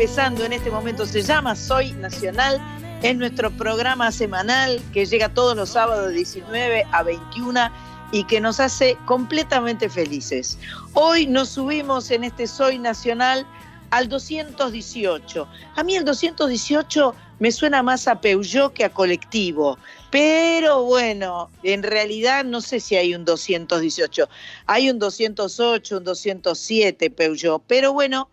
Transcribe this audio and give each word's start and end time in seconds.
empezando 0.00 0.44
en 0.44 0.52
este 0.52 0.70
momento 0.70 1.04
se 1.06 1.22
llama 1.22 1.56
Soy 1.56 1.90
Nacional. 1.94 2.60
Es 3.02 3.16
nuestro 3.16 3.50
programa 3.50 4.12
semanal 4.12 4.80
que 4.92 5.04
llega 5.04 5.34
todos 5.34 5.56
los 5.56 5.70
sábados 5.70 6.10
de 6.10 6.14
19 6.14 6.84
a 6.92 7.02
21 7.02 7.68
y 8.12 8.22
que 8.22 8.40
nos 8.40 8.60
hace 8.60 8.96
completamente 9.06 9.88
felices. 9.88 10.56
Hoy 10.92 11.26
nos 11.26 11.48
subimos 11.48 12.12
en 12.12 12.22
este 12.22 12.46
Soy 12.46 12.78
Nacional 12.78 13.44
al 13.90 14.08
218. 14.08 15.48
A 15.74 15.82
mí 15.82 15.96
el 15.96 16.04
218 16.04 17.16
me 17.40 17.50
suena 17.50 17.82
más 17.82 18.06
a 18.06 18.20
Peugeot 18.20 18.72
que 18.72 18.84
a 18.84 18.90
colectivo, 18.90 19.78
pero 20.12 20.84
bueno, 20.84 21.50
en 21.64 21.82
realidad 21.82 22.44
no 22.44 22.60
sé 22.60 22.78
si 22.78 22.94
hay 22.94 23.16
un 23.16 23.24
218. 23.24 24.28
Hay 24.66 24.90
un 24.90 25.00
208, 25.00 25.96
un 25.96 26.04
207 26.04 27.10
Peugeot, 27.10 27.60
pero 27.66 27.92
bueno, 27.92 28.28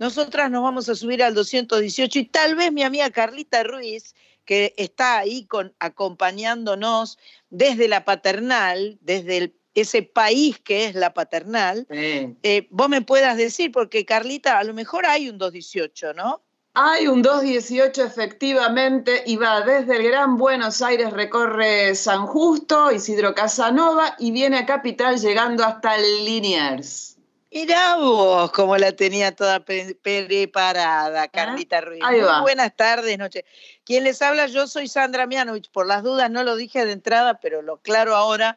nosotras 0.00 0.50
nos 0.50 0.64
vamos 0.64 0.88
a 0.88 0.96
subir 0.96 1.22
al 1.22 1.34
218 1.34 2.18
y 2.18 2.24
tal 2.24 2.56
vez 2.56 2.72
mi 2.72 2.82
amiga 2.82 3.10
Carlita 3.10 3.62
Ruiz, 3.62 4.16
que 4.44 4.74
está 4.76 5.18
ahí 5.18 5.44
con, 5.44 5.74
acompañándonos 5.78 7.18
desde 7.50 7.86
la 7.86 8.04
paternal, 8.04 8.98
desde 9.02 9.36
el 9.36 9.54
ese 9.74 10.02
país 10.02 10.58
que 10.58 10.86
es 10.86 10.96
la 10.96 11.14
paternal, 11.14 11.86
Sí. 11.88 12.36
eh, 12.42 12.66
vos 12.70 12.88
me 12.88 13.02
puedas 13.02 13.36
decir, 13.36 13.70
porque 13.70 14.04
Carlita, 14.04 14.58
a 14.58 14.64
lo 14.64 14.74
mejor 14.74 15.06
hay 15.06 15.28
un 15.28 15.38
218, 15.38 16.12
¿no? 16.12 16.42
Hay 16.74 17.06
un 17.06 17.22
218 17.22 18.02
efectivamente 18.04 19.22
y 19.26 19.36
va 19.36 19.60
desde 19.60 19.96
el 19.96 20.02
Gran 20.04 20.36
Buenos 20.38 20.82
Aires, 20.82 21.12
recorre 21.12 21.94
San 21.94 22.26
Justo, 22.26 22.90
Isidro 22.90 23.34
Casanova 23.34 24.16
y 24.18 24.30
viene 24.32 24.58
a 24.58 24.66
Capital 24.66 25.20
llegando 25.20 25.64
hasta 25.64 25.96
Liniers. 25.98 27.09
Mirá 27.52 27.96
vos 27.96 28.52
cómo 28.52 28.76
la 28.76 28.92
tenía 28.92 29.34
toda 29.34 29.64
pre- 29.64 29.96
preparada, 29.96 31.26
Carlita 31.28 31.80
Ruiz. 31.80 32.00
Muy 32.34 32.42
buenas 32.42 32.76
tardes, 32.76 33.18
noches. 33.18 33.44
Quien 33.84 34.04
les 34.04 34.22
habla, 34.22 34.46
yo 34.46 34.68
soy 34.68 34.86
Sandra 34.86 35.26
Mianovich. 35.26 35.68
Por 35.70 35.86
las 35.86 36.04
dudas 36.04 36.30
no 36.30 36.44
lo 36.44 36.54
dije 36.54 36.84
de 36.86 36.92
entrada, 36.92 37.40
pero 37.40 37.60
lo 37.60 37.78
claro 37.78 38.14
ahora, 38.14 38.56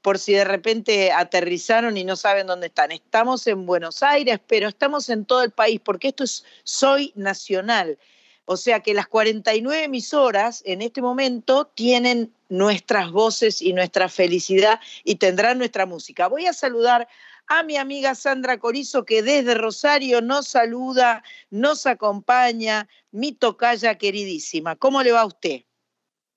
por 0.00 0.18
si 0.18 0.32
de 0.32 0.44
repente 0.44 1.12
aterrizaron 1.12 1.98
y 1.98 2.04
no 2.04 2.16
saben 2.16 2.46
dónde 2.46 2.68
están. 2.68 2.92
Estamos 2.92 3.46
en 3.46 3.66
Buenos 3.66 4.02
Aires, 4.02 4.40
pero 4.46 4.68
estamos 4.68 5.10
en 5.10 5.26
todo 5.26 5.42
el 5.42 5.50
país, 5.50 5.78
porque 5.84 6.08
esto 6.08 6.24
es 6.24 6.44
Soy 6.64 7.12
Nacional. 7.16 7.98
O 8.46 8.56
sea 8.56 8.80
que 8.80 8.94
las 8.94 9.06
49 9.06 9.84
emisoras 9.84 10.62
en 10.64 10.80
este 10.80 11.02
momento 11.02 11.66
tienen 11.66 12.32
nuestras 12.48 13.10
voces 13.12 13.60
y 13.62 13.74
nuestra 13.74 14.08
felicidad 14.08 14.80
y 15.04 15.16
tendrán 15.16 15.58
nuestra 15.58 15.84
música. 15.86 16.26
Voy 16.26 16.46
a 16.46 16.52
saludar 16.52 17.06
a 17.50 17.64
mi 17.64 17.76
amiga 17.76 18.14
Sandra 18.14 18.58
Corizo, 18.58 19.04
que 19.04 19.22
desde 19.22 19.54
Rosario 19.54 20.22
nos 20.22 20.46
saluda, 20.46 21.24
nos 21.50 21.84
acompaña, 21.84 22.88
mi 23.10 23.32
tocaya 23.32 23.98
queridísima. 23.98 24.76
¿Cómo 24.76 25.02
le 25.02 25.10
va 25.10 25.22
a 25.22 25.26
usted? 25.26 25.62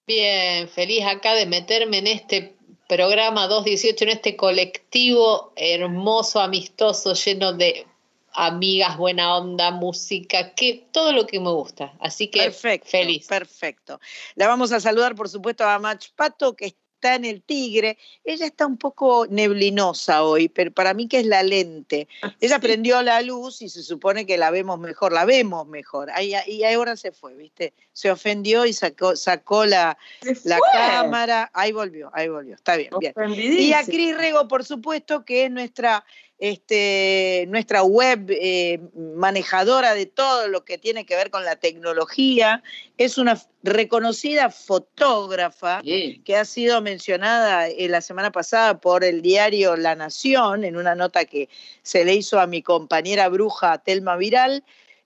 Bien, 0.08 0.68
feliz 0.68 1.06
acá 1.06 1.36
de 1.36 1.46
meterme 1.46 2.00
en 2.00 2.08
este 2.08 2.58
programa 2.90 3.46
218, 3.46 4.04
en 4.06 4.10
este 4.10 4.36
colectivo 4.36 5.54
hermoso, 5.56 6.40
amistoso, 6.42 7.14
lleno 7.14 7.54
de 7.54 7.86
amigas, 8.34 8.98
buena 8.98 9.38
onda, 9.38 9.70
música, 9.70 10.56
que 10.56 10.88
todo 10.92 11.12
lo 11.12 11.28
que 11.28 11.40
me 11.40 11.52
gusta. 11.52 11.94
Así 12.00 12.28
que 12.30 12.40
Perfecto, 12.40 12.90
feliz. 12.90 13.28
perfecto. 13.28 14.00
La 14.34 14.48
vamos 14.48 14.72
a 14.72 14.80
saludar, 14.80 15.14
por 15.14 15.30
supuesto, 15.30 15.64
a 15.64 15.78
Mach 15.78 16.08
Pato, 16.16 16.56
que 16.56 16.74
está 17.04 17.16
en 17.16 17.26
el 17.26 17.42
Tigre. 17.42 17.98
Ella 18.24 18.46
está 18.46 18.66
un 18.66 18.78
poco 18.78 19.28
neblinosa 19.30 20.24
hoy, 20.24 20.48
pero 20.48 20.72
para 20.72 20.94
mí 20.94 21.10
que 21.10 21.20
es 21.20 21.26
la 21.26 21.44
lente. 21.44 22.08
Ella 22.40 22.56
Sí. 22.56 22.62
prendió 22.62 23.02
la 23.02 23.22
luz 23.22 23.62
y 23.62 23.68
se 23.68 23.84
supone 23.84 24.26
que 24.26 24.38
la 24.38 24.52
vemos 24.52 24.80
mejor, 24.80 25.12
la 25.12 25.26
vemos 25.26 25.68
mejor. 25.68 26.10
Ahí, 26.12 26.34
y 26.48 26.64
ahora 26.64 26.96
se 26.96 27.12
fue, 27.12 27.34
¿viste? 27.36 27.74
Se 27.92 28.10
ofendió 28.10 28.66
y 28.66 28.72
sacó, 28.72 29.18
sacó 29.18 29.66
la, 29.66 29.98
la 30.46 30.60
cámara. 30.72 31.52
Ahí 31.54 31.74
volvió, 31.74 32.10
ahí 32.14 32.30
volvió. 32.30 32.56
Está 32.56 32.78
bien, 32.78 32.92
bien. 33.00 33.14
Y 33.38 33.74
a. 33.74 33.84
Cris 33.84 34.16
Rego, 34.18 34.48
por 34.48 34.64
supuesto, 34.64 35.26
que 35.26 35.46
es 35.46 35.52
nuestra, 35.52 36.06
este, 36.44 37.46
nuestra 37.48 37.84
web 37.84 38.30
eh, 38.30 38.78
manejadora 39.16 39.94
de 39.96 40.08
todo 40.08 40.50
lo 40.50 40.66
que 40.66 40.78
tiene 40.78 41.06
que 41.06 41.16
ver 41.16 41.30
con 41.30 41.46
la 41.46 41.56
tecnología. 41.56 42.62
Es 42.98 43.18
una 43.18 43.42
reconocida 43.64 44.50
fotógrafa 44.50 45.80
Sí. 45.86 46.22
que 46.26 46.36
ha 46.36 46.44
sido 46.44 46.82
mencionada 46.82 47.70
eh, 47.70 47.88
la 47.88 48.02
semana 48.02 48.34
pasada 48.34 48.82
por 48.82 49.06
el 49.06 49.22
diario 49.22 49.78
La 49.78 49.96
Nación 49.96 50.66
en 50.66 50.76
una 50.76 50.96
nota 50.96 51.24
que 51.24 51.48
se 51.82 52.04
le 52.04 52.14
hizo 52.14 52.42
a 52.42 52.46
mi 52.46 52.62
compañera 52.62 53.30
bruja 53.30 53.78
Telma 53.78 54.18
Viral. 54.18 54.66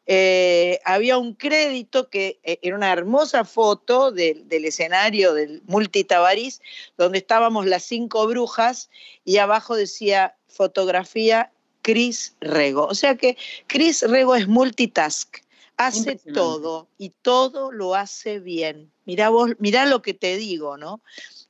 Eh, 0.10 0.80
había 0.86 1.18
un 1.18 1.34
crédito 1.34 2.10
que 2.10 2.40
eh, 2.44 2.60
era 2.62 2.76
una 2.78 2.92
hermosa 2.94 3.44
foto 3.44 4.12
del- 4.12 4.48
del 4.48 4.64
escenario 4.66 5.34
del 5.34 5.62
Multitabarís, 5.66 6.62
donde 6.98 7.18
estábamos 7.18 7.66
las 7.66 7.84
cinco 7.84 8.26
brujas 8.26 8.90
y 9.26 9.38
abajo 9.38 9.76
decía 9.76 10.36
fotografía 10.48 11.52
Cris 11.82 12.36
Rego. 12.40 12.86
O 12.88 12.96
sea 12.96 13.16
que 13.16 13.38
Cris 13.68 14.02
Rego 14.02 14.36
es 14.36 14.48
multitask, 14.48 15.38
hace 15.76 16.16
todo 16.34 16.88
y 16.98 17.10
todo 17.22 17.72
lo 17.72 17.94
hace 17.96 18.40
bien. 18.40 18.92
Mirá 19.06 19.30
vos, 19.30 19.52
mirá 19.60 19.86
lo 19.86 20.02
que 20.02 20.14
te 20.14 20.38
digo, 20.38 20.78
¿no? 20.78 21.02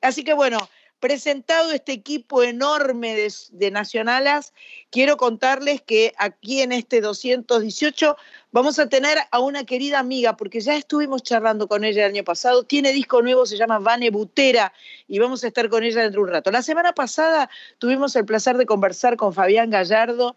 Así 0.01 0.23
que 0.23 0.33
bueno, 0.33 0.57
presentado 0.99 1.71
este 1.71 1.91
equipo 1.91 2.43
enorme 2.43 3.15
de, 3.15 3.31
de 3.51 3.71
nacionalas, 3.71 4.53
quiero 4.89 5.17
contarles 5.17 5.81
que 5.81 6.13
aquí 6.17 6.61
en 6.61 6.71
este 6.71 7.01
218 7.01 8.17
vamos 8.51 8.79
a 8.79 8.89
tener 8.89 9.17
a 9.29 9.39
una 9.39 9.65
querida 9.65 9.99
amiga, 9.99 10.35
porque 10.35 10.61
ya 10.61 10.75
estuvimos 10.75 11.23
charlando 11.23 11.67
con 11.67 11.83
ella 11.83 12.05
el 12.05 12.13
año 12.13 12.23
pasado, 12.23 12.63
tiene 12.63 12.91
disco 12.91 13.21
nuevo, 13.21 13.45
se 13.45 13.57
llama 13.57 13.79
Vane 13.79 14.09
Butera, 14.09 14.73
y 15.07 15.19
vamos 15.19 15.43
a 15.43 15.47
estar 15.47 15.69
con 15.69 15.83
ella 15.83 16.01
dentro 16.01 16.21
de 16.21 16.27
un 16.27 16.33
rato. 16.33 16.51
La 16.51 16.63
semana 16.63 16.93
pasada 16.93 17.49
tuvimos 17.77 18.15
el 18.15 18.25
placer 18.25 18.57
de 18.57 18.65
conversar 18.65 19.17
con 19.17 19.33
Fabián 19.33 19.69
Gallardo, 19.69 20.35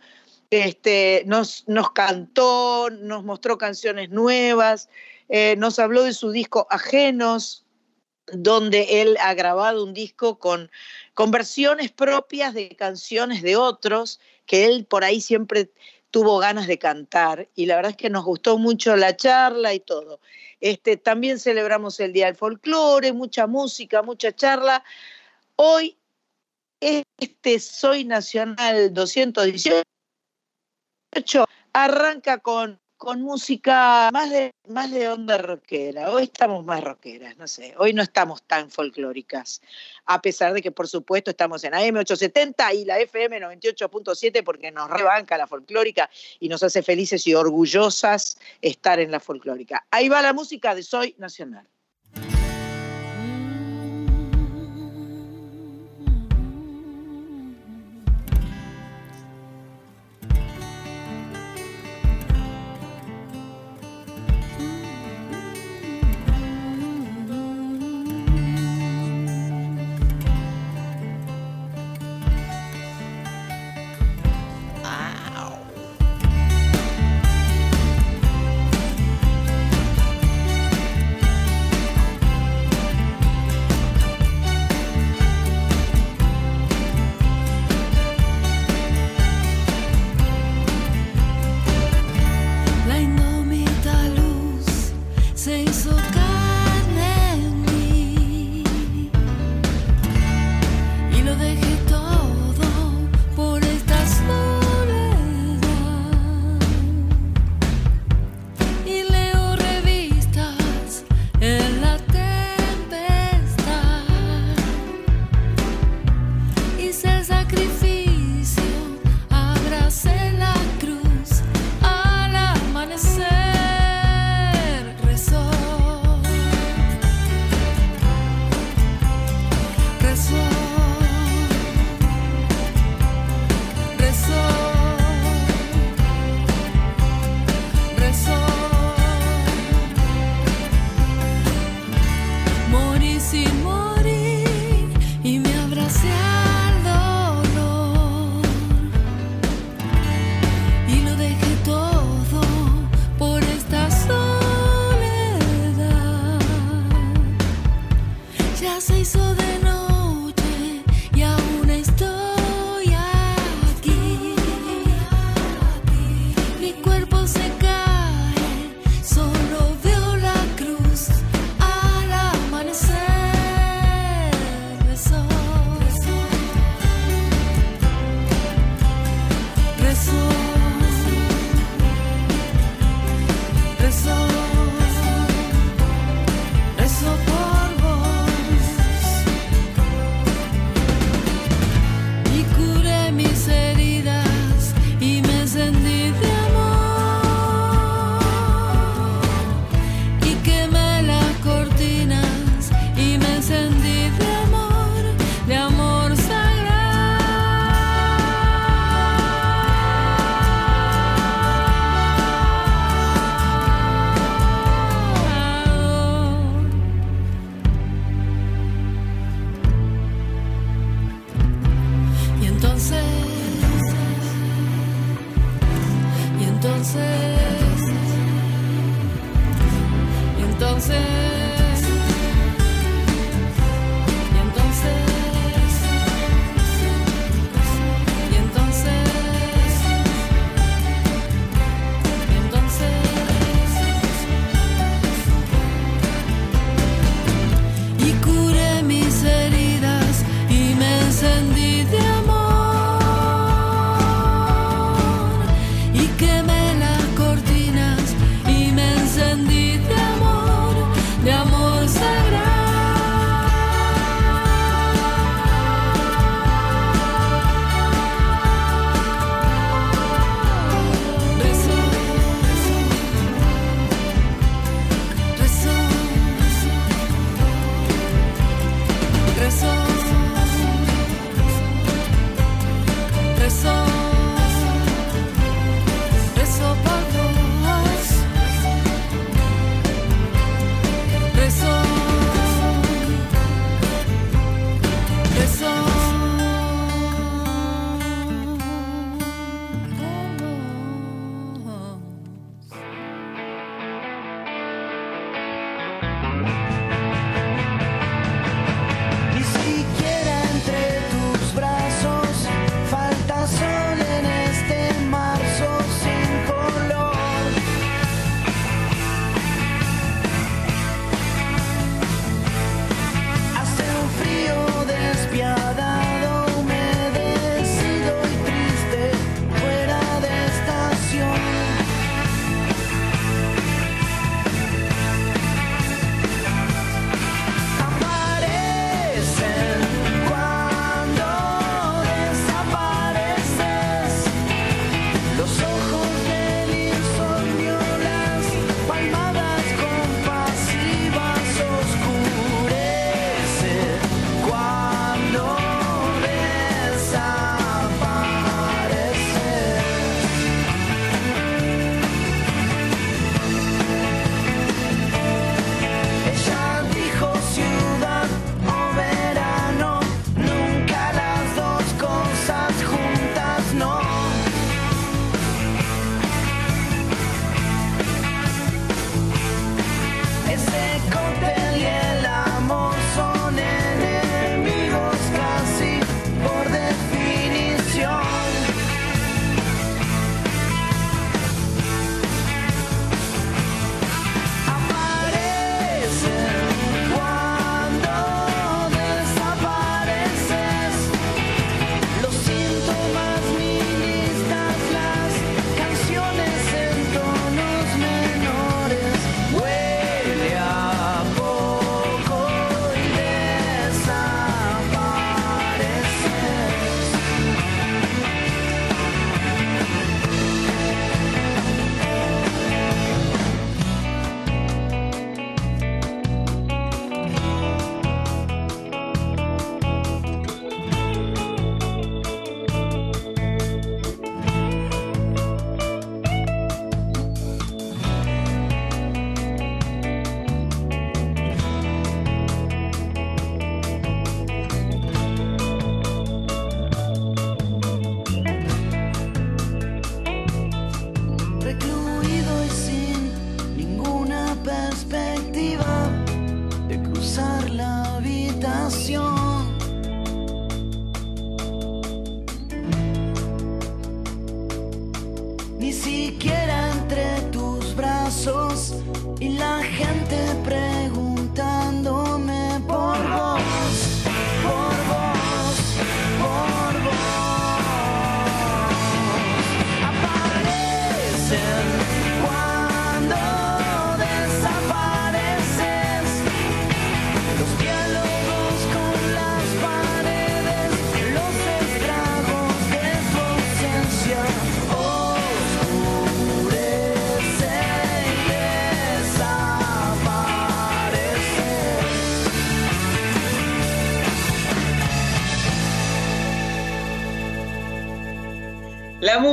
este, 0.51 1.23
nos, 1.27 1.65
nos 1.69 1.93
cantó, 1.93 2.91
nos 2.91 3.25
mostró 3.25 3.57
canciones 3.57 4.11
nuevas, 4.11 4.89
eh, 5.29 5.55
nos 5.57 5.79
habló 5.79 6.03
de 6.03 6.13
su 6.13 6.33
disco 6.33 6.67
Ajenos, 6.71 7.65
donde 8.33 9.03
él 9.03 9.17
ha 9.21 9.35
grabado 9.35 9.85
un 9.85 9.95
disco 9.95 10.39
con, 10.39 10.71
con 11.15 11.31
versiones 11.31 11.91
propias 11.91 12.55
de 12.55 12.75
canciones 12.77 13.43
de 13.43 13.57
otros, 13.57 14.21
que 14.47 14.67
él 14.67 14.85
por 14.85 15.05
ahí 15.05 15.21
siempre 15.21 15.71
tuvo 16.11 16.39
ganas 16.39 16.67
de 16.67 16.79
cantar, 16.79 17.49
y 17.55 17.67
la 17.67 17.77
verdad 17.77 17.93
es 17.93 17.97
que 17.97 18.11
nos 18.11 18.25
gustó 18.25 18.59
mucho 18.59 18.97
la 18.97 19.17
charla 19.17 19.75
y 19.75 19.81
todo. 19.81 20.21
Este, 20.61 20.97
también 20.97 21.39
celebramos 21.39 22.01
el 22.01 22.13
Día 22.13 22.27
del 22.27 22.37
Folclore, 22.37 23.13
mucha 23.13 23.47
música, 23.47 24.03
mucha 24.03 24.35
charla. 24.35 24.85
Hoy, 25.57 25.97
este 26.81 27.61
Soy 27.61 28.05
Nacional 28.05 28.93
218 28.93 29.85
arranca 31.73 32.39
con, 32.39 32.81
con 33.01 33.23
música 33.23 34.11
más 34.13 34.29
de, 34.29 34.53
más 34.69 34.91
de 34.91 35.09
onda 35.09 35.39
rockera. 35.39 36.11
Hoy 36.11 36.25
estamos 36.25 36.67
más 36.67 36.85
rockeras, 36.85 37.35
no 37.39 37.49
sé. 37.49 37.73
Hoy 37.79 37.95
no 37.95 38.03
estamos 38.03 38.43
tan 38.43 38.71
folclóricas. 38.71 39.63
A 40.05 40.21
pesar 40.21 40.53
de 40.53 40.61
que, 40.61 40.71
por 40.71 40.87
supuesto, 40.87 41.31
estamos 41.31 41.65
en 41.65 41.73
AM870 41.73 42.75
y 42.75 42.85
la 42.85 42.99
FM 43.01 43.41
98.7 43.41 44.45
porque 44.45 44.71
nos 44.71 44.91
rebanca 44.91 45.39
la 45.39 45.47
folclórica 45.47 46.11
y 46.41 46.51
nos 46.51 46.63
hace 46.63 46.83
felices 46.83 47.27
y 47.27 47.35
orgullosas 47.35 48.39
estar 48.61 49.01
en 49.01 49.11
la 49.11 49.19
folclórica. 49.19 49.87
Ahí 49.91 50.11
va 50.11 50.21
la 50.21 50.35
música 50.35 50.75
de 50.75 50.83
Soy 50.83 51.15
Nacional. 51.17 51.67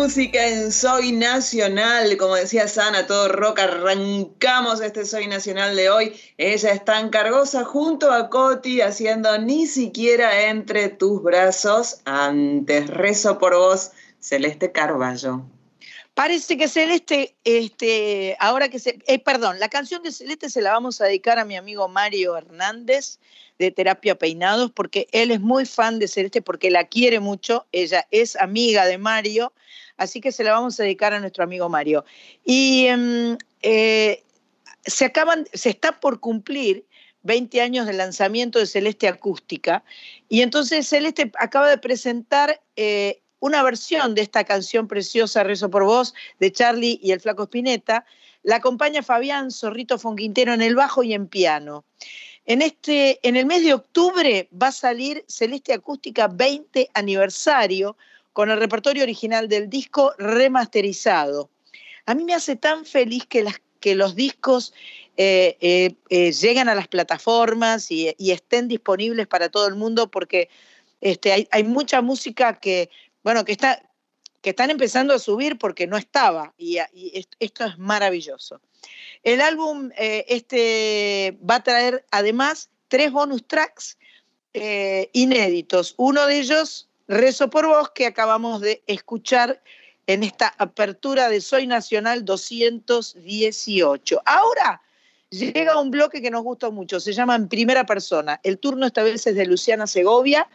Música 0.07 0.47
en 0.47 0.71
Soy 0.71 1.11
Nacional, 1.11 2.15
como 2.15 2.35
decía 2.35 2.69
Sana, 2.69 3.07
todo 3.07 3.27
rock, 3.27 3.59
arrancamos 3.59 4.79
este 4.79 5.03
Soy 5.03 5.27
Nacional 5.27 5.75
de 5.75 5.89
hoy. 5.89 6.17
Ella 6.37 6.71
está 6.71 7.01
en 7.01 7.09
Cargosa 7.09 7.65
junto 7.65 8.13
a 8.13 8.29
Coti 8.29 8.79
haciendo 8.79 9.37
ni 9.37 9.67
siquiera 9.67 10.47
entre 10.47 10.87
tus 10.87 11.21
brazos. 11.21 11.99
Antes 12.05 12.87
rezo 12.87 13.37
por 13.37 13.57
vos, 13.57 13.91
Celeste 14.21 14.71
Carballo. 14.71 15.41
Parece 16.17 16.57
que 16.57 16.67
Celeste, 16.67 17.35
este, 17.43 18.35
ahora 18.39 18.69
que 18.69 18.79
se, 18.79 18.97
eh, 19.05 19.19
perdón, 19.19 19.59
la 19.59 19.69
canción 19.69 20.01
de 20.01 20.11
Celeste 20.11 20.49
se 20.49 20.63
la 20.63 20.71
vamos 20.71 20.99
a 20.99 21.05
dedicar 21.05 21.37
a 21.37 21.45
mi 21.45 21.55
amigo 21.55 21.87
Mario 21.89 22.35
Hernández 22.35 23.19
de 23.59 23.69
Terapia 23.69 24.17
Peinados, 24.17 24.71
porque 24.71 25.07
él 25.11 25.29
es 25.29 25.41
muy 25.41 25.67
fan 25.67 25.99
de 25.99 26.07
Celeste, 26.07 26.41
porque 26.41 26.71
la 26.71 26.85
quiere 26.85 27.19
mucho, 27.19 27.67
ella 27.71 28.07
es 28.09 28.35
amiga 28.35 28.87
de 28.87 28.97
Mario, 28.97 29.53
así 29.97 30.19
que 30.19 30.31
se 30.31 30.43
la 30.43 30.53
vamos 30.53 30.79
a 30.79 30.83
dedicar 30.85 31.13
a 31.13 31.19
nuestro 31.19 31.43
amigo 31.43 31.69
Mario. 31.69 32.03
Y 32.43 32.87
em, 32.87 33.37
eh, 33.61 34.23
se 34.87 35.05
acaban, 35.05 35.45
se 35.53 35.69
está 35.69 35.99
por 35.99 36.19
cumplir 36.19 36.83
20 37.21 37.61
años 37.61 37.85
del 37.85 37.97
lanzamiento 37.97 38.57
de 38.57 38.65
Celeste 38.65 39.07
Acústica, 39.07 39.83
y 40.29 40.41
entonces 40.41 40.87
Celeste 40.87 41.31
acaba 41.37 41.69
de 41.69 41.77
presentar 41.77 42.59
eh, 42.75 43.21
una 43.39 43.63
versión 43.63 44.15
de 44.15 44.21
esta 44.21 44.43
canción 44.43 44.87
preciosa, 44.87 45.43
Rezo 45.43 45.69
por 45.69 45.83
Vos, 45.83 46.13
de 46.39 46.51
Charlie 46.51 46.99
y 47.01 47.11
el 47.11 47.19
Flaco 47.19 47.43
Spinetta. 47.43 48.05
La 48.43 48.57
acompaña 48.57 49.03
Fabián 49.03 49.51
Zorrito 49.51 49.99
Fonquintero 49.99 50.53
en 50.53 50.61
el 50.61 50.75
bajo 50.75 51.03
y 51.03 51.13
en 51.13 51.27
piano. 51.27 51.85
En, 52.45 52.61
este, 52.61 53.19
en 53.27 53.35
el 53.35 53.45
mes 53.45 53.63
de 53.63 53.73
octubre 53.73 54.49
va 54.59 54.67
a 54.67 54.71
salir 54.71 55.25
Celeste 55.27 55.73
Acústica 55.73 56.27
20 56.27 56.89
aniversario 56.93 57.97
con 58.31 58.49
el 58.49 58.57
repertorio 58.57 59.03
original 59.03 59.49
del 59.49 59.69
disco 59.69 60.13
remasterizado. 60.17 61.49
A 62.05 62.15
mí 62.15 62.23
me 62.23 62.33
hace 62.33 62.55
tan 62.55 62.85
feliz 62.85 63.25
que, 63.25 63.43
los 63.95 64.15
discos 64.15 64.73
eh, 65.17 65.57
eh, 65.59 65.95
eh, 66.09 66.31
lleguen 66.31 66.69
a 66.69 66.75
las 66.75 66.87
plataformas 66.87 67.91
y, 67.91 68.13
estén 68.17 68.67
disponibles 68.67 69.27
para 69.27 69.49
todo 69.49 69.67
el 69.67 69.75
mundo 69.75 70.09
porque 70.09 70.49
este, 71.01 71.47
hay 71.51 71.63
mucha 71.63 72.01
música 72.01 72.59
que 72.59 72.89
bueno, 73.23 73.45
que, 73.45 73.51
está, 73.51 73.81
que 74.41 74.51
están 74.51 74.69
empezando 74.69 75.13
a 75.13 75.19
subir 75.19 75.57
porque 75.57 75.87
no 75.87 75.97
estaba 75.97 76.53
y, 76.57 76.77
esto 77.39 77.65
es 77.65 77.77
maravilloso. 77.77 78.61
El 79.23 79.41
álbum 79.41 79.91
eh, 79.97 80.25
este, 80.29 81.37
va 81.47 81.55
a 81.55 81.63
traer 81.63 82.05
además 82.11 82.69
tres 82.87 83.11
bonus 83.11 83.45
tracks 83.47 83.97
eh, 84.53 85.09
inéditos. 85.13 85.93
Uno 85.97 86.25
de 86.25 86.39
ellos, 86.39 86.87
Rezo 87.07 87.49
por 87.49 87.67
Vos, 87.67 87.91
que 87.91 88.05
acabamos 88.05 88.61
de 88.61 88.83
escuchar 88.87 89.61
en 90.07 90.23
esta 90.23 90.53
apertura 90.57 91.29
de 91.29 91.41
Soy 91.41 91.67
Nacional 91.67 92.23
218. 92.25 94.21
Ahora 94.25 94.81
llega 95.29 95.79
un 95.79 95.91
bloque 95.91 96.21
que 96.21 96.31
nos 96.31 96.43
gusta 96.43 96.69
mucho, 96.69 96.99
se 96.99 97.13
llama 97.13 97.35
En 97.35 97.49
Primera 97.49 97.85
Persona. 97.85 98.39
El 98.43 98.57
turno 98.57 98.85
esta 98.85 99.03
vez 99.03 99.27
es 99.27 99.35
de 99.35 99.45
Luciana 99.45 99.85
Segovia, 99.85 100.49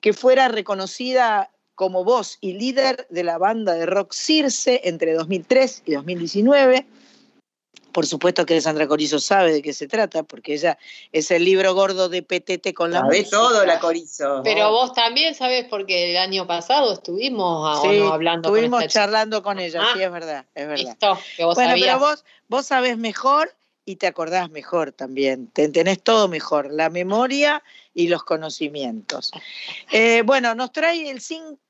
que 0.00 0.12
fuera 0.12 0.48
reconocida 0.48 1.50
como 1.74 2.04
voz 2.04 2.38
y 2.40 2.54
líder 2.54 3.06
de 3.10 3.24
la 3.24 3.38
banda 3.38 3.74
de 3.74 3.86
rock 3.86 4.12
Circe 4.12 4.80
entre 4.84 5.14
2003 5.14 5.82
y 5.86 5.94
2019. 5.94 6.86
Por 7.92 8.06
supuesto 8.06 8.44
que 8.44 8.60
Sandra 8.60 8.88
Corizo 8.88 9.20
sabe 9.20 9.52
de 9.52 9.62
qué 9.62 9.72
se 9.72 9.86
trata, 9.86 10.24
porque 10.24 10.54
ella 10.54 10.78
es 11.12 11.30
el 11.30 11.44
libro 11.44 11.74
gordo 11.74 12.08
de 12.08 12.24
PTT 12.24 12.74
con 12.74 12.90
la 12.90 13.00
Sabe 13.00 13.22
todo 13.22 13.64
la 13.64 13.78
Corizo. 13.78 14.40
Pero 14.42 14.72
vos 14.72 14.92
también 14.94 15.32
sabes, 15.36 15.66
porque 15.70 16.10
el 16.10 16.16
año 16.16 16.44
pasado 16.44 16.92
estuvimos 16.92 17.82
sí, 17.82 18.00
hablando 18.00 18.48
estuvimos 18.48 18.84
charlando 18.88 19.44
con 19.44 19.60
ella, 19.60 19.80
sí, 19.92 20.00
ah, 20.00 20.04
es 20.06 20.10
verdad, 20.10 20.44
es 20.56 20.66
verdad. 20.66 20.84
Listo, 20.84 21.18
que 21.36 21.44
vos 21.44 21.54
bueno, 21.54 21.74
pero 21.78 21.98
vos, 22.00 22.24
vos 22.48 22.66
sabés 22.66 22.98
mejor 22.98 23.54
y 23.84 23.96
te 23.96 24.06
acordás 24.06 24.50
mejor 24.50 24.92
también, 24.92 25.48
te 25.48 25.68
tenés 25.68 26.02
todo 26.02 26.28
mejor, 26.28 26.72
la 26.72 26.88
memoria 26.88 27.62
y 27.92 28.08
los 28.08 28.24
conocimientos. 28.24 29.30
Eh, 29.92 30.22
bueno, 30.24 30.54
nos 30.54 30.72
trae 30.72 31.08
el 31.08 31.20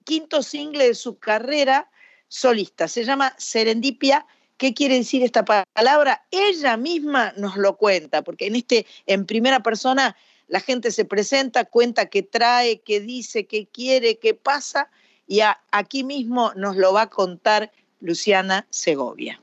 quinto 0.04 0.42
single 0.42 0.88
de 0.88 0.94
su 0.94 1.18
carrera 1.18 1.90
solista, 2.28 2.88
se 2.88 3.04
llama 3.04 3.35
Serendipia. 3.38 4.26
¿Qué 4.56 4.73
quiere 4.73 4.97
decir 4.97 5.23
esta 5.23 5.44
palabra? 5.44 6.26
Ella 6.30 6.76
misma 6.76 7.33
nos 7.37 7.56
lo 7.56 7.76
cuenta, 7.76 8.23
porque 8.23 8.47
en 8.47 8.56
este, 8.56 8.87
en 9.06 9.26
primera 9.26 9.62
persona, 9.62 10.16
la 10.49 10.61
gente 10.61 10.90
se 10.90 11.04
presenta, 11.04 11.64
cuenta 11.64 12.06
qué 12.06 12.23
trae, 12.23 12.80
qué 12.80 13.00
dice, 13.00 13.47
qué 13.47 13.66
quiere, 13.66 14.18
qué 14.18 14.35
pasa, 14.35 14.90
y 15.26 15.40
aquí 15.71 16.04
mismo 16.04 16.52
nos 16.54 16.76
lo 16.76 16.92
va 16.92 17.02
a 17.02 17.11
contar 17.11 17.73
Luciana 18.00 18.66
Segovia. 18.71 19.40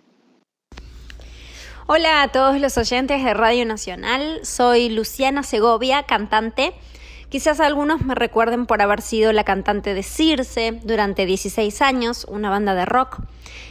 Hola 1.94 2.22
a 2.22 2.30
todos 2.30 2.58
los 2.62 2.78
oyentes 2.78 3.22
de 3.22 3.34
Radio 3.34 3.66
Nacional, 3.66 4.40
soy 4.44 4.88
Luciana 4.88 5.44
Segovia, 5.44 6.04
cantante. 6.04 6.72
Quizás 7.28 7.60
algunos 7.60 8.00
me 8.00 8.16
recuerden 8.16 8.66
por 8.66 8.82
haber 8.82 9.02
sido 9.02 9.34
la 9.34 9.44
cantante 9.44 9.94
de 9.94 10.02
Circe 10.02 10.80
durante 10.86 11.26
16 11.26 11.82
años, 11.82 12.26
una 12.30 12.50
banda 12.50 12.76
de 12.76 12.86
rock. 12.86 13.18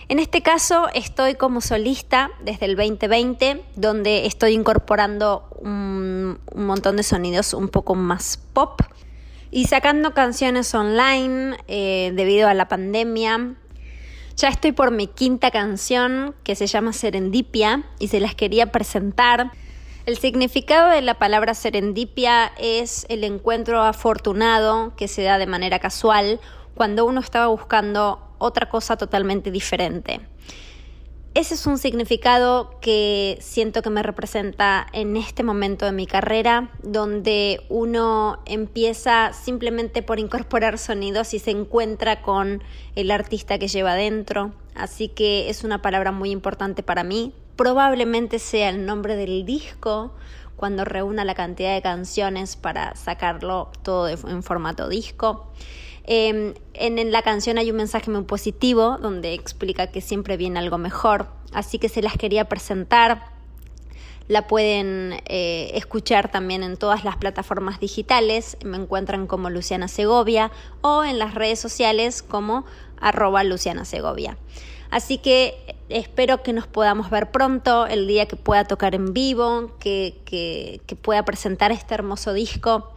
En 0.08 0.18
este 0.18 0.42
caso 0.42 0.88
estoy 0.92 1.36
como 1.36 1.62
solista 1.62 2.30
desde 2.44 2.66
el 2.66 2.76
2020, 2.76 3.64
donde 3.76 4.26
estoy 4.26 4.52
incorporando 4.52 5.48
un, 5.58 6.40
montón 6.54 6.98
de 6.98 7.04
sonidos 7.04 7.54
un 7.54 7.70
poco 7.70 7.94
más 7.94 8.38
pop 8.52 8.82
y 9.50 9.64
sacando 9.64 10.12
canciones 10.12 10.74
online 10.74 11.56
eh, 11.68 12.12
debido 12.14 12.48
a 12.48 12.52
la 12.52 12.68
pandemia 12.68 13.56
ya 14.40 14.48
estoy 14.48 14.72
por 14.72 14.90
mi 14.90 15.06
quinta 15.06 15.50
canción 15.50 16.34
que 16.44 16.54
se 16.54 16.66
llama 16.66 16.94
Serendipia 16.94 17.84
y 17.98 18.08
se 18.08 18.20
las 18.20 18.34
quería 18.34 18.72
presentar. 18.72 19.52
El 20.06 20.16
significado 20.16 20.88
de 20.88 21.02
la 21.02 21.18
palabra 21.18 21.52
serendipia 21.52 22.50
es 22.58 23.04
el 23.10 23.22
encuentro 23.24 23.82
afortunado 23.82 24.94
que 24.96 25.08
se 25.08 25.22
da 25.22 25.36
de 25.36 25.46
manera 25.46 25.78
casual 25.78 26.40
cuando 26.74 27.04
uno 27.04 27.20
estaba 27.20 27.48
buscando 27.48 28.18
otra 28.38 28.70
cosa 28.70 28.96
totalmente 28.96 29.50
diferente. 29.50 30.22
Ese 31.32 31.54
es 31.54 31.64
un 31.68 31.78
significado 31.78 32.80
que 32.80 33.38
siento 33.40 33.82
que 33.82 33.90
me 33.90 34.02
representa 34.02 34.88
en 34.92 35.16
este 35.16 35.44
momento 35.44 35.86
de 35.86 35.92
mi 35.92 36.08
carrera, 36.08 36.72
donde 36.82 37.64
uno 37.68 38.40
empieza 38.46 39.32
simplemente 39.32 40.02
por 40.02 40.18
incorporar 40.18 40.76
sonidos 40.76 41.32
y 41.32 41.38
se 41.38 41.52
encuentra 41.52 42.20
con 42.20 42.64
el 42.96 43.12
artista 43.12 43.60
que 43.60 43.68
lleva 43.68 43.94
dentro. 43.94 44.52
Así 44.74 45.06
que 45.06 45.50
es 45.50 45.62
una 45.62 45.80
palabra 45.80 46.10
muy 46.10 46.32
importante 46.32 46.82
para 46.82 47.04
mí. 47.04 47.32
Probablemente 47.54 48.40
sea 48.40 48.68
el 48.68 48.84
nombre 48.84 49.14
del 49.14 49.46
disco 49.46 50.12
cuando 50.56 50.84
reúna 50.84 51.24
la 51.24 51.36
cantidad 51.36 51.76
de 51.76 51.80
canciones 51.80 52.56
para 52.56 52.96
sacarlo 52.96 53.70
todo 53.84 54.08
en 54.08 54.42
formato 54.42 54.88
disco. 54.88 55.46
Em, 56.12 56.54
en, 56.74 57.12
la 57.12 57.22
canción 57.22 57.56
hay 57.56 57.70
un 57.70 57.76
mensaje 57.76 58.10
muy 58.10 58.24
positivo 58.24 58.98
donde 59.00 59.32
explica 59.32 59.92
que 59.92 60.00
siempre 60.00 60.36
viene 60.36 60.58
algo 60.58 60.76
mejor, 60.76 61.28
así 61.52 61.78
que 61.78 61.88
se 61.88 62.02
las 62.02 62.16
quería 62.16 62.48
presentar. 62.48 63.26
La 64.26 64.48
pueden 64.48 65.20
eh, 65.26 65.70
escuchar 65.74 66.28
también 66.28 66.64
en 66.64 66.76
todas 66.76 67.04
las 67.04 67.16
plataformas 67.16 67.78
digitales, 67.78 68.56
me 68.64 68.76
encuentran 68.76 69.28
como 69.28 69.50
Luciana 69.50 69.86
Segovia 69.86 70.50
o 70.80 71.04
en 71.04 71.20
las 71.20 71.36
redes 71.36 71.60
sociales 71.60 72.24
como 72.24 72.64
arroba 73.00 73.44
Luciana 73.44 73.84
Segovia. 73.84 74.36
Así 74.90 75.18
que 75.18 75.76
espero 75.90 76.42
que 76.42 76.52
nos 76.52 76.66
podamos 76.66 77.08
ver 77.10 77.30
pronto, 77.30 77.86
el 77.86 78.08
día 78.08 78.26
que 78.26 78.34
pueda 78.34 78.64
tocar 78.64 78.96
en 78.96 79.12
vivo, 79.12 79.76
que, 79.78 80.16
que 80.24 80.96
pueda 80.96 81.24
presentar 81.24 81.70
este 81.70 81.94
hermoso 81.94 82.32
disco 82.32 82.92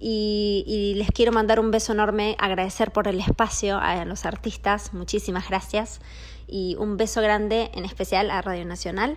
y, 0.00 0.94
les 0.96 1.10
quiero 1.10 1.32
mandar 1.32 1.60
un 1.60 1.70
beso 1.70 1.92
enorme, 1.92 2.36
agradecer 2.38 2.92
por 2.92 3.08
el 3.08 3.20
espacio 3.20 3.78
a 3.78 4.04
los 4.04 4.26
artistas, 4.26 4.92
muchísimas 4.92 5.48
gracias 5.48 6.00
y 6.46 6.76
un 6.78 6.96
beso 6.96 7.20
grande 7.22 7.70
en 7.74 7.84
especial 7.84 8.30
a 8.30 8.42
Radio 8.42 8.64
Nacional. 8.64 9.16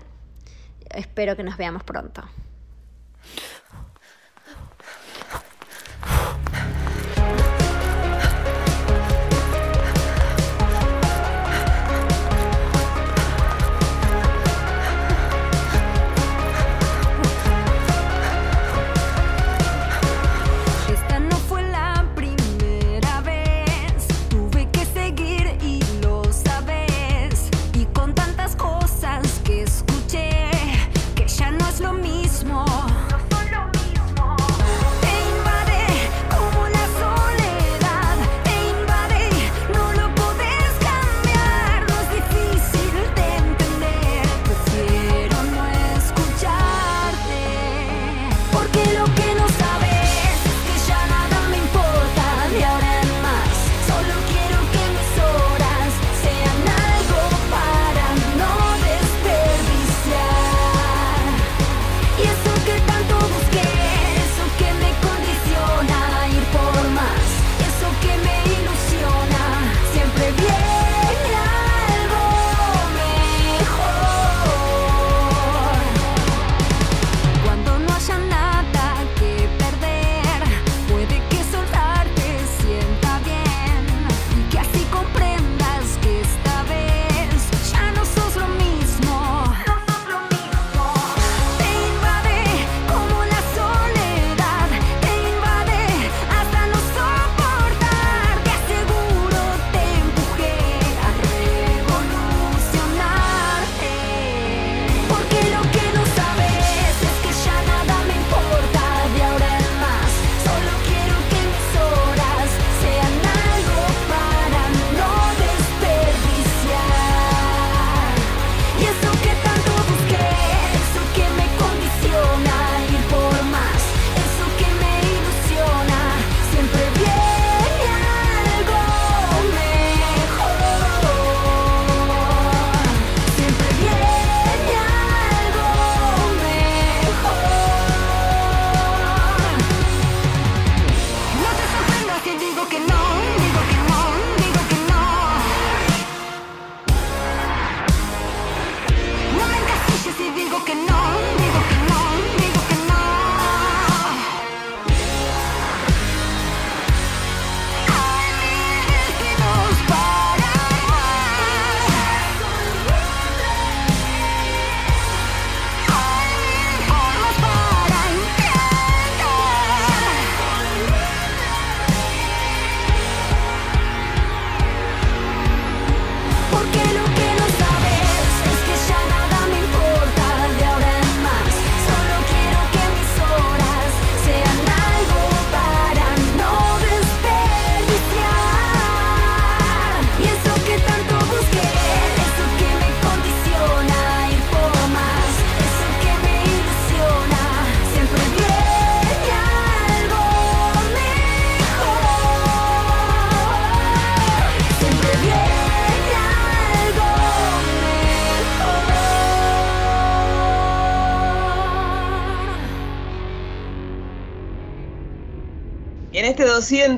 Espero 0.90 1.36
que 1.36 1.44
nos 1.44 1.58
veamos 1.58 1.84
pronto. 1.84 2.24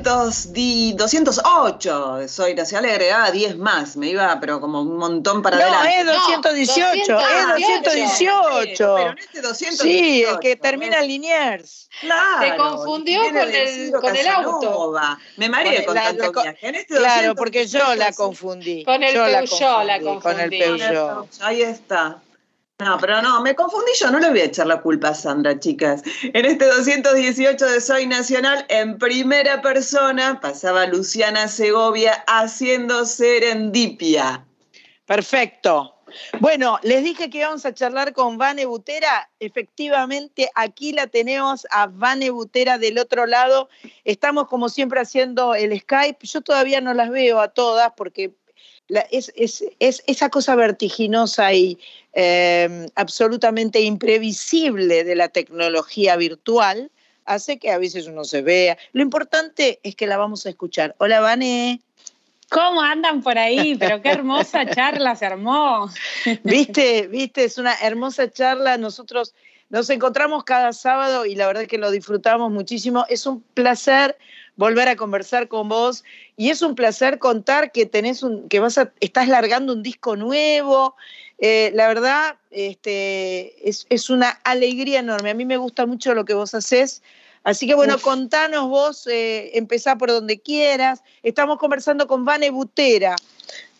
200, 0.02 0.96
208 0.96 2.28
Soy 2.28 2.54
Nacional 2.54 2.86
le 2.86 2.92
agregaba 2.92 3.30
10 3.30 3.56
más, 3.58 3.96
me 3.96 4.08
iba 4.08 4.38
pero 4.40 4.60
como 4.60 4.80
un 4.82 4.96
montón 4.96 5.42
para 5.42 5.56
no, 5.56 5.62
adelante. 5.62 6.00
es 6.00 6.06
218, 6.06 7.00
es 7.00 7.06
218. 7.06 8.94
Pero 8.96 9.10
en 9.10 9.18
este 9.18 9.40
218. 9.42 9.82
Sí, 9.82 10.24
el 10.24 10.38
que 10.38 10.56
termina 10.56 10.98
en 11.00 11.08
Liniers. 11.08 11.88
Claro. 12.00 12.40
Te 12.40 12.56
confundió 12.56 13.22
con 13.22 13.36
el- 13.36 13.92
con 14.00 14.16
el 14.16 14.26
auto. 14.28 14.94
Me 15.36 15.48
mareé 15.48 15.84
con 15.84 15.94
La- 15.94 16.02
tanto 16.04 16.32
la- 16.32 16.42
viaje. 16.42 16.66
En 16.68 16.74
este 16.76 16.94
Claro, 16.96 17.34
218 17.34 17.34
porque 17.36 17.66
yo 17.66 17.94
la 17.96 18.12
confundí. 18.12 18.84
Con 18.84 19.02
el 19.02 19.14
yo 19.14 19.24
Peugeot 19.24 19.84
la 19.84 19.98
Con 19.98 20.08
el 20.08 20.22
confundí. 20.22 20.58
Peugeot. 20.58 21.28
Ahí 21.40 21.62
está. 21.62 22.22
No, 22.80 22.96
pero 22.98 23.20
no, 23.20 23.42
me 23.42 23.54
confundí 23.54 23.92
yo, 24.00 24.10
no 24.10 24.18
le 24.18 24.30
voy 24.30 24.40
a 24.40 24.44
echar 24.44 24.66
la 24.66 24.80
culpa 24.80 25.08
a 25.08 25.14
Sandra, 25.14 25.58
chicas. 25.58 26.02
En 26.22 26.46
este 26.46 26.64
218 26.64 27.66
de 27.66 27.78
Soy 27.78 28.06
Nacional, 28.06 28.64
en 28.70 28.96
primera 28.96 29.60
persona, 29.60 30.40
pasaba 30.40 30.86
Luciana 30.86 31.46
Segovia 31.46 32.24
haciendo 32.26 33.04
serendipia. 33.04 34.46
Perfecto. 35.04 36.00
Bueno, 36.40 36.78
les 36.82 37.04
dije 37.04 37.28
que 37.28 37.38
íbamos 37.38 37.66
a 37.66 37.74
charlar 37.74 38.14
con 38.14 38.38
Vane 38.38 38.64
Butera. 38.64 39.30
Efectivamente, 39.38 40.50
aquí 40.54 40.92
la 40.92 41.06
tenemos 41.06 41.66
a 41.70 41.86
Vane 41.86 42.30
Butera 42.30 42.78
del 42.78 42.98
otro 42.98 43.26
lado. 43.26 43.68
Estamos 44.04 44.48
como 44.48 44.68
siempre 44.68 45.00
haciendo 45.00 45.54
el 45.54 45.78
Skype. 45.78 46.26
Yo 46.26 46.40
todavía 46.40 46.80
no 46.80 46.94
las 46.94 47.10
veo 47.10 47.40
a 47.40 47.48
todas 47.48 47.92
porque 47.96 48.32
la- 48.90 49.06
es, 49.10 49.32
es- 49.36 49.64
es 49.78 50.02
esa 50.06 50.28
cosa 50.28 50.54
vertiginosa 50.56 51.52
y 51.54 51.78
eh, 52.12 52.88
absolutamente 52.96 53.80
imprevisible 53.80 55.04
de 55.04 55.14
la 55.14 55.28
tecnología 55.28 56.16
virtual 56.16 56.90
hace 57.24 57.58
que 57.58 57.70
a 57.70 57.78
veces 57.78 58.06
uno 58.08 58.24
se 58.24 58.42
vea. 58.42 58.76
Lo 58.92 59.02
importante 59.02 59.78
es 59.84 59.94
que 59.94 60.06
la 60.08 60.16
vamos 60.16 60.44
a 60.46 60.50
escuchar. 60.50 60.94
Hola, 60.98 61.20
Vane. 61.20 61.80
¿Cómo 62.50 62.80
andan 62.82 63.22
por 63.22 63.38
ahí? 63.38 63.76
Pero 63.78 64.02
qué 64.02 64.10
hermosa 64.10 64.68
charla 64.74 65.14
se 65.14 65.26
armó. 65.26 65.88
Viste, 66.42 67.06
viste, 67.06 67.44
es 67.44 67.58
una 67.58 67.74
hermosa 67.80 68.28
charla. 68.30 68.76
Nosotros 68.76 69.34
nos 69.68 69.88
encontramos 69.90 70.42
cada 70.42 70.72
sábado 70.72 71.26
y 71.26 71.36
la 71.36 71.46
verdad 71.46 71.66
que 71.66 71.78
lo 71.78 71.92
disfrutamos 71.92 72.50
muchísimo. 72.50 73.06
Es 73.08 73.24
un 73.26 73.40
placer 73.54 74.18
volver 74.60 74.88
a 74.88 74.96
conversar 74.96 75.48
con 75.48 75.70
vos 75.70 76.04
y 76.36 76.50
es 76.50 76.60
un 76.60 76.74
placer 76.74 77.18
contar 77.18 77.72
que 77.72 77.86
tenés 77.86 78.22
un, 78.22 78.46
que 78.50 78.60
vas 78.60 78.76
a, 78.76 78.92
estás 79.00 79.26
largando 79.26 79.72
un 79.72 79.82
disco 79.82 80.16
nuevo. 80.16 80.96
Eh, 81.38 81.70
la 81.74 81.88
verdad, 81.88 82.36
este, 82.50 83.66
es, 83.66 83.86
es 83.88 84.10
una 84.10 84.28
alegría 84.44 85.00
enorme. 85.00 85.30
A 85.30 85.34
mí 85.34 85.46
me 85.46 85.56
gusta 85.56 85.86
mucho 85.86 86.12
lo 86.12 86.26
que 86.26 86.34
vos 86.34 86.54
haces. 86.54 87.02
Así 87.42 87.66
que 87.66 87.74
bueno, 87.74 87.94
Uf. 87.94 88.02
contanos 88.02 88.68
vos, 88.68 89.06
eh, 89.06 89.52
empezá 89.54 89.96
por 89.96 90.10
donde 90.10 90.40
quieras. 90.40 91.02
Estamos 91.22 91.56
conversando 91.56 92.06
con 92.06 92.26
Vane 92.26 92.50
Butera, 92.50 93.16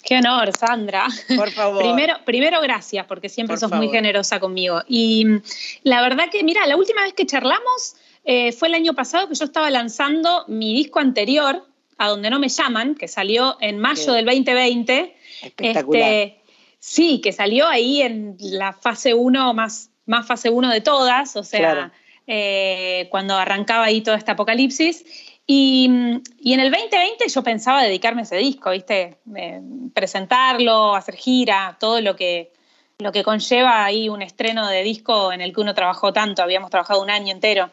Qué 0.02 0.16
honor, 0.16 0.56
Sandra. 0.56 1.08
por 1.36 1.50
favor. 1.50 1.82
Primero, 1.82 2.14
primero 2.24 2.62
gracias, 2.62 3.04
porque 3.04 3.28
siempre 3.28 3.56
Por 3.56 3.68
sos 3.68 3.72
muy 3.72 3.90
generosa 3.90 4.40
conmigo. 4.40 4.80
Y 4.88 5.26
mm, 5.26 5.42
la 5.82 6.00
verdad 6.00 6.30
que, 6.32 6.42
mira, 6.42 6.66
la 6.66 6.76
última 6.78 7.02
vez 7.02 7.12
que 7.12 7.26
charlamos 7.26 7.96
eh, 8.24 8.52
fue 8.52 8.68
el 8.68 8.74
año 8.74 8.94
pasado 8.94 9.28
que 9.28 9.34
yo 9.34 9.44
estaba 9.44 9.70
lanzando 9.70 10.44
mi 10.48 10.74
disco 10.74 10.98
anterior, 10.98 11.66
A 11.98 12.08
Donde 12.08 12.30
No 12.30 12.38
Me 12.38 12.48
Llaman, 12.48 12.94
que 12.94 13.08
salió 13.08 13.56
en 13.60 13.78
mayo 13.78 14.12
del 14.12 14.26
2020. 14.26 15.16
Espectacular. 15.42 16.02
Este, 16.02 16.40
sí, 16.78 17.20
que 17.20 17.32
salió 17.32 17.66
ahí 17.66 18.02
en 18.02 18.36
la 18.38 18.72
fase 18.72 19.14
1, 19.14 19.54
más, 19.54 19.90
más 20.06 20.26
fase 20.26 20.50
1 20.50 20.70
de 20.70 20.80
todas, 20.80 21.36
o 21.36 21.42
sea, 21.42 21.60
Claro. 21.60 21.90
eh, 22.26 23.08
cuando 23.10 23.36
arrancaba 23.36 23.84
ahí 23.84 24.00
todo 24.02 24.14
este 24.14 24.30
apocalipsis. 24.30 25.04
Y, 25.46 25.90
y 26.38 26.52
en 26.52 26.60
el 26.60 26.70
2020 26.70 27.28
yo 27.28 27.42
pensaba 27.42 27.82
dedicarme 27.82 28.20
a 28.20 28.24
ese 28.24 28.36
disco, 28.36 28.70
¿viste? 28.70 29.16
Eh, 29.34 29.60
presentarlo, 29.92 30.94
hacer 30.94 31.16
gira, 31.16 31.76
todo 31.80 32.00
lo 32.00 32.14
que, 32.14 32.52
lo 32.98 33.10
que 33.10 33.24
conlleva 33.24 33.84
ahí 33.84 34.08
un 34.08 34.22
estreno 34.22 34.68
de 34.68 34.82
disco 34.84 35.32
en 35.32 35.40
el 35.40 35.52
que 35.52 35.60
uno 35.60 35.74
trabajó 35.74 36.12
tanto, 36.12 36.42
habíamos 36.42 36.70
trabajado 36.70 37.02
un 37.02 37.10
año 37.10 37.32
entero. 37.32 37.68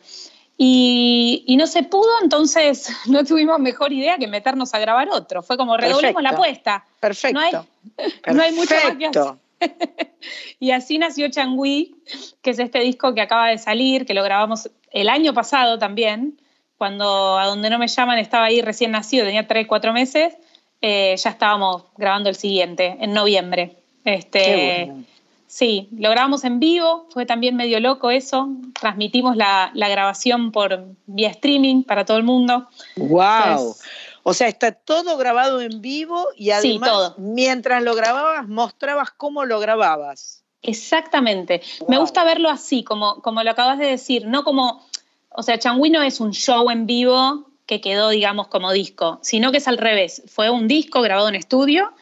Y, 0.60 1.44
y 1.46 1.56
no 1.58 1.68
se 1.68 1.84
pudo, 1.84 2.10
entonces 2.24 2.90
no 3.08 3.24
tuvimos 3.24 3.60
mejor 3.60 3.94
idea 3.94 4.18
que 4.18 4.28
meternos 4.28 4.74
a 4.74 4.80
grabar 4.80 5.10
otro. 5.12 5.44
Fue 5.44 5.58
como 5.58 5.78
redoblemos 5.78 6.22
la 6.24 6.32
Perfecto. 6.32 6.44
apuesta. 6.72 6.86
Perfecto. 7.00 7.40
No 7.40 7.46
hay- 7.46 7.54
no 8.36 8.42
hay 8.42 8.52
mucho 8.54 8.74
más 8.76 8.96
que 8.98 9.10
Perfecto. 9.10 9.40
Y 10.60 10.72
así 10.72 10.98
nació 10.98 11.30
Changui, 11.30 11.96
que 12.42 12.52
es 12.52 12.60
este 12.60 12.80
disco 12.80 13.14
que 13.14 13.22
acaba 13.22 13.50
de 13.50 13.58
salir, 13.58 14.06
que 14.06 14.14
lo 14.14 14.24
grabamos 14.24 14.70
el 14.92 15.10
año 15.10 15.34
pasado 15.34 15.78
también, 15.80 16.40
cuando 16.78 17.38
a 17.38 17.46
donde 17.46 17.70
no 17.70 17.80
me 17.80 17.88
llaman 17.88 18.18
estaba 18.20 18.46
ahí 18.46 18.62
recién 18.62 18.92
nacido, 18.92 19.26
tenía 19.26 19.48
3, 19.48 19.68
4 19.68 19.94
meses, 19.94 20.36
eh, 20.82 21.16
ya 21.18 21.30
estábamos 21.32 21.84
grabando 21.98 22.30
el 22.30 22.36
siguiente, 22.36 22.98
en 23.00 23.14
noviembre. 23.14 23.78
Este, 24.06 24.44
Qué 24.44 24.86
bueno. 24.88 25.04
Sí, 25.48 25.88
lo 25.98 26.10
grabamos 26.10 26.44
en 26.44 26.60
vivo, 26.60 27.08
fue 27.10 27.26
también 27.26 27.56
medio 27.56 27.80
loco 27.80 28.12
eso, 28.12 28.50
transmitimos 28.80 29.38
la, 29.38 29.72
la 29.74 29.88
grabación 29.88 30.52
por 30.52 30.86
vía 31.06 31.30
streaming 31.30 31.84
para 31.84 32.04
todo 32.04 32.18
el 32.18 32.24
mundo. 32.24 32.68
Wow. 32.98 33.76
O 34.24 34.34
sea, 34.34 34.50
está 34.50 34.74
todo 34.74 35.16
grabado 35.16 35.62
en 35.62 35.82
vivo 35.82 36.28
y 36.36 36.52
además, 36.52 37.14
mientras 37.18 37.82
lo 37.82 37.96
grababas, 37.96 38.46
mostrabas 38.46 39.12
cómo 39.12 39.46
lo 39.46 39.62
grababas. 39.62 40.44
Exactamente. 40.62 41.62
Me 41.88 41.98
gusta 41.98 42.26
verlo 42.26 42.50
así, 42.50 42.84
como, 42.84 43.22
como 43.22 43.42
lo 43.42 43.52
acabas 43.52 43.80
de 43.80 43.86
decir, 43.86 44.28
no 44.28 44.44
como, 44.44 44.86
o 45.30 45.44
sea, 45.44 45.58
Changui 45.58 45.90
no 45.90 46.02
es 46.02 46.20
un 46.20 46.34
show 46.34 46.70
en 46.70 46.86
vivo 46.88 47.50
que 47.66 47.80
quedó, 47.80 48.10
digamos, 48.10 48.50
como 48.50 48.74
disco, 48.74 49.20
sino 49.22 49.54
que 49.54 49.60
es 49.60 49.68
al 49.70 49.78
revés. 49.78 50.24
Fue 50.28 50.50
un 50.50 50.68
disco 50.68 51.02
grabado 51.02 51.30
en 51.30 51.36
estudio 51.36 51.94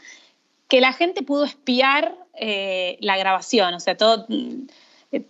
que 0.67 0.81
la 0.81 0.93
gente 0.93 1.21
pudo 1.21 1.45
espiar 1.45 2.15
eh, 2.39 2.97
la 3.01 3.17
grabación, 3.17 3.73
o 3.73 3.79
sea, 3.79 3.95
todo, 3.97 4.25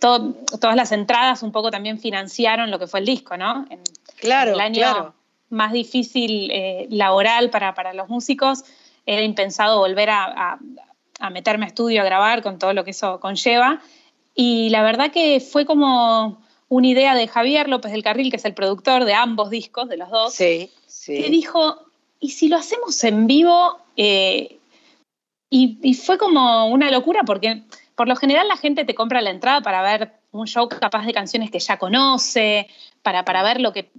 todo- 0.00 0.34
todas 0.60 0.76
las 0.76 0.92
entradas 0.92 1.42
un 1.42 1.52
poco 1.52 1.70
también 1.70 1.98
financiaron 1.98 2.70
lo 2.70 2.78
que 2.78 2.86
fue 2.86 3.00
el 3.00 3.06
disco, 3.06 3.36
¿no? 3.36 3.66
En- 3.70 3.80
Claro, 4.18 4.54
el 4.54 4.60
año 4.60 4.78
claro. 4.80 5.14
más 5.50 5.72
difícil 5.72 6.50
eh, 6.50 6.86
laboral 6.90 7.50
para, 7.50 7.74
para 7.74 7.92
los 7.92 8.08
músicos, 8.08 8.64
era 9.04 9.22
impensado 9.22 9.78
volver 9.78 10.08
a, 10.10 10.24
a- 10.24 10.58
a 11.20 11.30
meterme 11.30 11.66
a 11.66 11.68
estudio 11.68 12.00
a 12.02 12.04
grabar 12.04 12.42
con 12.42 12.58
todo 12.58 12.72
lo 12.72 12.82
que 12.84 12.90
eso 12.92 13.20
conlleva. 13.20 13.80
Y 14.34 14.68
la 14.70 14.82
verdad 14.82 15.10
que 15.12 15.40
fue 15.40 15.64
como 15.66 16.42
una 16.68 16.86
idea 16.88 17.14
de 17.14 17.28
Javier 17.28 17.68
López 17.68 17.92
del 17.92 18.02
Carril, 18.02 18.30
que 18.30 18.36
es 18.36 18.44
el 18.44 18.54
productor 18.54 19.04
de 19.04 19.14
ambos 19.14 19.50
discos, 19.50 19.88
de 19.88 19.96
los 19.96 20.10
dos, 20.10 20.34
Sí, 20.34 20.70
que 21.06 21.30
dijo, 21.30 21.76
¿y 22.20 22.30
si 22.30 22.48
lo 22.48 22.56
hacemos 22.56 23.02
en 23.04 23.26
vivo? 23.26 23.78
Eh, 23.96 24.58
y, 25.50 25.78
y 25.82 25.94
fue 25.94 26.18
como 26.18 26.66
una 26.66 26.90
locura 26.90 27.22
porque 27.24 27.62
por 27.94 28.08
lo 28.08 28.16
general 28.16 28.46
la 28.46 28.56
gente 28.56 28.84
te 28.84 28.94
compra 28.94 29.20
la 29.20 29.30
entrada 29.30 29.62
para 29.62 29.82
ver 29.82 30.12
un 30.32 30.46
show 30.46 30.68
capaz 30.68 31.06
de 31.06 31.12
canciones 31.12 31.50
que 31.50 31.58
ya 31.58 31.78
conoce, 31.78 32.68
para, 33.02 33.24
para 33.24 33.42
ver 33.42 33.60
lo 33.60 33.72
que, 33.72 33.90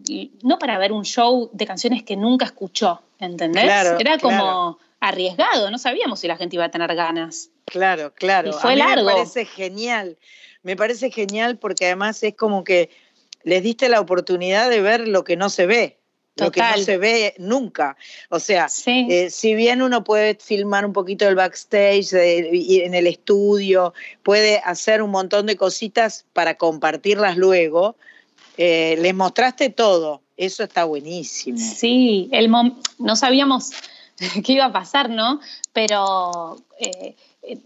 no 0.44 0.60
para 0.60 0.78
ver 0.78 0.92
un 0.92 1.04
show 1.04 1.50
de 1.54 1.66
canciones 1.66 2.04
que 2.04 2.16
nunca 2.16 2.46
escuchó, 2.46 3.02
¿entendés? 3.20 3.64
Claro, 3.64 3.98
Era 4.00 4.20
como 4.20 4.38
claro. 4.38 4.80
arriesgado, 5.00 5.72
no 5.72 5.78
sabíamos 5.78 6.20
si 6.20 6.28
la 6.28 6.38
gente 6.38 6.56
iba 6.56 6.66
a 6.66 6.72
tener 6.72 6.94
ganas. 6.96 7.50
Claro, 7.66 8.14
claro. 8.14 8.50
Y 8.50 8.54
fue 8.54 8.74
a 8.74 8.76
mí 8.76 8.80
largo. 8.82 9.06
Me 9.06 9.14
parece 9.14 9.46
genial. 9.46 10.18
Me 10.62 10.76
parece 10.76 11.10
genial 11.10 11.58
porque 11.58 11.86
además 11.86 12.22
es 12.24 12.36
como 12.36 12.64
que 12.64 12.90
les 13.44 13.64
diste 13.64 13.90
la 13.90 14.00
oportunidad 14.00 14.70
de 14.70 14.82
ver 14.82 15.08
lo 15.08 15.24
que 15.24 15.38
no 15.38 15.50
se 15.50 15.66
ve, 15.66 15.98
lo 16.38 16.52
que 16.52 16.62
no 16.62 16.78
se 16.78 16.98
ve 16.98 17.36
nunca. 17.38 17.98
O 18.30 18.40
sea, 18.40 18.70
Sí. 18.70 19.08
Eh, 19.10 19.30
si 19.30 19.56
bien 19.56 19.82
uno 19.82 20.04
puede 20.04 20.36
filmar 20.36 20.86
un 20.86 20.94
poquito 20.94 21.28
el 21.28 21.36
backstage 21.36 22.10
de- 22.12 22.84
en 22.86 22.94
el 22.94 23.08
estudio, 23.08 23.94
puede 24.24 24.60
hacer 24.60 25.02
un 25.02 25.12
montón 25.12 25.46
de 25.46 25.56
cositas 25.56 26.26
para 26.34 26.56
compartirlas 26.56 27.38
luego, 27.38 27.96
eh, 28.58 28.96
les 29.00 29.14
mostraste 29.16 29.70
todo. 29.70 30.22
Eso 30.38 30.64
está 30.64 30.84
buenísimo. 30.86 31.58
Sí, 31.58 32.30
el 32.32 32.50
no 33.00 33.16
sabíamos 33.16 33.72
qué 34.46 34.54
iba 34.54 34.66
a 34.66 34.72
pasar, 34.72 35.10
¿no? 35.10 35.40
Pero 35.74 36.58
eh, 36.80 37.16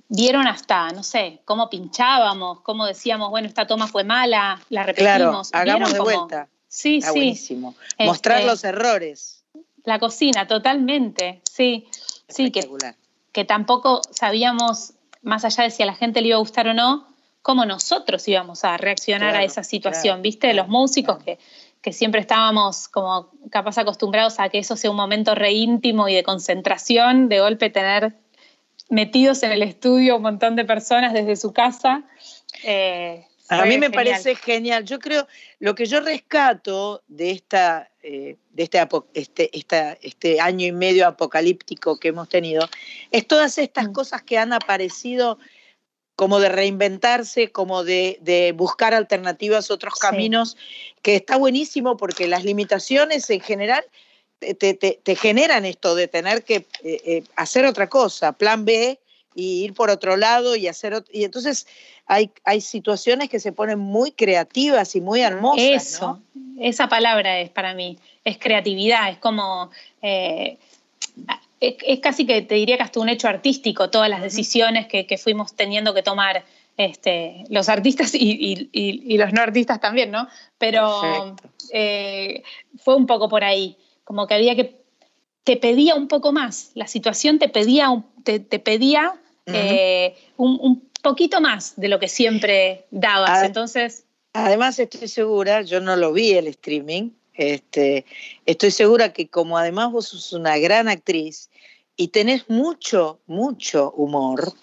vieron 0.10 0.48
hasta, 0.48 0.90
no 0.92 1.02
sé, 1.04 1.40
cómo 1.46 1.70
pinchábamos, 1.70 2.62
cómo 2.62 2.86
decíamos, 2.86 3.30
bueno, 3.30 3.48
esta 3.48 3.66
toma 3.68 3.88
fue 3.88 4.04
mala, 4.04 4.62
la 4.70 4.84
Claro, 4.94 5.26
repetimos. 5.26 5.50
hagamos 5.54 5.90
de 5.94 6.00
¿Vieron 6.00 6.06
cómo- 6.06 6.28
vuelta. 6.28 6.48
Sí, 6.74 7.00
Está 7.00 7.12
sí, 7.12 7.20
buenísimo. 7.20 7.76
Mostrar 8.00 8.38
Este, 8.38 8.48
los 8.50 8.64
errores. 8.64 9.44
la 9.84 10.00
cocina, 10.00 10.48
totalmente, 10.48 11.42
sí. 11.44 11.86
Sí, 12.30 12.50
que, 12.50 12.66
que 13.34 13.44
tampoco 13.44 14.02
sabíamos, 14.12 14.94
más 15.22 15.44
allá 15.44 15.66
de 15.66 15.72
si 15.72 15.84
a 15.84 15.86
la 15.86 15.96
gente 15.96 16.22
le 16.22 16.30
iba 16.30 16.38
a 16.38 16.40
gustar 16.40 16.68
o 16.70 16.74
no, 16.74 17.14
cómo 17.42 17.66
nosotros 17.66 18.26
íbamos 18.26 18.64
a 18.64 18.78
reaccionar 18.78 19.36
a 19.36 19.44
esa 19.44 19.64
situación, 19.66 20.16
claro, 20.16 20.22
¿viste? 20.22 20.54
Los 20.54 20.70
músicos 20.70 21.18
claro. 21.22 21.38
que, 21.38 21.40
que 21.82 21.92
siempre 21.92 22.22
estábamos 22.22 22.88
como 22.88 23.32
capaz 23.50 23.78
acostumbrados 23.78 24.40
a 24.40 24.48
que 24.48 24.60
eso 24.60 24.78
sea 24.78 24.92
un 24.92 24.96
momento 24.96 25.36
re 25.36 25.52
íntimo 25.52 26.08
y 26.08 26.16
de 26.16 26.24
concentración, 26.24 27.28
de 27.28 27.42
golpe 27.42 27.70
tener 27.70 28.14
metidos 28.90 29.44
en 29.44 29.52
el 29.52 29.62
estudio 29.64 30.16
un 30.16 30.22
montón 30.22 30.56
de 30.56 30.64
personas 30.64 31.12
desde 31.12 31.36
su 31.36 31.52
casa. 31.52 32.04
Eh, 32.64 33.26
A 33.52 33.66
mí 33.66 33.78
me 33.78 33.92
parece 33.92 34.36
genial. 34.36 34.86
Yo 34.86 34.98
creo, 35.00 35.28
lo 35.60 35.76
que 35.76 35.86
yo 35.86 36.00
rescato 36.00 37.04
de 37.08 37.32
esta, 37.32 37.92
eh, 38.02 38.38
de 38.52 38.64
este, 38.64 38.80
este, 39.14 40.00
este, 40.02 40.40
año 40.40 40.66
y 40.66 40.72
medio 40.72 41.06
apocalíptico 41.06 42.00
que 42.00 42.10
hemos 42.10 42.30
tenido, 42.30 42.70
es 43.12 43.28
todas 43.28 43.58
estas 43.58 43.90
mm. 43.90 43.92
cosas 43.92 44.24
que 44.24 44.38
han 44.38 44.54
aparecido 44.54 45.38
como 46.16 46.40
de 46.40 46.48
reinventarse, 46.48 47.52
como 47.52 47.84
de, 47.84 48.54
buscar 48.56 48.94
alternativas, 48.94 49.70
otros 49.70 49.96
caminos, 49.96 50.56
que 51.02 51.16
está 51.16 51.36
buenísimo 51.36 51.98
porque 51.98 52.28
las 52.28 52.46
limitaciones 52.46 53.30
en 53.32 53.42
general 53.42 53.84
te, 54.40 55.16
generan 55.16 55.66
esto 55.66 55.94
de 55.96 56.08
tener 56.08 56.44
que 56.44 56.56
eh, 56.56 56.68
eh, 56.84 57.24
hacer 57.36 57.66
otra 57.66 57.90
cosa, 57.90 58.32
plan 58.32 58.64
B, 58.64 59.01
y 59.34 59.64
ir 59.64 59.74
por 59.74 59.90
otro 59.90 60.18
lado 60.18 60.56
y 60.56 60.68
hacer 60.68 61.04
y 61.12 61.24
entonces 61.24 61.68
hay, 62.06 62.32
hay 62.44 62.62
situaciones 62.62 63.30
que 63.30 63.40
se 63.40 63.52
ponen 63.52 63.80
muy 63.80 64.12
creativas 64.12 64.96
y 64.96 65.02
muy 65.02 65.22
hermosas. 65.22 65.64
Eso, 65.64 66.20
esa 66.60 66.90
palabra 66.90 67.40
es 67.40 67.50
para 67.50 67.74
mí, 67.74 67.98
es 68.26 68.38
creatividad, 68.38 69.10
es 69.10 69.18
como 69.18 69.70
eh, 70.02 70.58
es, 71.62 72.00
casi 72.00 72.26
que 72.26 72.42
te 72.42 72.56
diría 72.56 72.78
que 72.78 72.84
hasta 72.84 73.00
un 73.00 73.10
hecho 73.10 73.28
artístico, 73.28 73.90
todas 73.90 74.10
las 74.10 74.22
decisiones 74.22 74.88
que, 74.88 75.18
fuimos 75.18 75.54
teniendo 75.56 75.94
que 75.94 76.04
tomar 76.04 76.44
este, 76.76 77.44
los 77.50 77.70
artistas 77.70 78.12
y, 78.14 79.18
los 79.18 79.34
no 79.34 79.42
artistas 79.42 79.80
también, 79.80 80.12
¿no? 80.12 80.28
Pero 80.58 81.36
fue 82.84 82.96
un 82.96 83.06
poco 83.06 83.30
por 83.30 83.44
ahí 83.44 83.78
como 84.04 84.28
que 84.28 84.34
había 84.34 84.56
que, 84.56 84.82
te 85.44 85.58
pedía 85.58 85.96
un 85.96 86.08
poco 86.08 86.32
más, 86.32 86.72
la 86.76 86.88
situación 86.88 87.40
te 87.40 87.50
pedía, 87.50 88.04
te, 88.24 88.40
pedía 88.40 89.14
eh, 89.46 90.16
un, 90.38 90.90
poquito 91.02 91.42
más 91.42 91.74
de 91.78 91.88
lo 91.88 92.00
que 92.00 92.08
siempre 92.08 92.86
dabas. 92.92 93.44
Entonces. 93.44 94.06
Además, 94.34 94.80
estoy 94.80 95.08
segura, 95.08 95.62
yo 95.62 95.82
no 95.82 95.96
lo 95.96 96.14
vi 96.14 96.34
el 96.34 96.48
streaming, 96.48 97.10
este, 97.34 98.06
estoy 98.46 98.72
segura 98.72 99.12
que 99.14 99.28
como 99.28 99.58
además 99.58 99.92
vos 99.92 100.08
sos 100.08 100.32
una 100.32 100.58
gran 100.58 100.88
actriz 100.88 101.50
y 101.98 102.10
tenés 102.10 102.50
mucho, 102.50 103.20
mucho 103.26 103.92
humor, 103.92 104.54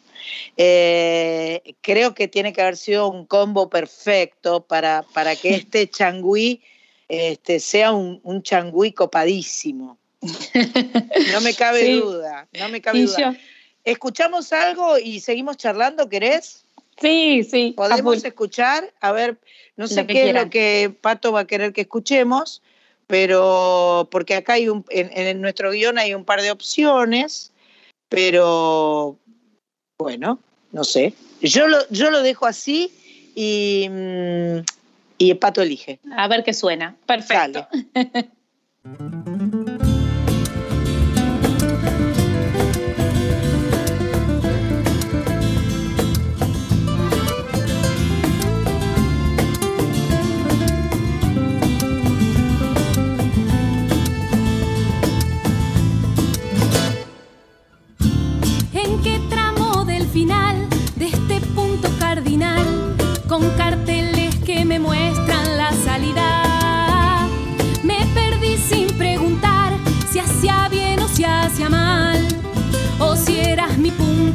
eh, 0.57 1.75
creo 1.81 2.15
que 2.15 2.29
tiene 2.29 2.53
que 2.53 2.63
haber 2.63 2.77
sido 2.77 3.09
un 3.09 3.27
combo 3.27 3.69
perfecto 3.69 4.65
para, 4.65 5.05
para 5.13 5.37
que 5.37 5.51
este 5.55 5.89
changüí 5.89 6.63
este, 7.09 7.61
sea 7.61 7.93
un, 7.93 8.21
un 8.23 8.43
changüí 8.43 8.93
copadísimo. 8.93 9.99
No 11.33 11.41
me 11.41 11.55
cabe 11.55 11.95
duda, 11.95 12.49
no 12.59 12.69
me 12.69 12.81
cabe 12.81 13.03
duda. 13.03 13.37
¿Escuchamos 13.89 14.53
algo 14.53 14.99
y 14.99 15.21
seguimos 15.21 15.57
charlando, 15.57 16.11
querés? 16.11 16.63
Sí, 17.01 17.43
sí. 17.43 17.73
Podemos 17.75 18.23
escuchar, 18.23 18.93
a 19.01 19.13
ver, 19.13 19.39
no 19.77 19.89
sé 19.89 20.07
qué 20.07 20.29
es 20.29 20.35
lo 20.35 20.51
que 20.51 20.95
Pato 21.01 21.33
va 21.33 21.41
a 21.41 21.47
querer 21.47 21.73
que 21.73 21.81
escuchemos, 21.81 22.61
pero 23.07 24.07
porque 24.11 24.35
acá 24.35 24.55
hay 24.55 24.69
un, 24.69 24.85
en, 24.91 25.41
nuestro 25.41 25.71
guion 25.71 25.97
hay 25.97 26.13
un 26.13 26.27
par 26.27 26.43
de 26.43 26.51
opciones, 26.51 27.51
pero 28.11 29.17
bueno, 29.99 30.39
no 30.73 30.85
sé. 30.85 31.15
Yo 31.41 31.67
lo, 31.67 31.79
yo 31.89 32.11
lo 32.11 32.23
dejo 32.23 32.45
así 32.45 32.93
y, 33.35 33.89
mm, 33.89 34.59
y 35.17 35.33
pato 35.33 35.63
elige. 35.63 35.99
A 36.15 36.29
ver 36.29 36.45
qué 36.45 36.53
suena. 36.53 36.95
Perfecto. 37.07 37.67
¿En 38.85 39.18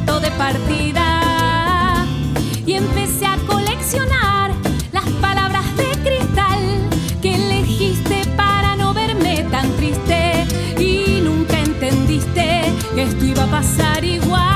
de 0.06 0.30
partida. 0.32 2.04
Y 2.66 2.74
empecé 2.74 3.26
a 3.26 3.36
coleccionar 3.46 4.52
las 4.92 5.04
palabras 5.20 5.64
de 5.76 5.90
cristal 6.02 6.60
que 7.22 7.34
elegiste 7.34 8.22
para 8.36 8.76
no 8.76 8.92
verme 8.92 9.44
tan 9.50 9.70
triste. 9.76 10.46
Y 10.78 11.20
nunca 11.22 11.58
entendiste 11.58 12.62
que 12.94 13.02
esto 13.02 13.24
iba 13.24 13.44
a 13.44 13.50
pasar 13.50 14.04
igual. 14.04 14.53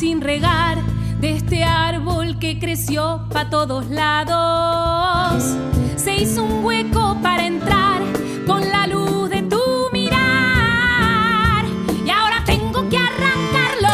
Sin 0.00 0.22
regar 0.22 0.82
de 1.20 1.32
este 1.32 1.62
árbol 1.62 2.38
que 2.38 2.58
creció 2.58 3.26
para 3.28 3.50
todos 3.50 3.86
lados. 3.90 5.44
Se 5.96 6.16
hizo 6.16 6.42
un 6.42 6.64
hueco 6.64 7.18
para 7.20 7.46
entrar 7.46 8.00
con 8.46 8.66
la 8.70 8.86
luz 8.86 9.28
de 9.28 9.42
tu 9.42 9.60
mirar 9.92 11.66
y 12.02 12.08
ahora 12.08 12.42
tengo 12.46 12.88
que 12.88 12.96
arrancarlo. 12.96 13.90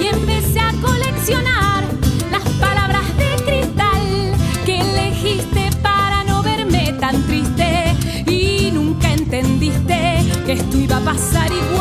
y 0.00 0.06
empecé 0.08 0.58
a 0.58 0.72
coleccionar 0.82 1.84
las 2.32 2.42
palabras 2.58 3.06
de 3.16 3.36
cristal 3.44 4.32
que 4.66 4.80
elegiste 4.80 5.70
para 5.80 6.24
no 6.24 6.42
verme 6.42 6.92
tan 6.94 7.22
triste 7.28 7.94
y 8.26 8.72
nunca 8.72 9.12
entendiste 9.12 10.24
que 10.44 10.54
esto 10.54 10.76
iba 10.76 10.96
a 10.96 11.04
pasar 11.04 11.52
igual. 11.52 11.73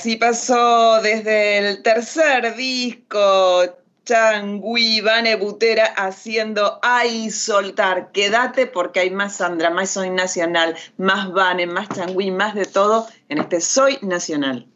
Así 0.00 0.16
pasó 0.16 1.02
desde 1.02 1.58
el 1.58 1.82
tercer 1.82 2.56
disco, 2.56 3.64
Changui, 4.06 5.02
Vane 5.02 5.36
Butera 5.36 5.92
haciendo 5.94 6.78
Ay 6.82 7.30
Soltar. 7.30 8.10
Quédate 8.10 8.66
porque 8.66 9.00
hay 9.00 9.10
más 9.10 9.36
Sandra, 9.36 9.68
más 9.68 9.90
Soy 9.90 10.08
Nacional, 10.08 10.74
más 10.96 11.30
Vane, 11.32 11.66
más 11.66 11.90
Changui, 11.90 12.30
más 12.30 12.54
de 12.54 12.64
todo 12.64 13.08
en 13.28 13.40
este 13.40 13.60
Soy 13.60 13.98
Nacional. 14.00 14.66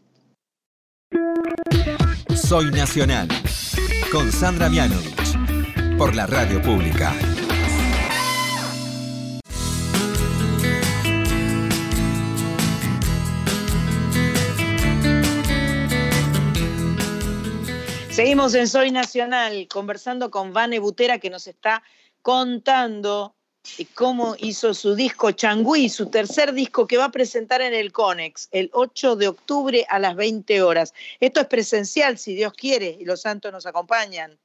Soy 2.37 2.71
Nacional 2.71 3.27
con 4.13 4.31
Sandra 4.31 4.69
Mianovich 4.69 5.39
por 5.97 6.15
la 6.15 6.27
radio 6.27 6.61
pública. 6.61 7.15
Seguimos 18.15 18.55
en 18.55 18.69
Soy 18.69 18.93
Nacional 18.93 19.67
conversando 19.67 20.31
con 20.31 20.53
Vane 20.53 20.79
Butera 20.79 21.19
que 21.19 21.31
nos 21.31 21.49
está 21.49 21.83
contando 22.23 23.35
cómo 23.93 24.37
hizo 24.39 24.73
su 24.73 24.95
disco 24.95 25.33
Changui, 25.33 25.89
su 25.89 26.11
tercer 26.11 26.53
disco 26.53 26.87
que 26.87 26.97
va 26.97 27.07
a 27.07 27.11
presentar 27.11 27.61
en 27.61 27.75
el 27.75 27.91
Conex 27.91 28.49
el 28.53 28.71
8 28.73 29.17
de 29.17 29.27
octubre 29.27 29.85
a 29.89 29.99
las 29.99 30.15
20 30.15 30.63
horas. 30.63 30.95
Esto 31.19 31.41
es 31.41 31.49
presencial, 31.49 32.17
si 32.17 32.37
Dios 32.37 32.53
quiere, 32.53 32.97
y 33.01 33.05
los 33.05 33.21
santos 33.21 33.51
nos 33.51 33.67
acompañan. 33.67 34.39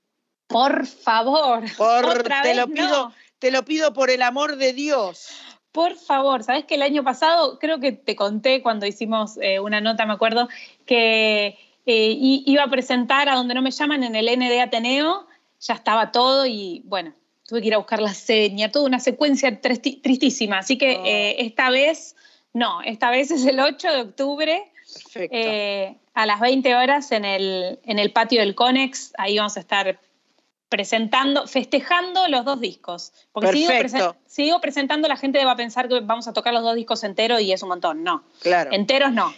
Por 0.47 0.87
favor. 0.87 1.63
Por, 1.77 2.23
te, 2.23 2.55
lo 2.55 2.67
pido, 2.69 3.13
te 3.37 3.51
lo 3.51 3.63
pido 3.65 3.93
por 3.93 4.09
el 4.09 4.23
amor 4.23 4.55
de 4.55 4.73
Dios. 4.73 5.29
Por 5.71 5.93
favor, 5.95 6.43
sabes 6.43 6.65
que 6.65 6.73
el 6.73 6.81
año 6.81 7.03
pasado, 7.03 7.59
creo 7.59 7.79
que 7.79 7.91
te 7.91 8.15
conté 8.15 8.63
cuando 8.63 8.87
hicimos 8.87 9.37
eh, 9.39 9.59
una 9.59 9.79
nota, 9.79 10.07
me 10.07 10.13
acuerdo, 10.13 10.49
que 10.87 11.68
eh, 11.91 12.15
iba 12.19 12.61
a 12.61 12.69
presentar 12.69 13.29
a 13.29 13.35
donde 13.35 13.55
no 13.55 13.63
me 13.63 13.71
llaman 13.71 14.03
en 14.03 14.15
el 14.15 14.27
ND 14.27 14.59
Ateneo, 14.61 15.25
ya 15.59 15.73
estaba 15.73 16.11
todo 16.11 16.45
y 16.45 16.83
bueno, 16.85 17.15
tuve 17.47 17.61
que 17.61 17.67
ir 17.67 17.73
a 17.73 17.77
buscar 17.77 17.99
la 17.99 18.13
seña, 18.13 18.69
toda 18.69 18.85
una 18.85 18.99
secuencia 18.99 19.59
tristísima. 19.59 20.59
Así 20.59 20.77
que 20.77 20.97
oh. 20.97 21.03
eh, 21.03 21.37
esta 21.39 21.71
vez, 21.71 22.15
no, 22.53 22.83
esta 22.83 23.09
vez 23.09 23.31
es 23.31 23.43
el 23.43 23.59
8 23.59 23.91
de 23.91 24.01
octubre. 24.01 24.71
Eh, 25.15 25.97
a 26.13 26.25
las 26.27 26.39
20 26.39 26.75
horas 26.75 27.11
en 27.11 27.25
el, 27.25 27.79
en 27.83 27.97
el 27.97 28.11
patio 28.11 28.41
del 28.41 28.53
Conex, 28.53 29.13
ahí 29.17 29.37
vamos 29.37 29.57
a 29.57 29.59
estar 29.59 29.99
presentando, 30.67 31.47
festejando 31.47 32.27
los 32.27 32.45
dos 32.45 32.61
discos. 32.61 33.13
Porque 33.31 33.51
si 33.51 33.65
sigo, 34.27 34.61
presentando, 34.61 35.07
la 35.07 35.17
gente 35.17 35.43
va 35.43 35.53
a 35.53 35.55
pensar 35.55 35.89
que 35.89 36.01
vamos 36.01 36.27
a 36.27 36.33
tocar 36.33 36.53
los 36.53 36.61
dos 36.61 36.75
discos 36.75 37.03
enteros 37.03 37.41
y 37.41 37.51
es 37.51 37.63
un 37.63 37.69
montón. 37.69 38.03
No. 38.03 38.23
Claro. 38.43 38.71
Enteros 38.73 39.11
no. 39.11 39.33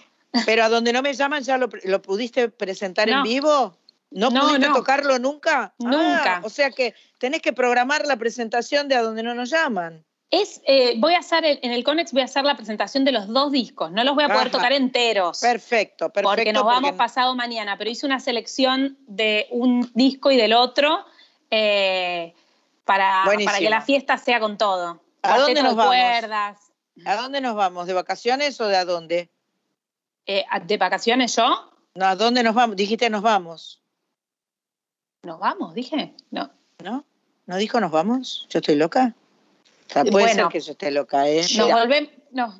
Pero 0.46 0.64
a 0.64 0.70
donde 0.70 0.94
no 0.94 1.02
me 1.02 1.14
llaman, 1.14 1.44
¿ya 1.44 1.58
lo, 1.58 1.70
pudiste 2.02 2.50
presentar 2.50 3.10
en 3.10 3.24
vivo? 3.24 3.78
¿No, 4.12 4.30
no 4.30 4.42
pudiste 4.42 4.68
tocarlo 4.68 5.20
nunca? 5.20 5.74
Nunca. 5.78 6.38
Ah, 6.38 6.42
o 6.44 6.50
sea 6.50 6.72
que 6.72 6.94
tenés 7.18 7.42
que 7.42 7.54
programar 7.54 8.06
la 8.06 8.18
presentación 8.18 8.88
de 8.88 8.96
a 8.96 9.02
donde 9.02 9.24
no 9.24 9.34
nos 9.34 9.50
llaman. 9.50 10.06
Es, 10.30 10.62
eh, 10.66 10.94
voy 10.98 11.14
a 11.16 11.20
hacer, 11.20 11.44
en 11.46 11.72
el 11.72 11.84
Conex 11.84 12.14
voy 12.14 12.22
a 12.22 12.26
hacer 12.26 12.46
la 12.46 12.56
presentación 12.56 13.04
de 13.04 13.12
los 13.12 13.28
dos 13.28 13.52
discos, 13.52 13.92
no 13.92 14.02
los 14.06 14.16
voy 14.16 14.24
a 14.24 14.30
poder 14.30 14.50
tocar 14.50 14.72
enteros. 14.72 15.42
Perfecto, 15.42 16.10
perfecto. 16.10 16.36
Porque 16.36 16.54
nos 16.54 16.64
vamos 16.64 16.94
pasado 16.94 17.36
mañana, 17.36 17.78
pero 17.78 17.90
hice 17.90 18.06
una 18.06 18.22
selección 18.22 18.98
de 19.08 19.48
un 19.52 19.92
disco 19.94 20.32
y 20.32 20.38
del 20.38 20.54
otro 20.54 21.06
eh, 21.50 22.34
para, 22.86 23.24
para, 23.26 23.60
que 23.60 23.70
la 23.70 23.82
fiesta 23.82 24.18
sea 24.18 24.40
con 24.40 24.58
todo. 24.58 25.02
¿A 25.22 25.38
dónde 25.38 25.62
nos 25.64 25.76
vamos? 25.76 25.96
¿A 27.06 27.16
dónde 27.18 27.42
nos 27.42 27.56
vamos? 27.56 27.88
¿De 27.88 27.94
vacaciones 27.94 28.60
o 28.62 28.68
de 28.68 28.78
a 28.78 28.86
dónde? 28.86 29.30
Eh, 30.26 30.46
¿De 30.66 30.78
vacaciones 30.78 31.36
yo? 31.36 31.72
No, 31.96 32.06
¿a 32.06 32.16
dónde 32.16 32.44
nos 32.44 32.56
vamos? 32.56 32.76
Dijiste 32.76 33.10
nos 33.10 33.22
vamos. 33.22 33.82
¿Nos 35.24 35.40
vamos? 35.40 35.74
Dije. 35.74 36.14
No. 36.32 36.52
¿No? 36.84 37.06
¿No 37.46 37.58
dijo 37.58 37.80
nos 37.80 37.92
vamos? 37.92 38.48
¿Yo 38.50 38.60
estoy 38.60 38.76
loca? 38.76 39.14
puede 40.10 40.34
ser 40.34 40.48
que 40.48 40.60
yo 40.60 40.72
esté 40.72 40.92
loca, 40.92 41.28
¿eh? 41.28 41.46
Nos 41.58 41.72
volvemos. 41.72 42.12
No. 42.32 42.58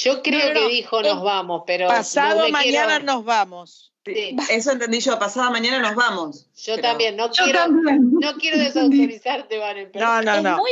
Yo 0.00 0.22
creo 0.22 0.54
que 0.54 0.68
dijo 0.68 1.02
nos 1.02 1.22
vamos, 1.22 1.64
pero. 1.66 1.88
Pasado 1.88 2.48
mañana 2.50 2.98
nos 3.00 3.24
vamos. 3.24 3.92
Sí. 4.04 4.36
Eso 4.50 4.72
entendí 4.72 5.00
yo, 5.00 5.18
pasado 5.18 5.50
mañana 5.50 5.80
nos 5.80 5.94
vamos. 5.94 6.46
Yo 6.56 6.80
también, 6.80 7.16
no 7.16 7.30
quiero, 7.30 7.66
no 7.68 8.34
quiero 8.34 8.58
desautorizarte, 8.58 9.58
Valen. 9.58 9.90
No, 9.94 10.22
no, 10.22 10.40
no. 10.40 10.62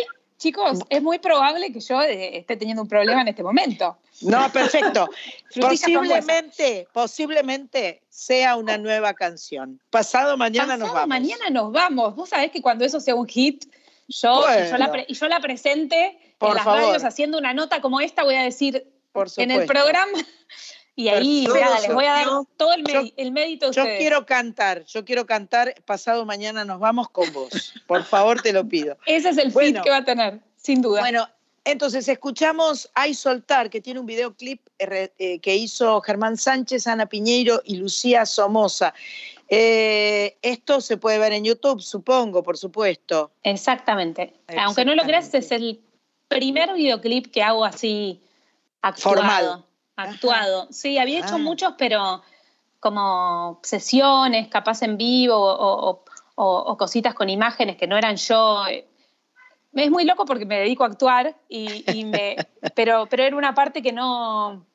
Chicos, 0.40 0.78
es 0.88 1.02
muy 1.02 1.18
probable 1.18 1.70
que 1.70 1.80
yo 1.80 2.00
eh, 2.00 2.38
esté 2.38 2.56
teniendo 2.56 2.82
un 2.82 2.88
problema 2.88 3.20
en 3.20 3.28
este 3.28 3.42
momento. 3.42 3.98
No, 4.22 4.50
perfecto. 4.50 5.08
posiblemente, 5.60 6.88
posiblemente 6.92 8.02
sea 8.08 8.56
una 8.56 8.78
nueva 8.78 9.12
canción. 9.14 9.78
Pasado 9.90 10.36
mañana 10.36 10.76
nos 10.76 10.92
vamos. 10.92 11.08
mañana 11.08 11.50
nos 11.50 11.70
vamos. 11.70 12.16
Vos 12.16 12.30
sabés 12.30 12.50
que 12.50 12.62
cuando 12.62 12.84
eso 12.84 12.98
sea 13.00 13.14
un 13.14 13.28
hit, 13.28 13.66
yo, 14.08 14.44
y, 14.48 15.14
yo 15.14 15.28
la, 15.28 15.40
presente 15.40 16.18
en 16.40 16.54
las 16.54 16.64
radios 16.64 17.04
haciendo 17.04 17.38
una 17.38 17.52
nota 17.52 17.80
como 17.80 18.00
esta, 18.00 18.24
voy 18.24 18.34
a 18.34 18.42
decir 18.42 18.90
en 19.36 19.50
el 19.50 19.66
programa. 19.66 20.18
Y 21.00 21.08
ahí, 21.08 21.46
les 21.46 21.94
voy 21.94 22.04
a 22.04 22.12
dar 22.12 22.26
todo 22.58 22.74
el, 22.74 23.32
mérito 23.32 23.70
de 23.70 23.72
Yo 23.74 23.84
quiero 23.96 24.26
cantar, 24.26 24.84
yo 24.84 25.02
quiero 25.02 25.24
cantar, 25.24 25.74
pasado 25.86 26.26
mañana 26.26 26.66
nos 26.66 26.78
vamos 26.78 27.08
con 27.08 27.32
vos. 27.32 27.72
Por 27.86 28.04
favor, 28.04 28.42
te 28.42 28.52
lo 28.52 28.68
pido. 28.68 28.98
Ese 29.06 29.30
es 29.30 29.38
el 29.38 29.50
hit 29.50 29.80
que 29.80 29.88
va 29.88 29.96
a 29.96 30.04
tener, 30.04 30.40
sin 30.56 30.82
duda. 30.82 31.00
Bueno, 31.00 31.26
entonces 31.64 32.06
escuchamos 32.06 32.90
Ay 32.92 33.14
Soltar, 33.14 33.70
que 33.70 33.80
tiene 33.80 33.98
un 33.98 34.04
videoclip 34.04 34.60
eh, 34.78 35.10
eh, 35.18 35.38
que 35.38 35.56
hizo 35.56 36.02
Germán 36.02 36.36
Sánchez, 36.36 36.86
Ana 36.86 37.06
Piñeiro 37.06 37.62
y 37.64 37.76
Lucía 37.76 38.26
Somoza. 38.26 38.92
Eh, 39.48 40.36
esto 40.42 40.82
se 40.82 40.98
puede 40.98 41.18
ver 41.18 41.32
en 41.32 41.44
YouTube, 41.44 41.80
supongo, 41.80 42.42
por 42.42 42.58
supuesto. 42.58 43.30
Exactamente. 43.42 44.34
Aunque 44.58 44.84
no 44.84 44.94
lo 44.94 45.04
creas, 45.04 45.32
es 45.32 45.50
el 45.50 45.80
primer 46.28 46.74
videoclip 46.74 47.30
que 47.30 47.42
hago 47.42 47.64
así 47.64 48.20
actuado. 48.82 49.64
Actuado. 50.02 50.68
Sí, 50.70 50.98
había 50.98 51.20
hecho 51.20 51.34
ah. 51.34 51.38
muchos, 51.38 51.74
pero 51.78 52.22
como 52.78 53.60
sesiones, 53.62 54.48
capaz 54.48 54.82
en 54.82 54.96
vivo 54.96 55.36
o, 55.36 56.76
cositas 56.78 57.12
con 57.12 57.28
imágenes 57.28 57.76
que 57.76 57.86
no 57.86 57.98
eran 57.98 58.16
yo 58.16 58.64
es 59.74 59.90
muy 59.90 60.04
loco 60.04 60.24
porque 60.24 60.46
me 60.46 60.58
dedico 60.58 60.84
a 60.84 60.88
actuar, 60.88 61.36
y, 61.48 62.04
me, 62.04 62.36
pero, 62.74 63.06
pero 63.08 63.22
era 63.22 63.36
una 63.36 63.54
parte 63.54 63.82
que 63.82 63.92
no, 63.92 64.66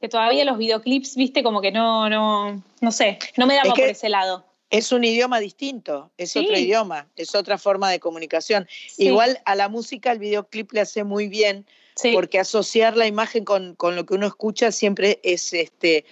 que 0.00 0.08
todavía 0.08 0.44
los 0.44 0.58
videoclips, 0.58 1.16
viste, 1.16 1.42
como 1.42 1.60
que 1.60 1.72
no, 1.72 2.08
no, 2.08 2.62
no 2.80 2.92
sé, 2.92 3.18
no 3.36 3.46
me 3.46 3.54
daba 3.54 3.74
por 3.74 3.80
ese 3.80 4.08
lado. 4.08 4.44
Es 4.70 4.92
un 4.92 5.02
idioma 5.02 5.40
distinto, 5.40 6.10
es 6.18 6.36
otro 6.36 6.56
idioma, 6.56 7.06
es 7.16 7.34
otra 7.34 7.56
forma 7.56 7.90
de 7.90 8.00
comunicación. 8.00 8.68
Igual 8.98 9.40
a 9.46 9.54
la 9.54 9.70
música 9.70 10.12
el 10.12 10.18
videoclip 10.18 10.72
le 10.72 10.82
hace 10.82 11.04
muy 11.04 11.28
bien, 11.28 11.66
porque 12.12 12.38
asociar 12.38 12.96
la 12.96 13.06
imagen 13.06 13.44
con, 13.44 13.76
lo 13.78 14.06
que 14.06 14.14
uno 14.14 14.26
escucha 14.26 14.72
siempre 14.72 15.20
es 15.22 15.52
este. 15.52 16.04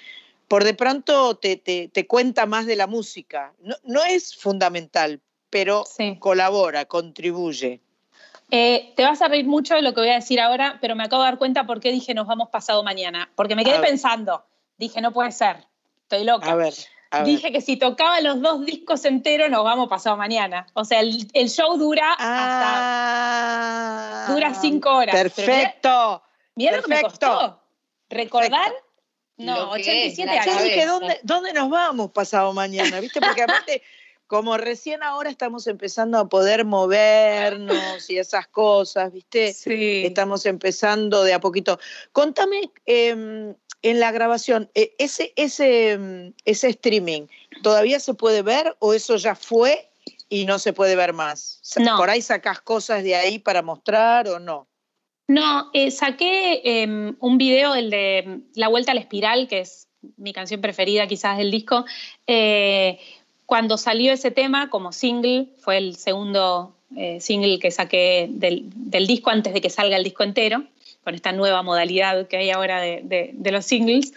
Por 0.48 0.64
de 0.64 0.74
pronto 0.74 1.36
te, 1.36 1.56
te, 1.56 2.06
cuenta 2.06 2.46
más 2.46 2.66
de 2.66 2.76
la 2.76 2.86
música. 2.86 3.52
No, 3.60 3.74
no 3.84 4.04
es 4.04 4.36
fundamental, 4.36 5.20
pero 5.50 5.84
colabora, 6.20 6.84
contribuye. 6.84 7.80
Eh, 8.50 8.92
te 8.96 9.02
vas 9.02 9.20
a 9.22 9.28
reír 9.28 9.46
mucho 9.46 9.74
de 9.74 9.82
lo 9.82 9.92
que 9.92 10.00
voy 10.00 10.10
a 10.10 10.14
decir 10.14 10.40
ahora, 10.40 10.78
pero 10.80 10.94
me 10.94 11.02
acabo 11.02 11.22
de 11.22 11.30
dar 11.30 11.38
cuenta 11.38 11.66
por 11.66 11.80
qué 11.80 11.90
dije 11.90 12.14
nos 12.14 12.26
vamos 12.26 12.48
pasado 12.50 12.84
mañana. 12.84 13.30
Porque 13.34 13.56
me 13.56 13.64
quedé 13.64 13.80
pensando, 13.80 14.44
dije 14.78 15.00
no 15.00 15.12
puede 15.12 15.32
ser, 15.32 15.64
estoy 16.02 16.24
loca. 16.24 16.50
A 16.50 16.54
ver. 16.54 16.74
Dije 17.24 17.52
que 17.52 17.60
si 17.60 17.76
tocaba 17.76 18.20
los 18.20 18.40
dos 18.40 18.64
discos 18.64 19.04
enteros 19.04 19.50
nos 19.50 19.64
vamos 19.64 19.88
pasado 19.88 20.16
mañana. 20.16 20.66
O 20.74 20.84
sea, 20.84 21.00
el, 21.00 21.48
show 21.48 21.76
dura 21.76 22.12
hasta. 22.12 22.26
Ah. 24.24 24.26
dura 24.28 24.54
cinco 24.54 24.94
horas. 24.96 25.14
Perfecto. 25.14 26.22
Mira 26.54 26.76
lo 26.76 26.82
que 26.82 26.88
me 26.88 27.02
costó. 27.02 27.60
¿Recordar? 28.08 28.72
No, 29.36 29.70
87 29.70 30.30
años. 30.30 30.46
Yo 30.46 30.62
dije, 30.62 30.86
¿dónde, 30.86 31.20
¿dónde 31.22 31.52
nos 31.52 31.68
vamos 31.68 32.10
pasado 32.12 32.52
mañana? 32.54 33.00
¿Viste? 33.00 33.20
Porque 33.20 33.42
aparte 33.42 33.82
como 34.26 34.56
recién 34.56 35.02
ahora 35.02 35.30
estamos 35.30 35.66
empezando 35.66 36.18
a 36.18 36.28
poder 36.28 36.64
movernos 36.64 38.10
y 38.10 38.18
esas 38.18 38.48
cosas, 38.48 39.12
¿viste? 39.12 39.52
Sí. 39.52 40.04
Estamos 40.04 40.46
empezando 40.46 41.22
de 41.22 41.34
a 41.34 41.40
poquito. 41.40 41.78
Contame 42.12 42.72
em, 42.86 43.54
en 43.90 44.00
la 44.00 44.10
grabación, 44.10 44.68
e, 44.74 44.94
ese, 44.98 45.32
ese, 45.36 45.92
em, 45.92 46.32
ese 46.44 46.68
streaming, 46.68 47.26
¿todavía 47.62 48.00
se 48.00 48.14
puede 48.14 48.42
ver 48.42 48.76
o 48.80 48.94
eso 48.94 49.16
ya 49.16 49.34
fue 49.34 49.88
y 50.28 50.44
no 50.44 50.58
se 50.58 50.72
puede 50.72 50.96
ver 50.96 51.12
más? 51.12 51.60
No. 51.78 51.96
¿Por 51.96 52.10
ahí 52.10 52.20
sacás 52.20 52.60
cosas 52.60 53.04
de 53.04 53.14
ahí 53.14 53.38
para 53.38 53.62
mostrar 53.62 54.28
o 54.28 54.40
no? 54.40 54.66
No, 55.28 55.70
eh, 55.72 55.90
saqué 55.90 56.62
em, 56.64 57.16
un 57.20 57.38
video, 57.38 57.74
el 57.74 57.90
de 57.90 58.40
La 58.54 58.68
Vuelta 58.68 58.92
a 58.92 58.94
la 58.94 59.00
Espiral, 59.00 59.48
que 59.48 59.60
es 59.60 59.88
mi 60.16 60.32
canción 60.32 60.60
preferida 60.60 61.06
quizás 61.06 61.38
del 61.38 61.50
disco. 61.50 61.84
Eh, 62.26 62.98
cuando 63.44 63.76
salió 63.76 64.12
ese 64.12 64.30
tema 64.32 64.68
como 64.70 64.92
single, 64.92 65.48
fue 65.58 65.78
el 65.78 65.96
segundo 65.96 66.76
eh, 66.96 67.20
single 67.20 67.58
que 67.58 67.70
saqué 67.70 68.28
del, 68.30 68.70
disco 69.06 69.30
antes 69.30 69.52
de 69.52 69.60
que 69.60 69.70
salga 69.70 69.96
el 69.96 70.04
disco 70.04 70.22
entero, 70.22 70.64
con 71.06 71.14
esta 71.14 71.30
nueva 71.30 71.62
modalidad 71.62 72.26
que 72.26 72.36
hay 72.36 72.50
ahora 72.50 72.80
de, 72.80 73.32
los 73.52 73.64
singles, 73.64 74.12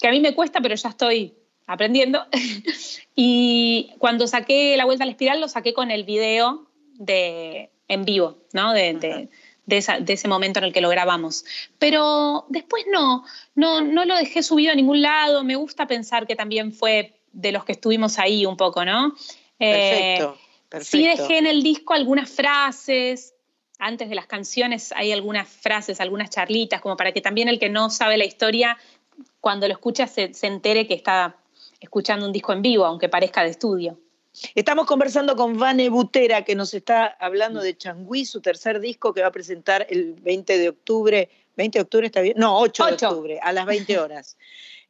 que 0.00 0.06
a 0.06 0.12
mí 0.12 0.20
me 0.20 0.36
cuesta, 0.36 0.60
pero 0.60 0.76
ya 0.76 0.90
estoy 0.90 1.34
aprendiendo. 1.66 2.24
y 3.16 3.90
cuando 3.98 4.28
saqué 4.28 4.76
La 4.76 4.84
Vuelta 4.84 5.02
a 5.02 5.06
la 5.06 5.10
Espiral, 5.10 5.40
lo 5.40 5.48
saqué 5.48 5.74
con 5.74 5.90
el 5.90 6.04
video 6.04 6.68
de, 6.94 7.70
en 7.88 8.04
vivo, 8.04 8.38
¿no? 8.52 8.72
De, 8.72 9.28
ese 9.66 10.28
momento 10.28 10.60
en 10.60 10.66
el 10.66 10.72
que 10.72 10.80
lo 10.80 10.90
grabamos. 10.90 11.44
Pero 11.80 12.46
después 12.50 12.84
no, 12.88 13.24
no, 13.56 13.80
no 13.80 14.04
lo 14.04 14.14
dejé 14.14 14.44
subido 14.44 14.70
a 14.70 14.76
ningún 14.76 15.02
lado. 15.02 15.42
Me 15.42 15.56
gusta 15.56 15.88
pensar 15.88 16.28
que 16.28 16.36
también 16.36 16.72
fue 16.72 17.18
de 17.32 17.50
los 17.50 17.64
que 17.64 17.72
estuvimos 17.72 18.20
ahí 18.20 18.46
un 18.46 18.56
poco, 18.56 18.84
¿no? 18.84 19.16
Perfecto. 19.58 20.36
Eh, 20.38 20.68
perfecto. 20.68 20.98
Sí 20.98 21.04
dejé 21.04 21.38
en 21.38 21.48
el 21.48 21.64
disco 21.64 21.94
algunas 21.94 22.30
frases, 22.30 23.34
antes 23.78 24.08
de 24.08 24.14
las 24.14 24.26
canciones 24.26 24.92
hay 24.92 25.12
algunas 25.12 25.48
frases, 25.48 26.00
algunas 26.00 26.30
charlitas, 26.30 26.80
como 26.80 26.96
para 26.96 27.12
que 27.12 27.20
también 27.20 27.48
el 27.48 27.58
que 27.58 27.68
no 27.68 27.90
sabe 27.90 28.16
la 28.18 28.24
historia, 28.24 28.76
cuando 29.40 29.66
lo 29.66 29.72
escucha 29.72 30.06
se, 30.06 30.34
se 30.34 30.46
entere 30.46 30.86
que 30.86 30.94
está 30.94 31.36
escuchando 31.80 32.26
un 32.26 32.32
disco 32.32 32.52
en 32.52 32.62
vivo, 32.62 32.84
aunque 32.84 33.08
parezca 33.08 33.42
de 33.42 33.50
estudio. 33.50 33.98
Estamos 34.54 34.86
conversando 34.86 35.36
con 35.36 35.58
Vane 35.58 35.88
Butera, 35.88 36.44
que 36.44 36.54
nos 36.54 36.74
está 36.74 37.06
hablando 37.06 37.60
de 37.60 37.76
Changui, 37.76 38.24
su 38.24 38.40
tercer 38.40 38.80
disco 38.80 39.12
que 39.12 39.22
va 39.22 39.28
a 39.28 39.32
presentar 39.32 39.86
el 39.90 40.14
20 40.14 40.58
de 40.58 40.68
octubre. 40.68 41.28
¿20 41.56 41.72
de 41.72 41.80
octubre 41.80 42.06
está 42.06 42.20
bien? 42.20 42.34
No, 42.36 42.58
8, 42.60 42.86
de 42.86 42.92
octubre, 42.92 43.40
a 43.42 43.52
las 43.52 43.66
20 43.66 43.98
horas. 43.98 44.36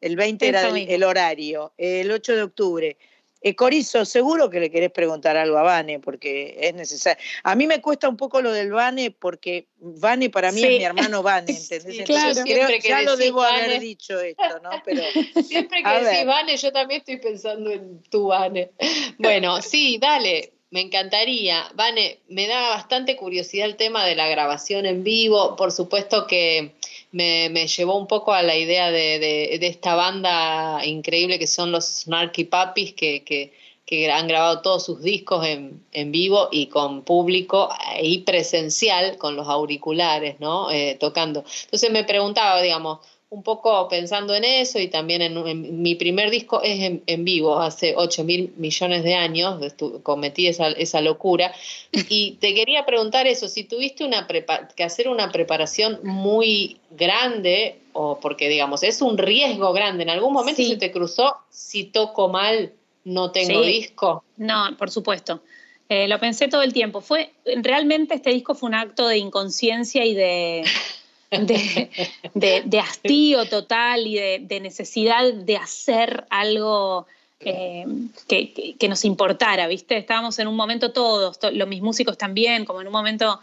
El 0.00 0.16
20 0.16 0.48
era 0.48 0.68
el 0.68 1.02
horario. 1.02 1.72
El 1.78 2.10
8 2.10 2.36
de 2.36 2.42
octubre. 2.42 2.96
Eh, 3.40 3.54
Corizo, 3.54 4.04
seguro 4.04 4.50
que 4.50 4.58
le 4.58 4.70
querés 4.70 4.90
preguntar 4.90 5.36
algo 5.36 5.58
a 5.58 5.62
Vane, 5.62 6.00
porque 6.00 6.56
es 6.60 6.74
necesario. 6.74 7.22
A 7.44 7.54
mí 7.54 7.68
me 7.68 7.80
cuesta 7.80 8.08
un 8.08 8.16
poco 8.16 8.42
lo 8.42 8.52
del 8.52 8.72
Vane, 8.72 9.12
porque 9.12 9.68
Vane 9.78 10.28
para 10.28 10.50
mí 10.50 10.62
es 10.62 10.68
mi 10.68 10.84
hermano 10.84 11.22
Vane, 11.22 11.52
¿entendés? 11.70 12.02
claro. 12.04 12.44
que 12.44 12.80
ya 12.80 13.02
lo 13.02 13.16
debo 13.16 13.42
haber 13.42 13.80
dicho 13.80 14.18
esto, 14.20 14.60
¿no? 14.62 14.70
Pero, 14.84 15.02
siempre 15.46 15.82
que 15.82 16.04
decís 16.04 16.26
Vane, 16.26 16.56
yo 16.56 16.72
también 16.72 17.00
estoy 17.00 17.18
pensando 17.18 17.70
en 17.70 18.02
tu 18.04 18.26
Vane. 18.28 18.70
Bueno, 19.18 19.60
sí, 19.62 19.98
dale, 20.00 20.52
me 20.70 20.80
encantaría. 20.80 21.68
Vane, 21.74 22.20
me 22.28 22.46
da 22.46 22.70
bastante 22.70 23.16
curiosidad 23.16 23.66
el 23.66 23.76
tema 23.76 24.04
de 24.04 24.14
la 24.14 24.28
grabación 24.28 24.86
en 24.86 25.02
vivo. 25.02 25.56
Por 25.56 25.72
supuesto 25.72 26.26
que 26.26 26.74
me, 27.10 27.48
me 27.50 27.66
llevó 27.66 27.96
un 27.96 28.06
poco 28.06 28.32
a 28.32 28.42
la 28.42 28.56
idea 28.56 28.90
de, 28.90 29.54
esta 29.62 29.94
banda 29.94 30.84
increíble 30.84 31.38
que 31.38 31.46
son 31.46 31.72
los 31.72 31.84
Snarky 31.84 32.44
Puppies, 32.44 32.94
que, 32.94 33.24
que, 33.24 33.52
que 33.86 34.10
han 34.10 34.28
grabado 34.28 34.60
todos 34.60 34.84
sus 34.84 35.02
discos 35.02 35.46
en, 35.46 35.82
en, 35.92 36.12
vivo 36.12 36.48
y 36.52 36.66
con 36.66 37.02
público 37.02 37.70
y 38.00 38.18
presencial, 38.18 39.16
con 39.16 39.36
los 39.36 39.48
auriculares, 39.48 40.38
¿no? 40.40 40.70
Eh, 40.70 40.96
tocando. 41.00 41.44
Entonces 41.64 41.90
me 41.90 42.04
preguntaba, 42.04 42.60
digamos, 42.60 42.98
un 43.30 43.42
poco 43.42 43.88
pensando 43.88 44.34
en 44.34 44.44
eso 44.44 44.78
y 44.78 44.88
también 44.88 45.20
en, 45.20 45.82
mi 45.82 45.94
primer 45.94 46.30
disco 46.30 46.62
es 46.62 47.00
en, 47.06 47.24
vivo, 47.24 47.60
hace 47.60 47.94
8 47.94 48.24
mil 48.24 48.52
millones 48.56 49.04
de 49.04 49.14
años, 49.14 49.60
cometí 50.02 50.46
esa, 50.46 50.68
esa, 50.68 51.00
locura. 51.00 51.52
Y 52.08 52.38
te 52.40 52.54
quería 52.54 52.86
preguntar 52.86 53.26
eso, 53.26 53.48
si 53.48 53.64
tuviste 53.64 54.04
una 54.04 54.26
que 54.74 54.84
hacer 54.84 55.08
una 55.08 55.30
preparación 55.30 56.00
muy 56.02 56.78
grande, 56.90 57.78
o 57.92 58.18
porque 58.18 58.48
digamos, 58.48 58.82
es 58.82 59.02
un 59.02 59.18
riesgo 59.18 59.72
grande, 59.72 60.04
en 60.04 60.10
algún 60.10 60.32
momento 60.32 60.62
se 60.62 60.76
te 60.76 60.90
cruzó, 60.90 61.36
si 61.50 61.84
toco 61.84 62.28
mal, 62.28 62.72
no 63.04 63.30
tengo 63.30 63.62
disco. 63.62 64.24
No, 64.36 64.74
por 64.78 64.90
supuesto. 64.90 65.42
Eh, 65.90 66.06
lo 66.08 66.18
pensé 66.18 66.48
todo 66.48 66.62
el 66.62 66.72
tiempo. 66.72 67.00
Fue, 67.00 67.32
realmente 67.62 68.14
este 68.14 68.30
disco 68.30 68.54
fue 68.54 68.68
un 68.68 68.74
acto 68.74 69.06
de 69.06 69.18
inconsciencia 69.18 70.04
y 70.04 70.14
de... 70.14 70.64
de, 71.30 72.80
hastío 72.80 73.46
total 73.48 74.06
y 74.06 74.14
de, 74.38 74.60
necesidad 74.60 75.32
de 75.32 75.56
hacer 75.56 76.26
algo 76.30 77.06
eh, 77.40 77.84
que, 78.26 78.88
nos 78.88 79.04
importara, 79.04 79.66
¿viste? 79.66 79.96
Estábamos 79.96 80.38
en 80.38 80.48
un 80.48 80.56
momento 80.56 80.92
todos, 80.92 81.38
los, 81.52 81.68
mis 81.68 81.82
músicos 81.82 82.16
también, 82.16 82.64
como 82.64 82.80
en 82.80 82.86
un 82.86 82.92
momento 82.92 83.40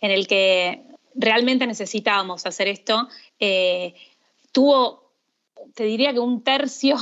en 0.00 0.10
el 0.10 0.26
que 0.26 0.82
realmente 1.14 1.66
necesitábamos 1.66 2.46
hacer 2.46 2.68
esto. 2.68 3.08
Eh, 3.40 3.94
tuvo, 4.52 5.10
te 5.74 5.84
diría 5.84 6.12
que 6.12 6.20
un 6.20 6.42
tercio 6.42 6.96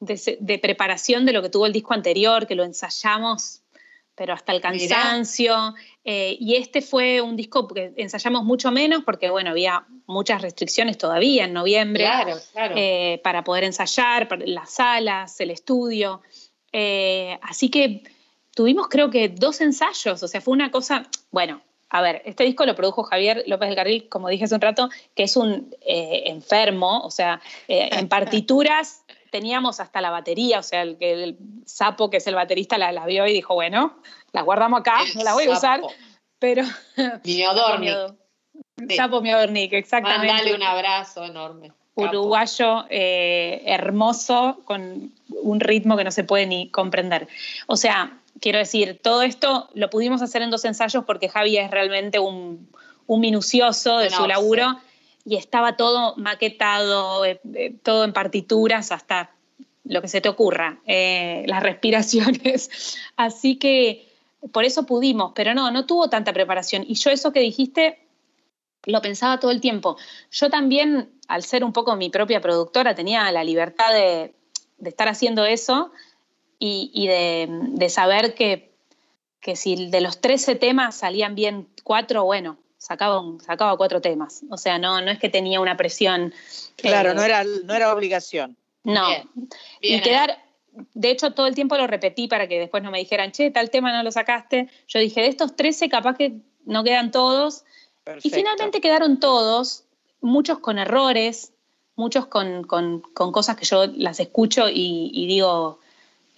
de, 0.00 0.58
preparación 0.58 1.26
de 1.26 1.32
lo 1.32 1.42
que 1.42 1.50
tuvo 1.50 1.66
el 1.66 1.72
disco 1.72 1.94
anterior, 1.94 2.46
que 2.46 2.54
lo 2.54 2.64
ensayamos, 2.64 3.59
pero 4.20 4.34
hasta 4.34 4.52
el 4.52 4.60
cansancio. 4.60 5.74
Eh, 6.04 6.36
y 6.38 6.56
este 6.56 6.82
fue 6.82 7.22
un 7.22 7.36
disco 7.36 7.66
que 7.66 7.94
ensayamos 7.96 8.44
mucho 8.44 8.70
menos 8.70 9.02
porque, 9.02 9.30
bueno, 9.30 9.48
había 9.48 9.86
muchas 10.04 10.42
restricciones 10.42 10.98
todavía 10.98 11.46
en 11.46 11.54
noviembre 11.54 12.06
eh, 12.76 13.18
para 13.24 13.44
poder 13.44 13.64
ensayar, 13.64 14.28
las 14.44 14.72
salas, 14.74 15.40
el 15.40 15.50
estudio. 15.50 16.20
Eh, 16.70 17.38
así 17.40 17.70
que 17.70 18.02
tuvimos 18.54 18.88
creo 18.88 19.08
que 19.08 19.30
dos 19.30 19.62
ensayos, 19.62 20.22
o 20.22 20.28
sea, 20.28 20.42
fue 20.42 20.52
una 20.52 20.70
cosa, 20.70 21.08
bueno, 21.30 21.62
a 21.88 22.02
ver, 22.02 22.20
este 22.26 22.44
disco 22.44 22.66
lo 22.66 22.74
produjo 22.74 23.04
Javier 23.04 23.44
López 23.46 23.70
del 23.70 23.76
Carril, 23.76 24.08
como 24.10 24.28
dije 24.28 24.44
hace 24.44 24.54
un 24.54 24.60
rato, 24.60 24.90
que 25.14 25.22
es 25.22 25.34
un 25.34 25.74
enfermo, 25.80 27.00
o 27.00 27.10
sea, 27.10 27.40
en 27.68 28.06
partituras 28.10 28.99
teníamos 29.30 29.80
hasta 29.80 30.00
la 30.00 30.10
batería, 30.10 30.58
o 30.58 30.62
sea, 30.62 30.82
el, 30.82 30.96
el 31.00 31.38
sapo 31.64 32.10
que 32.10 32.18
es 32.18 32.26
el 32.26 32.34
baterista 32.34 32.78
la, 32.78 32.92
la 32.92 33.06
vio 33.06 33.26
y 33.26 33.32
dijo, 33.32 33.54
bueno, 33.54 33.98
las 34.32 34.44
guardamos 34.44 34.80
acá, 34.80 34.98
no 35.14 35.24
las 35.24 35.34
voy 35.34 35.44
a 35.44 35.52
usar, 35.52 35.80
pero... 36.38 36.64
Miodornik. 37.24 38.14
Sapo 38.96 39.20
Miodornik, 39.20 39.72
exactamente. 39.72 40.28
Mandale 40.28 40.54
un 40.54 40.62
abrazo 40.62 41.24
enorme. 41.24 41.72
Uruguayo 41.94 42.86
eh, 42.88 43.62
hermoso, 43.66 44.60
con 44.64 45.12
un 45.28 45.60
ritmo 45.60 45.96
que 45.96 46.04
no 46.04 46.10
se 46.10 46.24
puede 46.24 46.46
ni 46.46 46.70
comprender. 46.70 47.28
O 47.66 47.76
sea, 47.76 48.18
quiero 48.40 48.58
decir, 48.58 49.00
todo 49.02 49.22
esto 49.22 49.68
lo 49.74 49.90
pudimos 49.90 50.22
hacer 50.22 50.42
en 50.42 50.50
dos 50.50 50.64
ensayos 50.64 51.04
porque 51.04 51.28
Javi 51.28 51.58
es 51.58 51.70
realmente 51.70 52.18
un, 52.18 52.68
minucioso 53.08 53.98
de 53.98 54.08
su 54.08 54.24
laburo 54.28 54.78
y 55.24 55.36
estaba 55.36 55.76
todo 55.76 56.16
maquetado, 56.16 57.24
eh, 57.24 57.40
eh, 57.54 57.74
todo 57.82 58.04
en 58.04 58.12
partituras, 58.12 58.92
hasta 58.92 59.30
lo 59.84 60.02
que 60.02 60.08
se 60.08 60.20
te 60.20 60.28
ocurra, 60.28 60.80
las 60.86 61.62
respiraciones. 61.62 62.96
Así 63.16 63.56
que 63.56 64.08
por 64.52 64.64
eso 64.64 64.86
pudimos, 64.86 65.32
pero 65.34 65.54
no, 65.54 65.70
no 65.70 65.86
tuvo 65.86 66.08
tanta 66.08 66.32
preparación. 66.32 66.84
Y 66.86 66.94
yo 66.94 67.10
eso 67.10 67.32
que 67.32 67.40
dijiste, 67.40 67.98
lo 68.84 69.02
pensaba 69.02 69.38
todo 69.38 69.50
el 69.50 69.60
tiempo. 69.60 69.96
Yo 70.30 70.48
también, 70.50 71.10
al 71.28 71.42
ser 71.42 71.64
un 71.64 71.72
poco 71.72 71.96
mi 71.96 72.10
propia 72.10 72.40
productora, 72.40 72.94
tenía 72.94 73.30
la 73.32 73.44
libertad 73.44 73.92
de, 73.92 74.34
estar 74.84 75.08
haciendo 75.08 75.44
eso 75.44 75.92
y, 76.58 77.06
de, 77.06 77.88
saber 77.90 78.34
que, 78.34 78.72
que, 79.40 79.56
si 79.56 79.90
de 79.90 80.00
los 80.00 80.20
13 80.20 80.56
temas 80.56 80.94
salían 80.94 81.34
bien 81.34 81.68
cuatro, 81.84 82.24
bueno, 82.24 82.58
sacaba, 82.80 83.22
sacaba 83.44 83.76
cuatro 83.76 84.00
temas. 84.00 84.42
O 84.50 84.56
sea, 84.56 84.78
no, 84.78 85.00
no 85.00 85.10
es 85.10 85.18
que 85.18 85.28
tenía 85.28 85.60
una 85.60 85.76
presión. 85.76 86.34
Claro, 86.76 87.10
eh, 87.10 87.14
no, 87.14 87.22
era, 87.22 87.44
no 87.44 87.74
era 87.74 87.94
obligación. 87.94 88.56
No. 88.82 89.06
y 89.80 90.00
quedar, 90.00 90.42
de 90.94 91.10
hecho, 91.10 91.32
todo 91.32 91.46
el 91.46 91.54
tiempo 91.54 91.76
lo 91.76 91.86
repetí 91.86 92.26
para 92.26 92.48
que 92.48 92.58
después 92.58 92.82
no 92.82 92.90
me 92.90 92.98
dijeran, 92.98 93.30
che, 93.30 93.50
tal 93.50 93.70
tema 93.70 93.92
no 93.92 94.02
lo 94.02 94.10
sacaste. 94.10 94.68
Yo 94.88 94.98
dije, 94.98 95.20
de 95.20 95.28
estos 95.28 95.54
13 95.54 95.90
capaz 95.90 96.16
que 96.16 96.40
no 96.64 96.82
quedan 96.82 97.10
todos. 97.10 97.64
Y 98.22 98.30
finalmente 98.30 98.80
quedaron 98.80 99.20
todos, 99.20 99.84
muchos 100.22 100.58
con 100.58 100.78
errores, 100.78 101.52
muchos 101.96 102.26
con, 102.26 102.64
cosas 103.12 103.56
que 103.56 103.66
yo 103.66 103.86
las 103.86 104.18
escucho 104.20 104.68
y, 104.68 105.26
digo, 105.28 105.80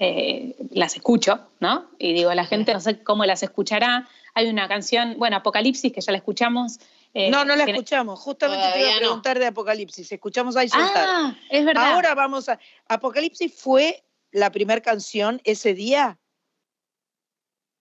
eh, 0.00 0.56
las 0.72 0.96
escucho, 0.96 1.46
¿no? 1.60 1.86
Y 2.00 2.12
digo, 2.12 2.34
la 2.34 2.44
gente 2.44 2.74
no 2.74 2.80
sé 2.80 2.98
cómo 3.04 3.24
las 3.24 3.44
escuchará. 3.44 4.08
Hay 4.34 4.48
una 4.48 4.68
canción, 4.68 5.16
bueno, 5.18 5.36
Apocalipsis, 5.36 5.92
que 5.92 6.00
ya 6.00 6.12
la 6.12 6.18
escuchamos. 6.18 6.78
Eh, 7.14 7.30
no, 7.30 7.44
no 7.44 7.54
la 7.54 7.64
escuchamos. 7.64 8.18
Justamente 8.20 8.72
te 8.72 8.80
iba 8.80 8.94
a 8.94 8.98
preguntar 8.98 9.38
de 9.38 9.46
Apocalipsis. 9.46 10.10
Escuchamos 10.10 10.56
ahí 10.56 10.68
soltar. 10.68 11.06
Ah, 11.06 11.36
es 11.50 11.64
verdad. 11.64 11.92
Ahora 11.92 12.14
vamos 12.14 12.48
a. 12.48 12.58
Apocalipsis 12.88 13.54
fue 13.54 14.02
la 14.32 14.50
primera 14.50 14.80
canción 14.80 15.40
ese 15.44 15.74
día? 15.74 16.18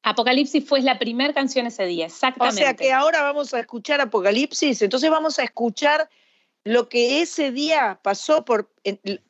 Apocalipsis 0.03 0.67
fue 0.67 0.81
la 0.81 0.99
primera 0.99 1.33
canción 1.33 1.67
ese 1.67 1.85
día, 1.85 2.07
exactamente. 2.07 2.61
O 2.61 2.65
sea 2.65 2.75
que 2.75 2.91
ahora 2.91 3.21
vamos 3.21 3.53
a 3.53 3.59
escuchar 3.59 4.01
Apocalipsis, 4.01 4.81
entonces 4.81 5.09
vamos 5.09 5.39
a 5.39 5.43
escuchar 5.43 6.09
lo 6.63 6.89
que 6.89 7.21
ese 7.21 7.51
día 7.51 7.99
pasó 8.03 8.45
por, 8.45 8.69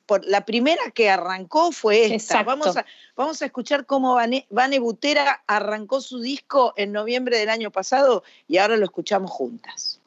por 0.05 0.25
la 0.25 0.45
primera 0.45 0.91
que 0.93 1.09
arrancó 1.09 1.71
fue 1.71 2.13
esta. 2.13 2.43
Vamos 2.43 2.75
a, 2.75 2.85
vamos 3.15 3.41
a 3.41 3.45
escuchar 3.45 3.85
cómo 3.85 4.15
Vane, 4.15 4.45
Vane 4.49 4.79
Butera 4.79 5.43
arrancó 5.47 6.01
su 6.01 6.19
disco 6.19 6.73
en 6.75 6.91
noviembre 6.91 7.37
del 7.37 7.49
año 7.49 7.71
pasado 7.71 8.23
y 8.47 8.57
ahora 8.57 8.75
lo 8.75 8.85
escuchamos 8.85 9.31
juntas. 9.31 10.00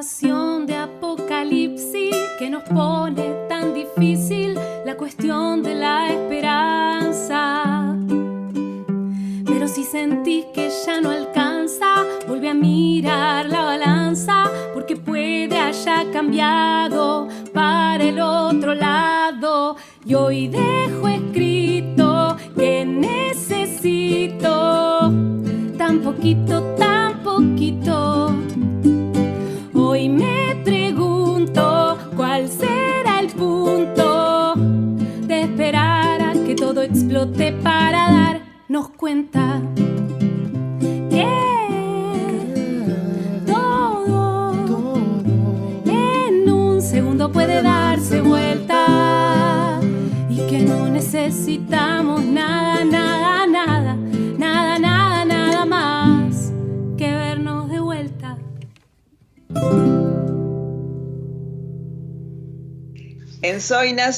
De 0.00 0.76
apocalipsis 0.76 2.14
que 2.38 2.48
nos 2.48 2.62
pone 2.62 3.27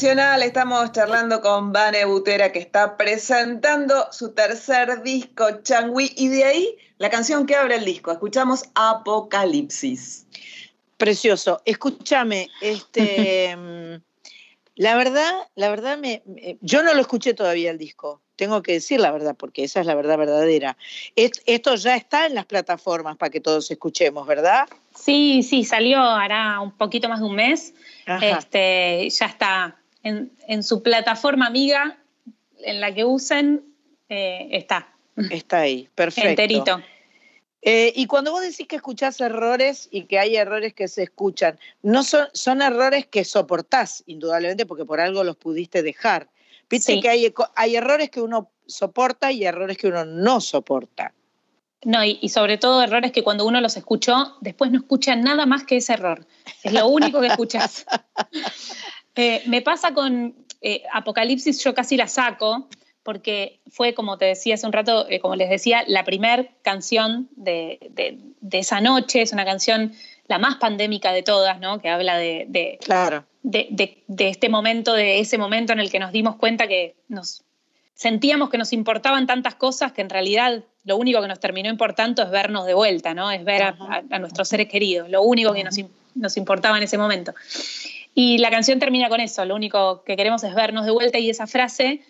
Nacional 0.00 0.42
estamos 0.42 0.92
charlando 0.92 1.42
con 1.42 1.74
Vane 1.74 2.06
Butera 2.06 2.50
que 2.50 2.58
está 2.58 2.96
presentando 2.96 4.10
su 4.10 4.32
tercer 4.32 5.02
disco, 5.02 5.60
Changui, 5.62 6.14
y 6.16 6.28
de 6.28 6.42
ahí 6.44 6.76
la 6.96 7.10
canción 7.10 7.44
que 7.44 7.54
abre 7.54 7.74
el 7.76 7.84
disco. 7.84 8.10
Escuchamos 8.10 8.64
Apocalipsis. 8.74 10.26
Precioso. 10.96 11.60
Escúchame, 11.66 12.48
este, 12.62 13.54
mm, 13.54 14.02
la 14.76 14.96
verdad, 14.96 15.32
la 15.54 15.68
verdad, 15.68 15.98
me, 15.98 16.22
me- 16.24 16.56
yo 16.62 16.82
no 16.82 16.94
lo 16.94 17.02
escuché 17.02 17.34
todavía 17.34 17.70
el 17.70 17.76
disco. 17.76 18.22
Tengo 18.36 18.62
que 18.62 18.72
decir 18.72 19.00
la 19.00 19.10
verdad, 19.10 19.36
porque 19.38 19.64
esa 19.64 19.80
es 19.80 19.86
la 19.86 19.94
verdad 19.94 20.16
verdadera. 20.16 20.78
Es- 21.14 21.42
esto 21.44 21.74
ya 21.74 21.94
está 21.94 22.24
en 22.24 22.34
las 22.36 22.46
plataformas 22.46 23.18
para 23.18 23.28
que 23.28 23.40
todos 23.42 23.70
escuchemos, 23.70 24.26
¿verdad? 24.26 24.66
Sí, 24.94 25.42
sí, 25.42 25.62
salió 25.62 26.00
hará 26.00 26.58
un 26.60 26.72
poquito 26.72 27.06
más 27.10 27.20
de 27.20 27.26
un 27.26 27.34
mes. 27.36 27.74
Ajá. 28.06 28.38
Este, 28.38 29.10
ya 29.10 29.26
está 29.26 29.76
en, 30.02 30.30
en 30.46 30.62
su 30.62 30.82
plataforma 30.82 31.46
amiga, 31.46 31.98
en 32.62 32.80
la 32.80 32.94
que 32.94 33.04
usen, 33.04 33.62
eh, 34.08 34.48
está 34.52 34.88
Está 35.30 35.60
ahí, 35.60 35.88
perfecto. 35.94 36.28
enterito. 36.30 36.82
Eh, 37.62 37.92
y 37.94 38.06
cuando 38.06 38.30
vos 38.32 38.40
decís 38.40 38.66
que 38.66 38.76
escuchás 38.76 39.20
errores 39.20 39.86
y 39.90 40.04
que 40.04 40.18
hay 40.18 40.36
errores 40.36 40.72
que 40.72 40.88
se 40.88 41.02
escuchan, 41.02 41.58
no 41.82 42.02
son, 42.04 42.28
son 42.32 42.62
errores 42.62 43.06
que 43.06 43.24
soportás, 43.24 44.02
indudablemente, 44.06 44.64
porque 44.64 44.86
por 44.86 44.98
algo 45.00 45.24
los 45.24 45.36
pudiste 45.36 45.82
dejar. 45.82 46.28
Viste 46.70 46.94
Sí. 46.94 47.00
que 47.00 47.08
hay, 47.10 47.34
hay 47.56 47.76
errores 47.76 48.08
que 48.10 48.22
uno 48.22 48.50
soporta 48.66 49.30
y 49.30 49.44
errores 49.44 49.76
que 49.76 49.88
uno 49.88 50.04
no 50.06 50.40
soporta. 50.40 51.12
No, 51.84 52.02
y, 52.04 52.18
y 52.22 52.28
sobre 52.30 52.56
todo 52.56 52.82
errores 52.82 53.10
que 53.12 53.22
cuando 53.24 53.46
uno 53.46 53.60
los 53.60 53.76
escuchó, 53.76 54.36
después 54.40 54.70
no 54.70 54.78
escucha 54.78 55.16
nada 55.16 55.44
más 55.44 55.64
que 55.64 55.76
ese 55.78 55.94
error. 55.94 56.26
Es 56.62 56.72
lo 56.72 56.86
único 56.88 57.20
que 57.20 57.26
escuchas. 57.28 57.84
Eh, 59.20 59.42
me 59.46 59.60
pasa 59.60 59.92
con 59.92 60.34
eh, 60.62 60.82
Apocalipsis, 60.92 61.62
yo 61.62 61.74
casi 61.74 61.96
la 61.96 62.06
saco, 62.08 62.68
porque 63.02 63.60
fue, 63.70 63.92
como 63.92 64.16
te 64.18 64.24
decía 64.26 64.54
hace 64.54 64.66
un 64.66 64.72
rato, 64.72 65.06
eh, 65.10 65.20
como 65.20 65.36
les 65.36 65.50
decía, 65.50 65.84
la 65.86 66.04
primer 66.04 66.50
canción 66.62 67.28
de, 67.36 67.78
de- 67.90 68.18
de 68.40 68.58
esa 68.58 68.80
noche. 68.80 69.20
Es 69.22 69.32
una 69.32 69.44
canción 69.44 69.92
la 70.26 70.38
más 70.38 70.56
pandémica 70.56 71.12
de 71.12 71.22
todas, 71.22 71.60
¿no? 71.60 71.80
Que 71.80 71.88
habla 71.90 72.16
de, 72.16 72.46
de- 72.48 72.78
Claro. 72.82 73.24
de, 73.42 73.68
este 74.18 74.48
momento, 74.48 74.94
de 74.94 75.18
ese 75.20 75.36
momento 75.38 75.72
en 75.74 75.80
el 75.80 75.90
que 75.90 75.98
nos 75.98 76.12
dimos 76.12 76.36
cuenta 76.36 76.66
que 76.66 76.94
nos 77.08 77.42
sentíamos 77.94 78.48
que 78.48 78.56
nos 78.58 78.72
importaban 78.72 79.26
tantas 79.26 79.54
cosas 79.56 79.92
que 79.92 80.00
en 80.00 80.08
realidad 80.08 80.64
lo 80.84 80.96
único 80.96 81.20
que 81.20 81.28
nos 81.28 81.40
terminó 81.40 81.68
importando 81.68 82.22
es 82.22 82.30
vernos 82.30 82.64
de 82.64 82.72
vuelta, 82.72 83.12
¿no? 83.12 83.30
Es 83.30 83.44
ver 83.44 83.62
a, 83.64 83.68
Ajá. 83.70 84.02
a- 84.10 84.16
a 84.16 84.18
nuestros 84.18 84.48
seres 84.48 84.68
queridos, 84.68 85.10
lo 85.10 85.20
único 85.22 85.52
que 85.52 85.64
nos 86.14 86.36
importaba 86.36 86.76
en 86.78 86.84
ese 86.84 86.96
momento. 86.96 87.34
Y 88.14 88.38
la 88.38 88.50
canción 88.50 88.78
termina 88.78 89.08
con 89.08 89.20
eso, 89.20 89.44
lo 89.44 89.54
único 89.54 90.02
que 90.04 90.16
queremos 90.16 90.42
es 90.44 90.54
vernos 90.54 90.84
de 90.84 90.90
vuelta 90.90 91.18
y 91.18 91.30
esa 91.30 91.46
frase 91.46 92.00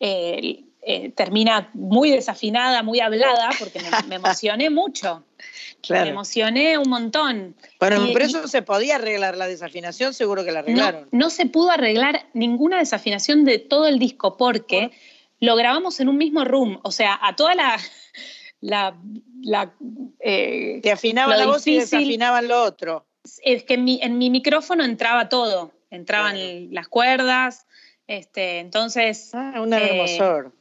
eh, 0.00 0.64
eh, 0.84 1.10
termina 1.10 1.70
muy 1.74 2.10
desafinada, 2.10 2.82
muy 2.82 3.00
hablada, 3.00 3.50
porque 3.58 3.78
me, 3.80 3.88
me 4.08 4.14
emocioné 4.16 4.70
mucho, 4.70 5.24
me 5.90 6.08
emocioné 6.08 6.78
un 6.78 6.88
montón. 6.88 7.54
Bueno, 7.78 8.08
Y- 8.08 8.12
pero 8.12 8.24
y- 8.24 8.28
eso 8.28 8.48
se 8.48 8.62
podía 8.62 8.96
arreglar, 8.96 9.36
la 9.36 9.46
desafinación 9.46 10.14
seguro 10.14 10.44
que 10.44 10.52
la 10.52 10.60
arreglaron. 10.60 11.08
no 11.12 11.30
se 11.30 11.46
pudo 11.46 11.70
arreglar 11.70 12.26
ninguna 12.32 12.78
desafinación 12.78 13.44
de 13.44 13.58
todo 13.58 13.86
el 13.86 13.98
disco 13.98 14.36
porque 14.36 14.90
lo 15.38 15.54
grabamos 15.56 16.00
en 16.00 16.08
un 16.08 16.16
mismo 16.16 16.44
room. 16.44 16.80
O 16.82 16.90
sea, 16.90 17.18
a 17.20 17.36
toda 17.36 17.54
la. 17.54 17.78
la, 18.60 18.96
la, 19.42 19.72
eh, 20.20 20.80
Te 20.82 20.92
afinaban 20.92 21.36
la 21.38 21.46
voz 21.46 21.66
y 21.66 21.76
desafinaban 21.78 22.48
lo 22.48 22.62
otro. 22.62 23.06
Es 23.42 23.62
que 23.64 23.74
en 23.74 23.84
mi, 23.84 24.00
en 24.02 24.18
mi 24.18 24.30
micrófono 24.30 24.84
entraba 24.84 25.28
todo. 25.28 25.72
Entraban 25.90 26.36
Claro. 26.36 26.66
las 26.70 26.88
cuerdas. 26.88 27.66
Este, 28.06 28.58
entonces, 28.58 29.30
Ah, 29.34 29.60
un 29.60 29.72
Eh, 29.72 29.76
hermosor. 29.90 30.52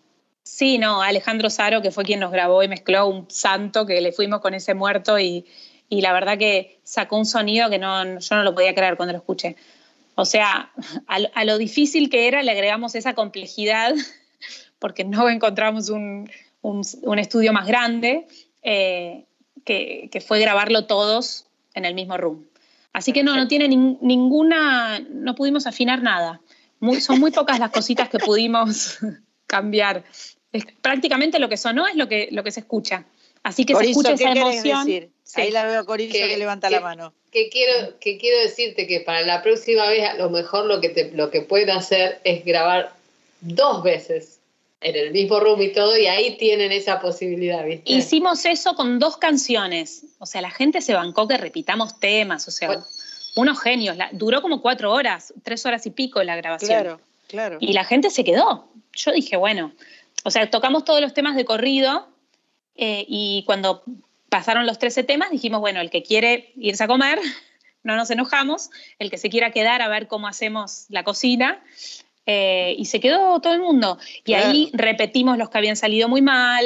sí, 0.43 0.77
no, 0.77 1.01
Alejandro 1.01 1.49
Saro, 1.49 1.81
que 1.81 1.91
fue 1.91 2.03
quien 2.03 2.19
nos 2.19 2.31
grabó 2.31 2.61
y 2.63 2.67
mezcló 2.67 3.07
un 3.07 3.29
santo 3.29 3.85
que 3.85 3.99
le 4.01 4.11
fuimos 4.11 4.41
con 4.41 4.53
ese 4.53 4.73
muerto 4.73 5.17
y, 5.19 5.45
y 5.89 6.01
la 6.01 6.13
verdad 6.13 6.37
que 6.37 6.79
sacó 6.83 7.17
un 7.17 7.25
sonido 7.25 7.69
que 7.69 7.79
no, 7.79 8.19
yo 8.19 8.35
no 8.35 8.43
lo 8.43 8.53
podía 8.53 8.75
creer 8.75 8.95
cuando 8.97 9.13
lo 9.13 9.19
escuché. 9.19 9.55
O 10.15 10.25
sea, 10.25 10.71
a, 11.07 11.19
lo- 11.19 11.29
a 11.33 11.45
lo 11.45 11.57
difícil 11.57 12.09
que 12.09 12.27
era 12.27 12.43
le 12.43 12.51
agregamos 12.51 12.93
esa 12.95 13.13
complejidad 13.15 13.93
porque 14.79 15.03
no 15.03 15.29
encontramos 15.29 15.89
un, 15.89 16.29
un- 16.61 16.81
un 17.03 17.19
estudio 17.19 17.53
más 17.53 17.65
grande 17.65 18.27
eh, 18.61 19.25
que, 19.65 20.09
que 20.11 20.21
fue 20.21 20.39
grabarlo 20.39 20.85
todos 20.85 21.45
en 21.73 21.85
el 21.85 21.95
mismo 21.95 22.17
room. 22.17 22.45
Así 22.93 23.13
que 23.13 23.23
no, 23.23 23.35
no 23.37 23.47
tiene 23.47 23.67
nin- 23.69 23.97
ninguna, 24.01 24.99
no 24.99 25.35
pudimos 25.35 25.65
afinar 25.67 26.01
nada. 26.01 26.41
Muy- 26.79 26.99
son 27.01 27.19
muy 27.19 27.31
pocas 27.31 27.59
las 27.59 27.71
cositas 27.71 28.09
que 28.09 28.19
pudimos 28.19 28.97
cambiar. 29.47 30.03
Es- 30.51 30.65
prácticamente 30.81 31.39
lo 31.39 31.47
que 31.49 31.57
sonó 31.57 31.87
es 31.87 31.95
lo 31.95 32.07
que, 32.07 32.27
lo 32.31 32.43
que 32.43 32.51
se 32.51 32.59
escucha. 32.61 33.05
Así 33.43 33.65
que 33.65 33.73
Corizo, 33.73 34.01
se 34.01 34.09
escucha 34.13 34.33
¿qué 34.33 34.39
esa 34.39 34.51
emoción. 34.51 34.85
decir? 34.85 35.09
Sí. 35.23 35.41
Ahí 35.41 35.51
la 35.51 35.65
veo 35.65 35.85
Corizo 35.85 36.11
que, 36.13 36.27
Que- 36.27 36.37
levanta 36.37 36.67
que- 36.67 36.75
la 36.75 36.81
mano. 36.81 37.13
que 37.31 37.49
quiero, 37.49 37.97
que 37.99 38.17
quiero 38.17 38.39
decirte 38.41 38.85
que 38.87 38.99
para 38.99 39.21
la 39.21 39.41
próxima 39.41 39.87
vez 39.87 40.03
a 40.07 40.15
lo 40.15 40.29
mejor 40.29 40.65
lo 40.65 40.81
que, 40.81 40.89
te, 40.89 41.11
lo 41.11 41.31
que 41.31 41.41
pueden 41.41 41.69
hacer 41.69 42.19
es 42.25 42.43
grabar 42.43 42.93
dos 43.39 43.83
veces 43.83 44.39
en 44.81 44.95
el 44.95 45.11
mismo 45.11 45.39
room 45.39 45.61
y 45.61 45.71
todo, 45.71 45.95
y 45.97 46.07
ahí 46.07 46.37
tienen 46.37 46.71
esa 46.71 46.99
posibilidad, 46.99 47.63
¿viste? 47.65 47.91
Hicimos 47.93 48.43
eso 48.45 48.75
con 48.75 48.99
dos 48.99 49.15
canciones. 49.17 50.03
O 50.21 50.25
sea, 50.27 50.41
la 50.41 50.51
gente 50.51 50.81
se 50.81 50.93
bancó 50.93 51.27
que 51.27 51.37
repitamos 51.37 51.99
temas. 51.99 52.47
O 52.47 52.51
sea, 52.51 52.67
Bueno. 52.67 52.83
unos 53.35 53.59
genios. 53.59 53.97
La- 53.97 54.09
duró 54.11 54.41
como 54.41 54.61
cuatro 54.61 54.91
horas, 54.93 55.33
tres 55.43 55.65
horas 55.65 55.85
y 55.87 55.89
pico 55.89 56.21
la 56.23 56.35
grabación. 56.35 56.69
Claro, 56.69 57.01
claro. 57.27 57.57
Y 57.59 57.73
la 57.73 57.83
gente 57.83 58.09
se 58.11 58.23
quedó. 58.23 58.67
Yo 58.93 59.11
dije, 59.11 59.35
bueno, 59.37 59.71
o 60.23 60.29
sea, 60.31 60.49
tocamos 60.51 60.85
todos 60.85 61.01
los 61.01 61.13
temas 61.13 61.35
de 61.35 61.43
corrido 61.45 62.07
eh, 62.75 63.05
y 63.07 63.43
cuando 63.47 63.83
pasaron 64.29 64.65
los 64.65 64.77
13 64.79 65.03
temas 65.03 65.31
dijimos, 65.31 65.59
bueno, 65.59 65.81
el 65.81 65.89
que 65.89 66.03
quiere 66.03 66.51
irse 66.55 66.83
a 66.83 66.87
comer, 66.87 67.19
no 67.83 67.95
nos 67.95 68.11
enojamos, 68.11 68.69
el 68.99 69.09
que 69.09 69.17
se 69.17 69.29
quiera 69.29 69.49
quedar 69.51 69.81
a 69.81 69.87
ver 69.87 70.07
cómo 70.07 70.27
hacemos 70.27 70.85
la 70.89 71.03
cocina. 71.03 71.61
eh, 72.27 72.75
y 72.77 72.85
se 72.85 72.99
quedó 72.99 73.39
todo 73.41 73.53
el 73.55 73.61
mundo. 73.61 73.97
Y 74.19 74.21
Claro. 74.33 74.49
ahí 74.51 74.69
repetimos 74.73 75.39
los 75.39 75.49
que 75.49 75.57
habían 75.57 75.75
salido 75.75 76.07
muy 76.07 76.21
mal, 76.21 76.63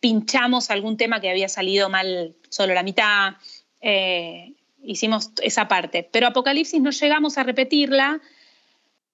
pinchamos 0.00 0.70
algún 0.70 0.96
tema 0.96 1.20
que 1.20 1.30
había 1.30 1.48
salido 1.48 1.88
mal 1.88 2.34
solo 2.48 2.74
la 2.74 2.82
mitad, 2.82 3.34
eh, 3.80 4.54
hicimos 4.82 5.30
esa 5.42 5.68
parte. 5.68 6.08
Pero 6.10 6.26
Apocalipsis 6.28 6.80
no 6.80 6.90
llegamos 6.90 7.38
a 7.38 7.42
repetirla 7.42 8.20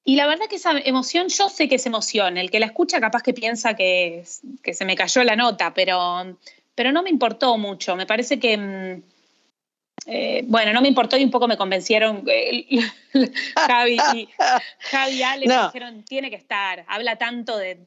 y 0.04 0.16
la 0.16 0.26
verdad 0.26 0.46
que 0.48 0.56
esa 0.56 0.78
emoción, 0.78 1.28
yo 1.28 1.48
sé 1.48 1.68
que 1.68 1.76
es 1.76 1.86
emoción. 1.86 2.36
El 2.36 2.50
que 2.50 2.60
la 2.60 2.66
escucha 2.66 3.00
capaz 3.00 3.22
que 3.22 3.32
piensa 3.32 3.74
que, 3.74 4.24
que 4.62 4.74
se 4.74 4.84
me 4.84 4.96
cayó 4.96 5.22
la 5.22 5.36
nota, 5.36 5.72
pero, 5.74 6.36
pero 6.74 6.92
no 6.92 7.02
me 7.02 7.10
importó 7.10 7.56
mucho. 7.56 7.94
Me 7.94 8.06
parece 8.06 8.40
que, 8.40 8.56
mm, 8.56 9.02
eh, 10.06 10.42
bueno, 10.46 10.72
no 10.72 10.80
me 10.80 10.88
importó 10.88 11.16
y 11.16 11.22
un 11.22 11.30
poco 11.30 11.46
me 11.46 11.56
convencieron 11.56 12.24
eh, 12.26 12.80
Javi 13.54 13.96
y, 14.14 14.28
Javi 14.90 15.12
y 15.12 15.22
Ale 15.22 15.46
me 15.46 15.62
dijeron, 15.62 16.02
tiene 16.02 16.30
que 16.30 16.36
estar. 16.36 16.84
Habla 16.88 17.16
tanto 17.16 17.56
de, 17.56 17.86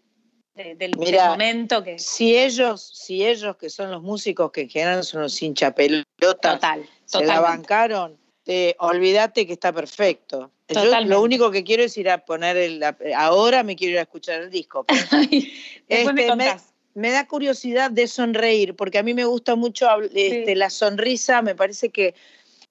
del, 0.55 0.77
del 0.77 0.95
momento 0.95 1.83
que. 1.83 1.99
Si 1.99 2.37
ellos, 2.37 2.81
si 2.93 3.25
ellos 3.25 3.57
que 3.57 3.69
son 3.69 3.91
los 3.91 4.01
músicos 4.01 4.51
que 4.51 4.61
en 4.61 4.69
general 4.69 5.03
son 5.03 5.21
los 5.21 5.41
hinchapelotas, 5.41 6.05
Total, 6.19 6.85
se 7.05 7.25
la 7.25 7.39
bancaron, 7.39 8.17
eh, 8.45 8.75
olvídate 8.79 9.45
que 9.45 9.53
está 9.53 9.73
perfecto. 9.73 10.51
Yo 10.67 10.83
lo 11.01 11.21
único 11.21 11.51
que 11.51 11.63
quiero 11.63 11.83
es 11.83 11.95
ir 11.97 12.09
a 12.09 12.25
poner 12.25 12.57
el, 12.57 12.83
ahora 13.15 13.61
me 13.61 13.75
quiero 13.75 13.93
ir 13.93 13.99
a 13.99 14.03
escuchar 14.03 14.41
el 14.41 14.49
disco. 14.49 14.85
este, 15.87 16.35
me, 16.35 16.57
me, 16.95 17.11
da 17.11 17.27
curiosidad 17.27 17.91
de 17.91 18.07
sonreír, 18.07 18.75
porque 18.75 18.97
a 18.97 19.03
mí 19.03 19.13
me 19.13 19.25
gusta 19.25 19.55
mucho 19.55 19.87
este, 20.01 20.55
la 20.55 20.71
sonrisa, 20.71 21.43
me 21.43 21.53
parece 21.53 21.89
que 21.89 22.15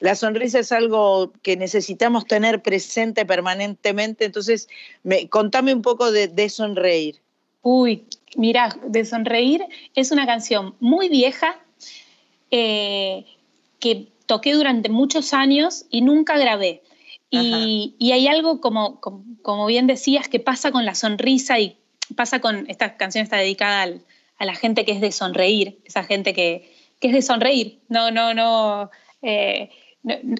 la 0.00 0.14
sonrisa 0.16 0.58
es 0.58 0.72
algo 0.72 1.32
que 1.42 1.56
necesitamos 1.56 2.26
tener 2.26 2.62
presente 2.62 3.24
permanentemente, 3.24 4.24
entonces 4.24 4.68
me, 5.02 5.28
contame 5.28 5.72
un 5.72 5.82
poco 5.82 6.10
de, 6.10 6.48
sonreír. 6.48 7.22
Uy, 7.64 8.04
mira, 8.36 8.76
de 8.86 9.04
sonreír 9.04 9.64
es 9.94 10.12
una 10.12 10.26
canción 10.26 10.74
muy 10.80 11.08
vieja 11.08 11.58
eh, 12.50 13.24
que 13.80 14.12
toqué 14.26 14.52
durante 14.52 14.90
muchos 14.90 15.32
años 15.32 15.86
y 15.90 16.02
nunca 16.02 16.38
grabé. 16.38 16.82
Y, 17.30 18.12
hay 18.12 18.28
algo, 18.28 18.60
como, 18.60 19.00
como, 19.00 19.66
bien 19.66 19.88
decías, 19.88 20.28
que 20.28 20.38
pasa 20.38 20.70
con 20.70 20.84
la 20.84 20.94
sonrisa 20.94 21.58
y 21.58 21.76
pasa 22.14 22.40
con, 22.40 22.66
esta 22.68 22.96
canción 22.96 23.24
está 23.24 23.38
dedicada 23.38 23.88
a 24.38 24.44
la 24.44 24.54
gente 24.54 24.84
que 24.84 24.92
es 24.92 25.00
de 25.00 25.10
sonreír, 25.10 25.80
esa 25.84 26.04
gente 26.04 26.32
que, 26.32 26.72
que 27.00 27.08
es 27.08 27.14
de 27.14 27.22
sonreír, 27.22 27.80
no, 27.88 28.12
no, 28.12 28.34
no, 28.34 28.90
eh, 29.22 29.70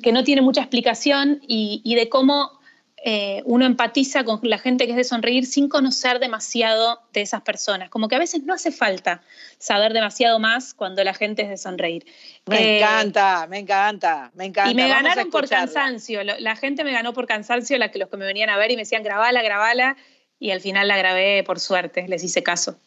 que 0.02 0.12
no 0.12 0.22
tiene 0.24 0.42
mucha 0.42 0.60
explicación 0.60 1.40
y, 1.48 1.94
de 1.96 2.08
cómo 2.08 2.60
eh, 3.06 3.42
uno 3.44 3.66
empatiza 3.66 4.24
con 4.24 4.40
la 4.44 4.56
gente 4.56 4.86
que 4.86 4.92
es 4.92 4.96
de 4.96 5.04
sonreír 5.04 5.44
sin 5.44 5.68
conocer 5.68 6.20
demasiado 6.20 7.02
de 7.12 7.20
esas 7.20 7.42
personas. 7.42 7.90
Como 7.90 8.08
que 8.08 8.16
a 8.16 8.18
veces 8.18 8.44
no 8.44 8.54
hace 8.54 8.72
falta 8.72 9.20
saber 9.58 9.92
demasiado 9.92 10.38
más 10.38 10.72
cuando 10.72 11.04
la 11.04 11.12
gente 11.12 11.42
es 11.42 11.50
de 11.50 11.58
sonreír. 11.58 12.06
Me 12.46 12.56
eh, 12.56 12.78
encanta, 12.78 13.46
me 13.46 13.58
encanta, 13.58 14.30
me 14.34 14.46
encanta. 14.46 14.70
Y 14.70 14.74
me 14.74 14.88
ganaron 14.88 15.28
por 15.28 15.46
cansancio. 15.46 16.24
La 16.24 16.56
gente 16.56 16.82
me 16.82 16.92
ganó 16.92 17.12
por 17.12 17.26
cansancio, 17.26 17.76
la 17.76 17.90
que, 17.90 17.98
los 17.98 18.08
que 18.08 18.16
me 18.16 18.24
venían 18.24 18.48
a 18.48 18.56
ver 18.56 18.70
y 18.70 18.76
me 18.76 18.82
decían, 18.82 19.02
grabala, 19.02 19.42
grabala. 19.42 19.98
Y 20.38 20.52
al 20.52 20.62
final 20.62 20.88
la 20.88 20.96
grabé 20.96 21.44
por 21.44 21.60
suerte, 21.60 22.08
les 22.08 22.24
hice 22.24 22.42
caso. 22.42 22.78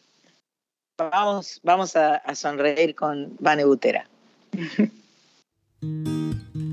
Vamos, 0.98 1.60
vamos 1.62 1.94
a, 1.94 2.16
a 2.16 2.34
sonreír 2.34 2.96
con 2.96 3.36
Vane 3.38 3.64
Butera. 3.64 4.08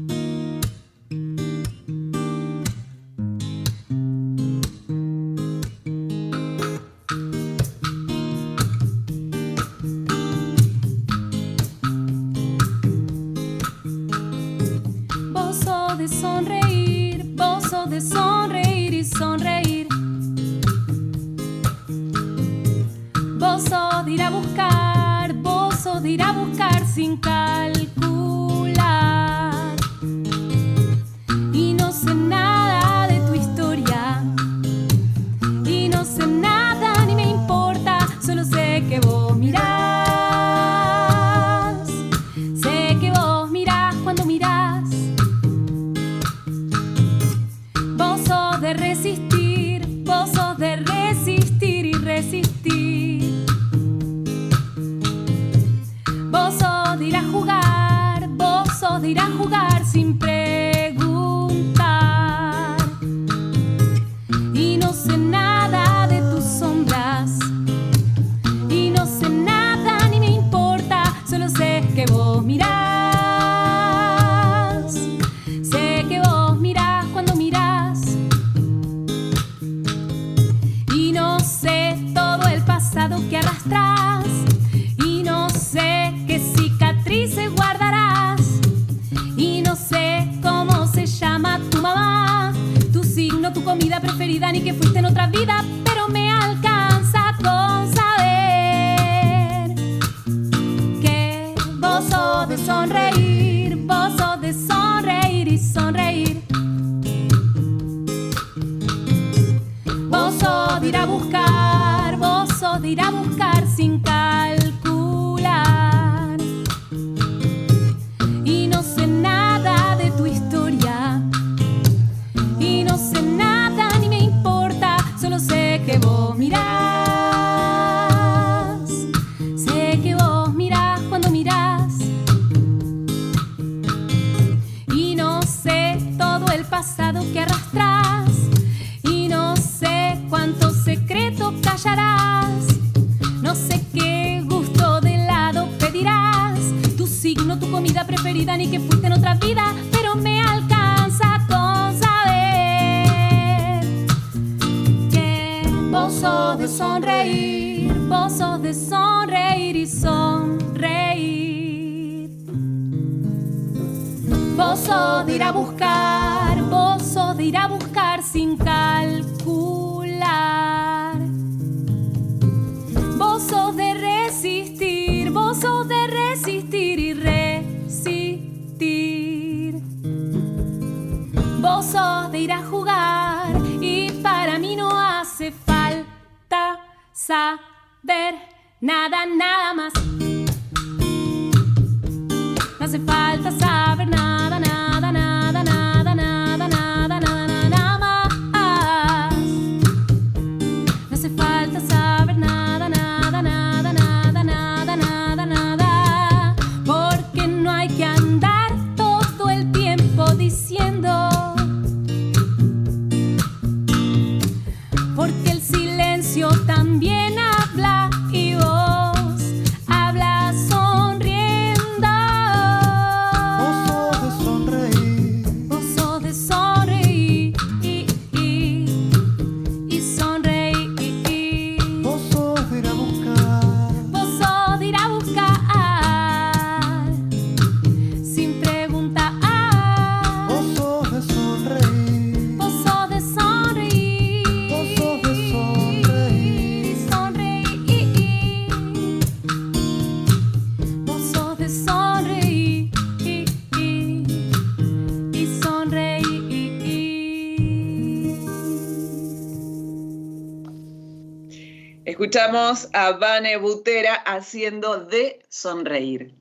escuchamos 262.45 262.89
a 262.93 263.11
Vane 263.13 263.57
Butera 263.57 264.13
haciendo 264.13 264.97
de 264.97 265.41
sonreír. 265.49 266.31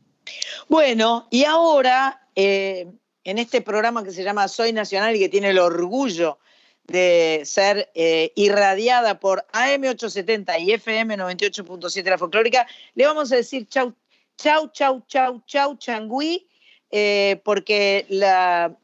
Bueno, 0.68 1.26
y 1.30 1.44
ahora, 1.44 2.28
eh, 2.36 2.92
en 3.24 3.38
este 3.38 3.62
programa 3.62 4.04
que 4.04 4.10
se 4.10 4.22
llama 4.22 4.48
Soy 4.48 4.72
Nacional 4.74 5.16
y 5.16 5.18
que 5.18 5.30
tiene 5.30 5.50
el 5.50 5.58
orgullo 5.58 6.38
de 6.86 7.42
ser 7.46 7.90
eh, 7.94 8.32
irradiada 8.34 9.18
por 9.18 9.46
AM870 9.52 10.60
y 10.60 10.72
FM 10.72 11.16
98.7 11.16 12.04
La 12.04 12.18
Folclórica, 12.18 12.66
le 12.94 13.06
vamos 13.06 13.32
a 13.32 13.36
decir 13.36 13.66
chau, 13.66 13.94
chau, 14.36 14.68
chau, 14.72 15.02
chau, 15.08 15.42
chau, 15.46 15.78
changüí, 15.78 16.46
eh, 16.90 17.40
porque 17.44 18.04
la 18.10 18.76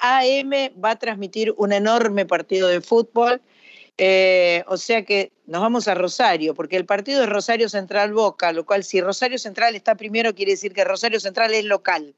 AM 0.00 0.50
va 0.82 0.92
a 0.92 0.98
transmitir 0.98 1.52
un 1.58 1.74
enorme 1.74 2.24
partido 2.24 2.68
de 2.68 2.80
fútbol. 2.80 3.42
Eh, 4.04 4.64
o 4.66 4.78
sea 4.78 5.04
que 5.04 5.30
nos 5.46 5.60
vamos 5.60 5.86
a 5.86 5.94
Rosario, 5.94 6.56
porque 6.56 6.76
el 6.76 6.84
partido 6.84 7.22
es 7.22 7.28
Rosario 7.28 7.68
Central 7.68 8.12
Boca, 8.12 8.52
lo 8.52 8.66
cual 8.66 8.82
si 8.82 9.00
Rosario 9.00 9.38
Central 9.38 9.76
está 9.76 9.94
primero 9.94 10.34
quiere 10.34 10.50
decir 10.50 10.72
que 10.72 10.82
Rosario 10.82 11.20
Central 11.20 11.54
es 11.54 11.64
local. 11.64 12.16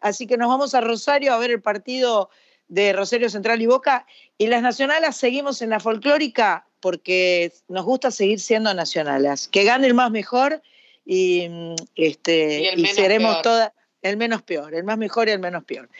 Así 0.00 0.26
que 0.26 0.38
nos 0.38 0.48
vamos 0.48 0.74
a 0.74 0.80
Rosario 0.80 1.34
a 1.34 1.38
ver 1.38 1.50
el 1.50 1.60
partido 1.60 2.30
de 2.68 2.94
Rosario 2.94 3.28
Central 3.28 3.60
y 3.60 3.66
Boca. 3.66 4.06
Y 4.38 4.46
las 4.46 4.62
nacionales 4.62 5.16
seguimos 5.16 5.60
en 5.60 5.68
la 5.68 5.80
folclórica 5.80 6.66
porque 6.80 7.52
nos 7.68 7.84
gusta 7.84 8.10
seguir 8.10 8.40
siendo 8.40 8.72
nacionales. 8.72 9.48
Que 9.48 9.64
gane 9.64 9.86
el 9.86 9.92
más 9.92 10.10
mejor 10.10 10.62
y, 11.04 11.46
este, 11.94 12.72
y, 12.74 12.86
seremos 12.86 13.42
todas 13.42 13.72
el 14.00 14.16
menos 14.16 14.40
peor, 14.40 14.74
el 14.74 14.84
más 14.84 14.96
mejor 14.96 15.28
y 15.28 15.32
el 15.32 15.40
menos 15.40 15.62
peor. 15.64 15.90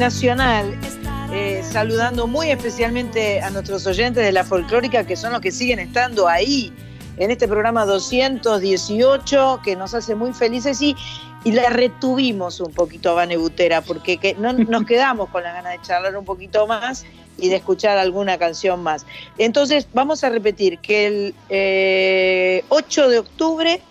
Nacional. 0.00 0.80
Eh, 1.30 1.62
saludando 1.62 2.26
muy 2.26 2.50
especialmente 2.50 3.42
a 3.42 3.50
nuestros 3.50 3.86
oyentes 3.86 4.24
de 4.24 4.32
la 4.32 4.44
folclórica 4.44 5.06
que 5.06 5.14
son 5.14 5.30
los 5.30 5.42
que 5.42 5.52
siguen 5.52 5.78
estando 5.78 6.26
ahí 6.26 6.72
en 7.18 7.30
este 7.30 7.46
programa 7.46 7.84
218 7.84 9.60
que 9.62 9.76
nos 9.76 9.92
hace 9.92 10.14
muy 10.14 10.32
felices 10.32 10.80
y, 10.80 10.96
y 11.44 11.52
la 11.52 11.68
retuvimos 11.68 12.60
un 12.60 12.72
poquito 12.72 13.10
a 13.10 13.12
Vane 13.12 13.36
Butera 13.36 13.82
porque 13.82 14.34
no, 14.38 14.52
nos 14.54 14.86
quedamos 14.86 15.28
con 15.28 15.42
la 15.42 15.52
ganas 15.52 15.72
de 15.74 15.82
charlar 15.86 16.16
un 16.16 16.24
poquito 16.24 16.66
más 16.66 17.04
y 17.36 17.50
de 17.50 17.56
escuchar 17.56 17.98
alguna 17.98 18.38
canción 18.38 18.82
más. 18.82 19.04
Entonces 19.36 19.86
vamos 19.92 20.24
a 20.24 20.30
repetir 20.30 20.78
que 20.78 21.06
el 21.06 21.34
8 22.70 23.04
eh, 23.04 23.08
de 23.10 23.18
octubre 23.18 23.82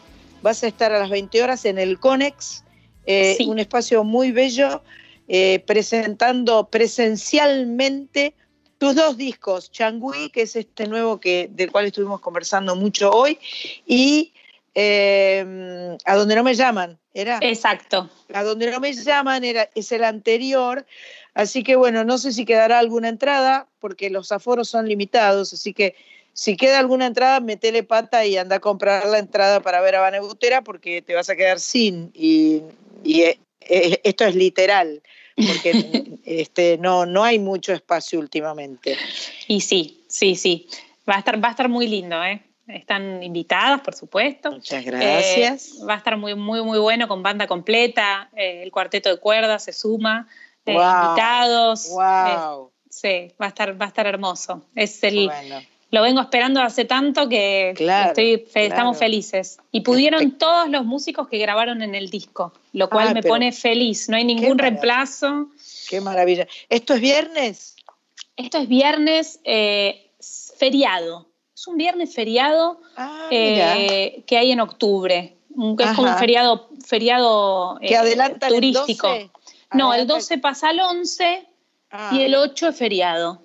vas 0.42 0.64
a 0.64 0.68
estar 0.68 0.92
a 0.92 1.00
las 1.00 1.12
20 1.12 1.44
horas 1.44 1.66
en 1.66 1.78
el 1.78 2.00
CONEX 2.00 2.64
eh, 3.06 3.38
un 3.48 3.58
espacio 3.58 4.04
muy 4.04 4.32
bello, 4.32 4.84
eh, 5.30 5.64
presentando 5.66 6.70
presencialmente 6.70 8.34
tus 8.80 8.96
dos 8.96 9.16
discos, 9.16 9.72
Changui, 9.72 10.32
que 10.32 10.42
es 10.42 10.56
este 10.56 10.88
nuevo 10.88 11.20
que, 11.20 11.50
del 11.52 11.72
cual 11.72 11.86
estuvimos 11.86 12.20
conversando 12.20 12.76
mucho 12.76 13.12
hoy, 13.12 13.38
y 13.86 14.34
eh, 14.74 15.98
A 16.06 16.16
donde 16.16 16.36
no 16.36 16.44
me 16.44 16.56
llaman, 16.56 16.98
¿era? 17.14 17.38
Exacto. 17.42 18.10
A 18.34 18.44
donde 18.44 18.72
no 18.72 18.80
me 18.80 18.94
llaman 18.94 19.44
era, 19.44 19.70
es 19.76 19.92
el 19.92 20.04
anterior, 20.04 20.86
así 21.36 21.64
que 21.64 21.76
bueno, 21.76 22.04
no 22.04 22.18
sé 22.18 22.34
si 22.34 22.44
quedará 22.44 22.80
alguna 22.80 23.10
entrada, 23.10 23.68
porque 23.80 24.10
los 24.10 24.32
aforos 24.32 24.68
son 24.68 24.88
limitados, 24.88 25.54
así 25.54 25.74
que 25.74 25.96
si 26.34 26.58
queda 26.58 26.80
alguna 26.80 27.06
entrada, 27.06 27.40
metele 27.40 27.84
pata 27.84 28.26
y 28.26 28.38
anda 28.38 28.56
a 28.56 28.60
comprar 28.60 29.06
la 29.08 29.20
entrada 29.20 29.60
para 29.60 29.82
ver 29.82 29.96
a 29.96 30.02
Vane 30.02 30.22
Butera 30.22 30.64
porque 30.64 31.04
te 31.04 31.14
vas 31.14 31.30
a 31.30 31.36
quedar 31.36 31.60
sin 31.60 32.12
y 32.16 32.64
y 33.04 33.22
eh, 33.22 33.40
esto 34.04 34.26
es 34.26 34.36
literal, 34.36 35.02
porque 35.48 36.20
este, 36.26 36.78
no, 36.78 37.06
no 37.06 37.24
hay 37.24 37.40
mucho 37.40 37.74
espacio 37.74 38.20
últimamente. 38.20 38.98
Y 39.48 39.62
sí, 39.62 40.04
sí, 40.08 40.36
sí. 40.36 40.68
Va 41.10 41.16
a 41.16 41.20
estar, 41.20 41.44
va 41.44 41.48
a 41.50 41.52
estar 41.52 41.70
muy 41.70 41.88
lindo, 41.88 42.24
¿eh? 42.24 42.44
Están 42.68 43.24
invitadas, 43.24 43.82
por 43.82 43.96
supuesto. 43.96 44.52
Muchas 44.52 44.86
gracias. 44.86 45.80
va 45.88 45.96
a 45.96 45.98
estar 45.98 46.18
muy, 46.18 46.36
muy, 46.36 46.62
muy 46.62 46.78
bueno 46.78 47.08
con 47.08 47.24
banda 47.24 47.48
completa. 47.48 48.30
el 48.36 48.72
cuarteto 48.72 49.10
de 49.10 49.18
cuerdas 49.18 49.64
se 49.64 49.74
suma. 49.74 50.28
invitados. 50.66 51.90
Wow. 51.90 52.72
sí, 52.88 53.34
va 53.42 53.48
a 53.48 53.50
estar, 53.50 53.82
va 53.82 53.86
a 53.86 53.88
estar 53.88 54.06
hermoso. 54.06 54.64
Es 54.76 55.04
el, 55.04 55.32
lo 55.92 56.02
vengo 56.04 56.22
esperando 56.22 56.62
hace 56.62 56.86
tanto 56.86 57.28
que 57.28 57.74
estamos 58.54 58.98
felices. 58.98 59.58
Y 59.72 59.82
pudieron 59.82 60.38
todos 60.38 60.70
los 60.70 60.86
músicos 60.86 61.28
que 61.28 61.38
grabaron 61.38 61.82
en 61.82 61.96
el 61.96 62.10
disco, 62.10 62.54
lo 62.74 62.90
cual 62.90 63.14
me 63.14 63.24
pone 63.24 63.52
feliz. 63.52 64.10
No 64.10 64.18
hay 64.18 64.24
ningún 64.24 64.58
reemplazo. 64.58 65.48
Qué 65.90 66.00
maravilla. 66.02 66.48
¿Esto 66.70 66.94
es 66.94 67.02
viernes? 67.02 67.76
Esto 68.36 68.60
es 68.60 68.68
viernes 68.68 69.40
eh, 69.44 70.12
feriado. 70.58 71.28
Es 71.54 71.68
un 71.68 71.78
viernes 71.78 72.14
feriado 72.14 72.80
ah, 72.96 73.28
eh, 73.32 74.24
que 74.28 74.38
hay 74.38 74.52
en 74.52 74.62
octubre. 74.62 75.36
Es 75.80 75.92
como 75.96 76.10
un 76.10 76.18
feriado, 76.18 76.70
feriado 76.86 77.80
que 77.82 77.94
eh, 77.96 78.18
turístico. 78.48 79.10
No, 79.74 79.94
el 79.94 80.08
12 80.08 80.38
pasa 80.38 80.70
al 80.70 80.80
11 80.80 81.48
ah. 81.92 82.12
y 82.14 82.22
el 82.22 82.36
8 82.36 82.70
es 82.70 82.78
feriado. 82.78 83.42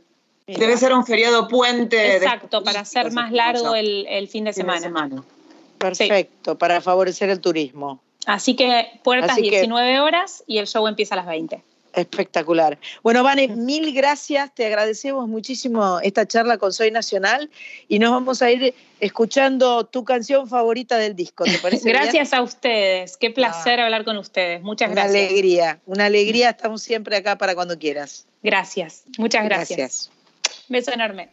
Debe 0.47 0.77
ser 0.77 0.93
un 0.93 1.07
feriado 1.07 1.49
puente. 1.49 2.17
Exacto, 2.17 2.63
para 2.63 2.81
hacer 2.81 3.13
más 3.13 3.33
largo 3.33 3.75
el, 3.75 4.29
fin 4.29 4.45
de 4.45 4.53
semana. 4.53 5.23
Perfecto, 5.79 6.57
para 6.59 6.81
favorecer 6.81 7.31
el 7.31 7.41
turismo. 7.41 8.01
Así 8.27 8.57
que 8.57 9.01
puertas 9.03 9.37
19 9.37 10.01
horas 10.01 10.45
y 10.47 10.59
el 10.59 10.67
show 10.67 10.87
empieza 10.87 11.15
a 11.15 11.19
las 11.19 11.27
20. 11.27 11.63
Espectacular. 11.95 12.79
Bueno, 13.03 13.23
Vane, 13.23 13.49
mil 13.49 13.95
gracias. 13.95 14.53
Te 14.55 14.67
agradecemos 14.67 15.29
muchísimo 15.29 16.01
esta 16.01 16.27
charla 16.27 16.59
con 16.59 16.73
Soy 16.73 16.91
Nacional 16.91 17.51
y 17.89 17.99
nos 18.01 18.11
vamos 18.11 18.43
a 18.43 18.51
ir 18.51 18.75
escuchando 18.99 19.85
tu 19.85 20.05
canción 20.05 20.49
favorita 20.49 20.97
del 20.99 21.15
disco. 21.15 21.45
¿Te 21.45 21.59
parece? 21.59 21.89
gracias 21.89 22.33
a 22.33 22.43
ustedes. 22.43 23.17
Qué 23.17 23.31
placer 23.31 23.81
ah. 23.81 23.85
hablar 23.85 24.05
con 24.05 24.17
ustedes. 24.17 24.61
Muchas 24.63 24.91
gracias. 24.91 25.15
Una 25.15 25.25
alegría, 25.25 25.81
una 25.87 26.05
alegría. 26.07 26.51
Estamos 26.51 26.83
siempre 26.83 27.17
acá 27.17 27.39
para 27.39 27.55
cuando 27.55 27.79
quieras. 27.79 28.27
Gracias. 28.43 29.05
Muchas 29.17 29.45
gracias. 29.45 29.79
Gracias. 29.79 30.14
Beso 30.69 30.93
enorme. 30.93 31.31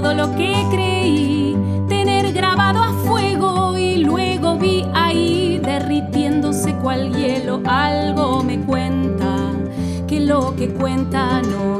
Todo 0.00 0.14
lo 0.14 0.30
que 0.36 0.54
creí 0.70 1.56
tener 1.88 2.32
grabado 2.32 2.80
a 2.84 2.92
fuego 3.04 3.76
y 3.76 3.96
luego 3.96 4.56
vi 4.56 4.86
ahí 4.94 5.60
derritiéndose 5.60 6.72
cual 6.74 7.12
hielo. 7.12 7.60
Algo 7.64 8.44
me 8.44 8.60
cuenta 8.60 9.50
que 10.06 10.20
lo 10.20 10.54
que 10.54 10.68
cuenta 10.68 11.42
no 11.42 11.77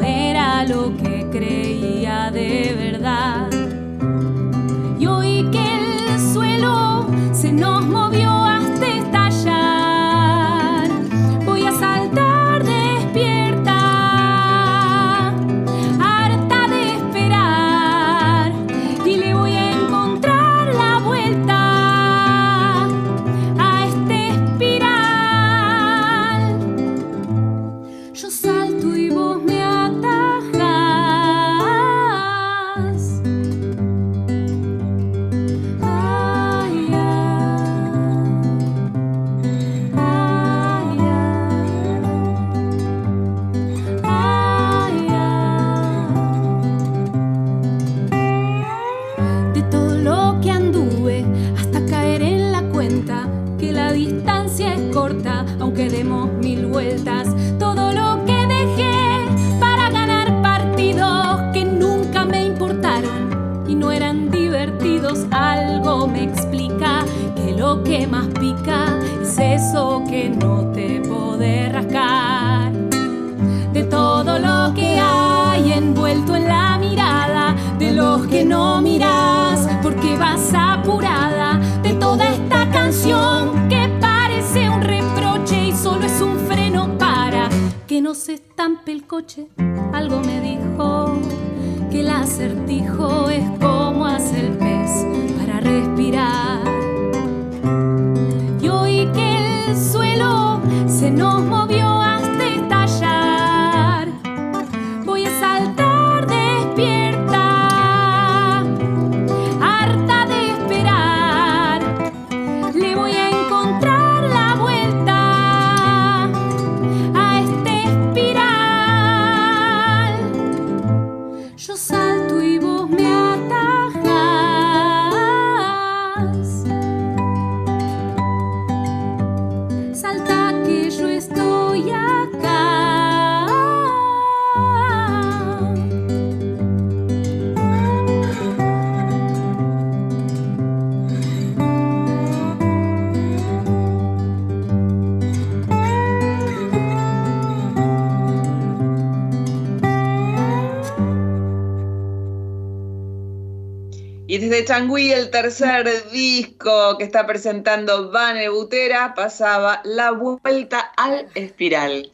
Changui, 154.65 155.13
el 155.13 155.31
tercer 155.31 156.11
disco 156.11 156.97
que 156.99 157.05
está 157.05 157.27
presentando 157.27 158.11
Vane 158.11 158.49
Butera, 158.49 159.15
pasaba 159.15 159.81
La 159.85 160.11
Vuelta 160.11 160.93
al 160.97 161.29
Espiral. 161.35 162.11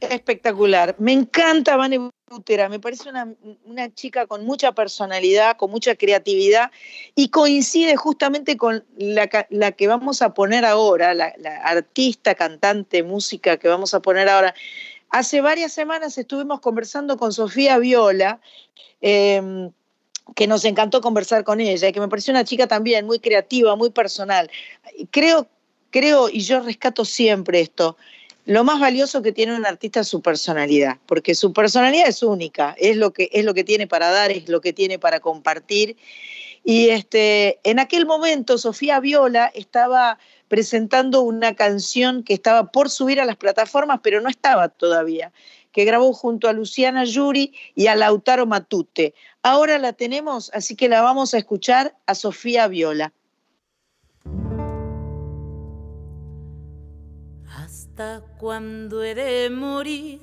Espectacular. 0.00 0.94
Me 0.98 1.12
encanta 1.12 1.76
Vane 1.76 2.10
Butera, 2.28 2.68
me 2.68 2.80
parece 2.80 3.08
una, 3.08 3.94
chica 3.94 4.26
con 4.26 4.44
mucha 4.44 4.72
personalidad, 4.72 5.56
con 5.56 5.70
mucha 5.70 5.94
creatividad 5.94 6.70
y 7.14 7.28
coincide 7.28 7.96
justamente 7.96 8.56
con 8.56 8.84
la, 8.98 9.26
que 9.26 9.88
vamos 9.88 10.22
a 10.22 10.34
poner 10.34 10.64
ahora, 10.64 11.14
la, 11.14 11.34
artista, 11.64 12.34
cantante, 12.34 13.02
música 13.02 13.56
que 13.56 13.68
vamos 13.68 13.94
a 13.94 14.00
poner 14.00 14.28
ahora. 14.28 14.54
Hace 15.10 15.40
varias 15.40 15.72
semanas 15.72 16.18
estuvimos 16.18 16.60
conversando 16.60 17.16
con 17.16 17.32
Sofía 17.32 17.78
Viola, 17.78 18.40
eh, 19.00 19.70
que 20.34 20.46
nos 20.46 20.64
encantó 20.64 21.00
conversar 21.00 21.44
con 21.44 21.60
ella 21.60 21.88
y 21.88 21.92
que 21.92 22.00
me 22.00 22.08
pareció 22.08 22.32
una 22.32 22.44
chica 22.44 22.66
también 22.66 23.06
muy 23.06 23.18
creativa, 23.18 23.76
muy 23.76 23.90
personal. 23.90 24.50
Creo, 25.10 25.46
creo, 25.90 26.28
y 26.28 26.40
yo 26.40 26.60
rescato 26.60 27.04
siempre 27.04 27.60
esto, 27.60 27.96
lo 28.46 28.62
más 28.62 28.78
valioso 28.78 29.22
que 29.22 29.32
tiene 29.32 29.56
un 29.56 29.66
artista 29.66 30.00
es 30.00 30.08
su 30.08 30.22
personalidad, 30.22 30.98
porque 31.06 31.34
su 31.34 31.52
personalidad 31.52 32.08
es 32.08 32.22
única, 32.22 32.76
es 32.78 32.96
lo 32.96 33.12
que, 33.12 33.28
es 33.32 33.44
lo 33.44 33.54
que 33.54 33.64
tiene 33.64 33.88
para 33.88 34.10
dar, 34.10 34.30
es 34.30 34.48
lo 34.48 34.60
que 34.60 34.72
tiene 34.72 35.00
para 35.00 35.18
compartir. 35.18 35.96
Y 36.62 36.90
este, 36.90 37.58
en 37.64 37.80
aquel 37.80 38.06
momento 38.06 38.56
Sofía 38.56 39.00
Viola 39.00 39.50
estaba 39.52 40.18
presentando 40.46 41.22
una 41.22 41.56
canción 41.56 42.22
que 42.22 42.34
estaba 42.34 42.70
por 42.70 42.88
subir 42.88 43.20
a 43.20 43.24
las 43.24 43.36
plataformas, 43.36 43.98
pero 44.00 44.20
no 44.20 44.28
estaba 44.28 44.68
todavía, 44.68 45.32
que 45.72 45.84
grabó 45.84 46.12
junto 46.12 46.48
a 46.48 46.52
Luciana 46.52 47.04
Yuri 47.04 47.52
y 47.74 47.88
a 47.88 47.96
Lautaro 47.96 48.46
Matute. 48.46 49.14
Ahora 49.48 49.78
la 49.78 49.92
tenemos, 49.92 50.50
así 50.54 50.74
que 50.74 50.88
la 50.88 51.02
vamos 51.02 51.32
a 51.32 51.38
escuchar 51.38 51.96
a 52.06 52.16
Sofía 52.16 52.66
Viola. 52.66 53.12
¿Hasta 57.48 58.24
cuándo 58.40 59.04
he 59.04 59.14
de 59.14 59.48
morir? 59.50 60.20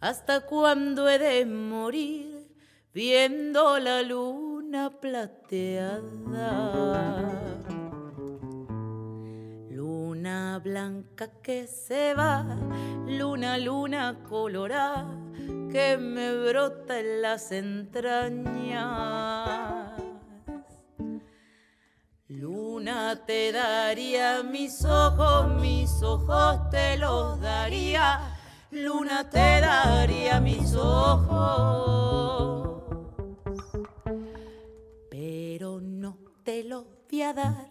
¿Hasta 0.00 0.46
cuándo 0.46 1.10
he 1.10 1.18
de 1.18 1.44
morir? 1.44 2.48
Viendo 2.94 3.78
la 3.80 4.00
luna 4.00 4.98
plateada. 4.98 6.00
Luna 9.68 10.58
blanca 10.64 11.30
que 11.42 11.66
se 11.66 12.14
va, 12.14 12.46
luna, 13.06 13.58
luna 13.58 14.24
colorada 14.26 15.20
que 15.74 15.96
me 15.96 16.32
brota 16.36 17.00
en 17.00 17.20
las 17.20 17.50
entrañas. 17.50 18.80
Luna 22.28 23.20
te 23.26 23.50
daría 23.50 24.44
mis 24.44 24.84
ojos, 24.84 25.48
mis 25.60 26.00
ojos 26.00 26.70
te 26.70 26.96
los 26.96 27.40
daría. 27.40 28.20
Luna 28.70 29.28
te 29.28 29.60
daría 29.60 30.38
mis 30.38 30.76
ojos. 30.76 32.04
Pero 35.10 35.80
no 35.80 36.16
te 36.44 36.62
los 36.62 36.84
voy 37.10 37.22
a 37.22 37.32
dar, 37.32 37.66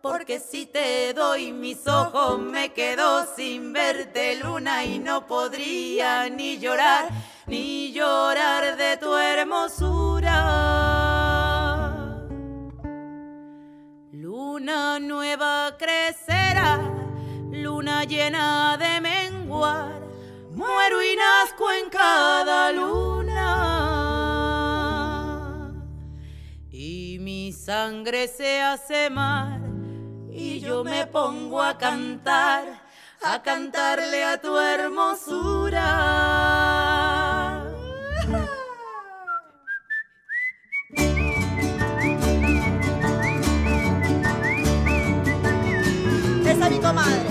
porque 0.00 0.40
si 0.40 0.64
te 0.64 1.12
doy 1.12 1.52
mis 1.52 1.86
ojos 1.86 2.38
me 2.38 2.72
quedo 2.72 3.26
sin 3.36 3.74
verte 3.74 4.36
luna 4.36 4.86
y 4.86 4.98
no 4.98 5.26
podría 5.26 6.30
ni 6.30 6.58
llorar, 6.58 7.10
ni 7.46 7.92
llorar 7.92 8.76
de 8.76 8.96
tu 8.98 9.14
hermosura. 9.16 10.38
Luna 14.12 14.98
nueva 15.00 15.76
crecerá, 15.78 16.78
luna 17.50 18.04
llena 18.04 18.76
de 18.76 19.00
menguar, 19.00 20.00
muero 20.50 21.02
y 21.02 21.16
nazco 21.16 21.70
en 21.72 21.90
cada 21.90 22.72
luna. 22.72 23.72
Y 26.70 27.18
mi 27.20 27.52
sangre 27.52 28.28
se 28.28 28.60
hace 28.60 29.10
mar 29.10 29.60
y 30.30 30.60
yo 30.60 30.84
me 30.84 31.06
pongo 31.06 31.60
a 31.62 31.76
cantar 31.76 32.81
a 33.24 33.40
cantarle 33.40 34.24
a 34.24 34.36
tu 34.38 34.58
hermosura. 34.58 35.88
Esa 46.44 46.68
mi 46.68 46.78
comadre. 46.80 47.21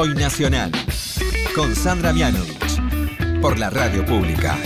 Soy 0.00 0.14
Nacional, 0.14 0.72
con 1.54 1.76
Sandra 1.76 2.10
Vianovich, 2.10 2.80
por 3.42 3.58
la 3.58 3.68
radio 3.68 4.02
pública. 4.06 4.56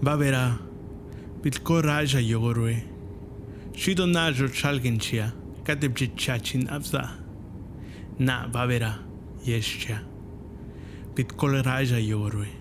Babera, 0.00 0.56
Pitko 1.42 1.82
Raja 1.82 2.20
Yogorwe, 2.20 2.84
Shido 3.74 4.06
Najo 4.06 4.46
Chalgenchia, 4.46 5.34
Katepchichachin 5.64 6.68
Abza, 6.70 7.18
Na 8.20 8.46
Babera, 8.46 9.00
Yeshcha, 9.44 10.04
Pitko 11.16 11.60
Raja 11.60 11.98
Yogorwe. 11.98 12.59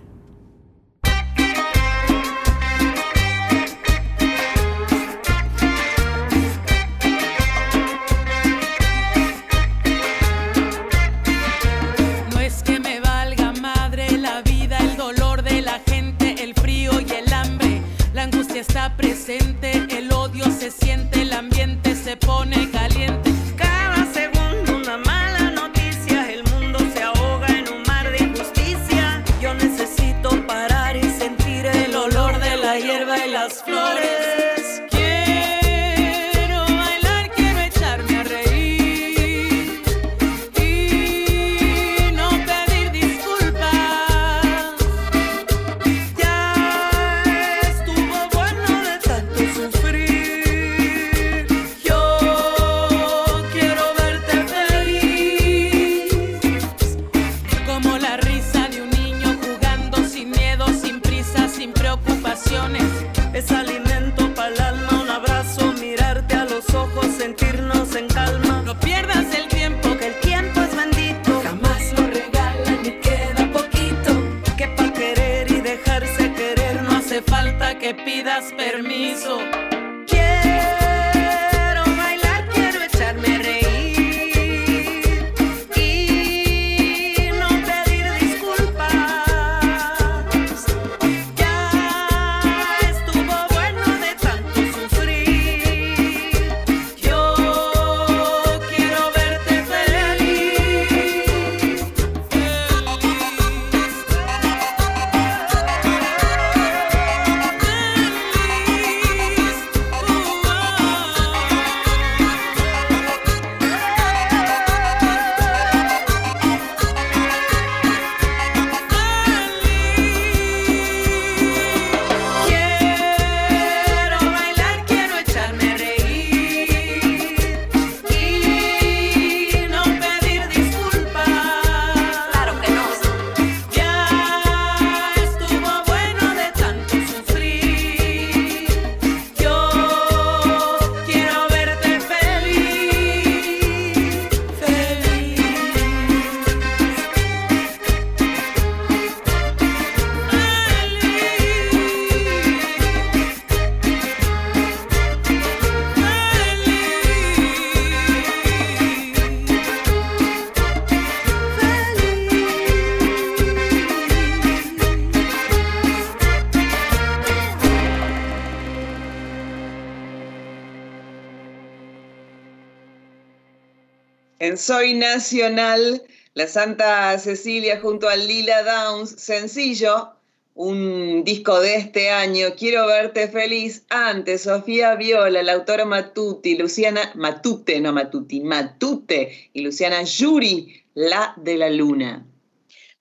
Soy 174.69 174.93
Nacional, 174.93 176.03
la 176.35 176.45
Santa 176.45 177.17
Cecilia 177.17 177.79
junto 177.81 178.07
a 178.07 178.15
Lila 178.15 178.61
Downs, 178.61 179.09
sencillo, 179.09 180.11
un 180.53 181.23
disco 181.23 181.59
de 181.59 181.77
este 181.77 182.11
año, 182.11 182.49
Quiero 182.55 182.85
verte 182.85 183.27
feliz, 183.29 183.83
antes 183.89 184.43
Sofía 184.43 184.93
Viola, 184.93 185.41
la 185.41 185.53
autora 185.53 185.85
Matuti, 185.85 186.55
Luciana, 186.55 187.11
Matute, 187.15 187.81
no 187.81 187.91
Matuti, 187.93 188.41
Matute, 188.41 189.49
y 189.53 189.61
Luciana 189.61 190.03
Yuri, 190.03 190.83
La 190.93 191.33
de 191.37 191.57
la 191.57 191.71
Luna. 191.71 192.23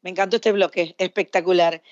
Me 0.00 0.08
encantó 0.08 0.36
este 0.36 0.52
bloque, 0.52 0.94
espectacular. 0.96 1.82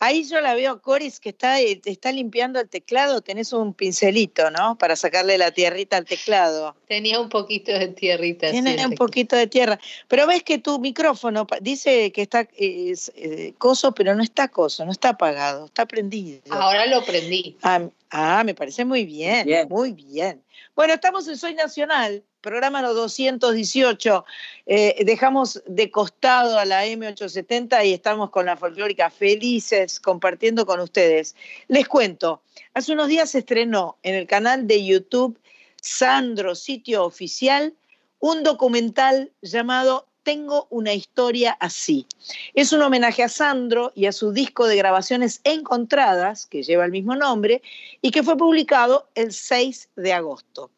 Ahí 0.00 0.24
yo 0.24 0.40
la 0.40 0.54
veo 0.54 0.72
a 0.72 0.82
Coris 0.82 1.20
que 1.20 1.30
está, 1.30 1.60
eh, 1.60 1.80
está 1.84 2.12
limpiando 2.12 2.60
el 2.60 2.68
teclado, 2.68 3.22
tenés 3.22 3.52
un 3.52 3.72
pincelito, 3.74 4.50
¿no? 4.50 4.76
Para 4.76 4.96
sacarle 4.96 5.38
la 5.38 5.52
tierrita 5.52 5.96
al 5.96 6.04
teclado. 6.04 6.76
Tenía 6.86 7.20
un 7.20 7.28
poquito 7.28 7.72
de 7.72 7.88
tierrita. 7.88 8.50
Tiene 8.50 8.76
sí, 8.76 8.84
un 8.84 8.94
poquito 8.94 9.36
de 9.36 9.46
tierra. 9.46 9.78
Pero 10.08 10.26
ves 10.26 10.42
que 10.42 10.58
tu 10.58 10.78
micrófono 10.78 11.46
dice 11.60 12.12
que 12.12 12.22
está 12.22 12.42
eh, 12.56 12.90
es, 12.90 13.12
eh, 13.16 13.54
coso, 13.56 13.92
pero 13.92 14.14
no 14.14 14.22
está 14.22 14.48
coso, 14.48 14.84
no 14.84 14.92
está 14.92 15.10
apagado, 15.10 15.66
está 15.66 15.86
prendido. 15.86 16.42
Ahora 16.50 16.86
lo 16.86 17.04
prendí. 17.04 17.56
Ah, 17.62 17.88
ah, 18.10 18.42
me 18.44 18.54
parece 18.54 18.84
muy 18.84 19.04
bien, 19.06 19.46
Bien. 19.46 19.68
muy 19.68 19.92
bien. 19.92 20.42
Bueno, 20.74 20.94
estamos 20.94 21.26
en 21.28 21.36
Soy 21.36 21.54
Nacional, 21.54 22.24
programa 22.44 22.82
no 22.82 22.92
218. 22.92 24.24
Eh, 24.66 25.02
dejamos 25.06 25.62
de 25.66 25.90
costado 25.90 26.58
a 26.58 26.66
la 26.66 26.84
M870 26.86 27.86
y 27.86 27.94
estamos 27.94 28.28
con 28.28 28.44
la 28.44 28.58
folclórica 28.58 29.08
felices 29.08 29.98
compartiendo 29.98 30.66
con 30.66 30.78
ustedes. 30.80 31.34
Les 31.68 31.88
cuento, 31.88 32.42
hace 32.74 32.92
unos 32.92 33.08
días 33.08 33.30
se 33.30 33.38
estrenó 33.38 33.96
en 34.02 34.14
el 34.14 34.26
canal 34.26 34.66
de 34.66 34.84
YouTube 34.84 35.38
Sandro 35.80 36.54
Sitio 36.54 37.04
Oficial 37.04 37.72
un 38.20 38.42
documental 38.42 39.32
llamado 39.40 40.06
Tengo 40.22 40.66
una 40.68 40.92
historia 40.92 41.56
así. 41.60 42.06
Es 42.52 42.72
un 42.72 42.82
homenaje 42.82 43.22
a 43.22 43.28
Sandro 43.30 43.92
y 43.94 44.04
a 44.04 44.12
su 44.12 44.32
disco 44.32 44.66
de 44.66 44.76
grabaciones 44.76 45.40
encontradas, 45.44 46.46
que 46.46 46.62
lleva 46.62 46.84
el 46.84 46.90
mismo 46.90 47.16
nombre, 47.16 47.62
y 48.02 48.10
que 48.10 48.22
fue 48.22 48.36
publicado 48.36 49.08
el 49.14 49.32
6 49.32 49.90
de 49.96 50.12
agosto. 50.12 50.70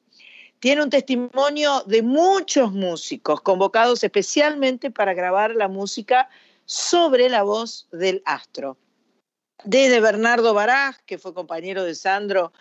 Tiene 0.59 0.83
un 0.83 0.91
testimonio 0.91 1.83
de 1.87 2.03
muchos 2.03 2.73
músicos 2.73 3.41
convocados 3.41 4.03
especialmente 4.03 4.91
para 4.91 5.15
grabar 5.15 5.55
la 5.55 5.69
música 5.69 6.29
sobre 6.65 7.29
la 7.29 7.43
voz 7.43 7.89
del 7.93 8.23
astro. 8.25 8.77
Desde 9.65 10.01
Bernardo 10.01 10.55
Baraj, 10.55 10.97
que 11.07 11.19
fue 11.19 11.35
compañero 11.35 11.85
de 11.85 11.95
Sandro 11.95 12.53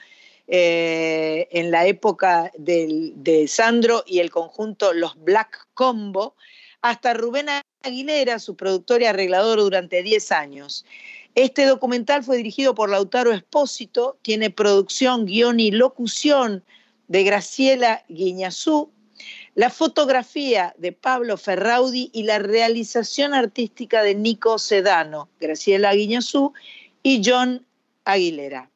eh, 0.47 1.47
en 1.51 1.71
la 1.71 1.87
época 1.87 2.51
del- 2.55 3.13
de 3.15 3.47
Sandro 3.47 4.03
y 4.05 4.19
el 4.19 4.29
conjunto 4.29 4.93
Los 4.93 5.15
Black 5.23 5.67
Combo, 5.73 6.35
hasta 6.81 7.15
Rubén 7.15 7.47
Aguilera, 7.81 8.37
su 8.37 8.55
productor 8.55 9.01
y 9.01 9.05
arreglador 9.05 9.57
durante 9.59 10.03
10 10.03 10.31
años. 10.31 10.85
Este 11.33 11.65
documental 11.65 12.23
fue 12.23 12.37
dirigido 12.37 12.75
por 12.75 12.91
Lautaro 12.91 13.33
Espósito, 13.33 14.19
tiene 14.21 14.51
producción, 14.51 15.25
guion 15.25 15.59
y 15.59 15.71
locución 15.71 16.63
de 17.07 17.23
Graciela 17.23 18.03
Guiñazú, 18.09 18.91
la 19.53 19.69
fotografía 19.69 20.75
de 20.77 20.91
Pablo 20.91 21.37
Ferraudi 21.37 22.09
y 22.13 22.23
la 22.23 22.39
realización 22.39 23.33
artística 23.33 24.03
de 24.03 24.15
Nico 24.15 24.59
Sedano, 24.59 25.29
Graciela 25.39 25.93
Guiñazú 25.93 26.53
y 27.03 27.21
John 27.23 27.65
Aguilera. 28.03 28.69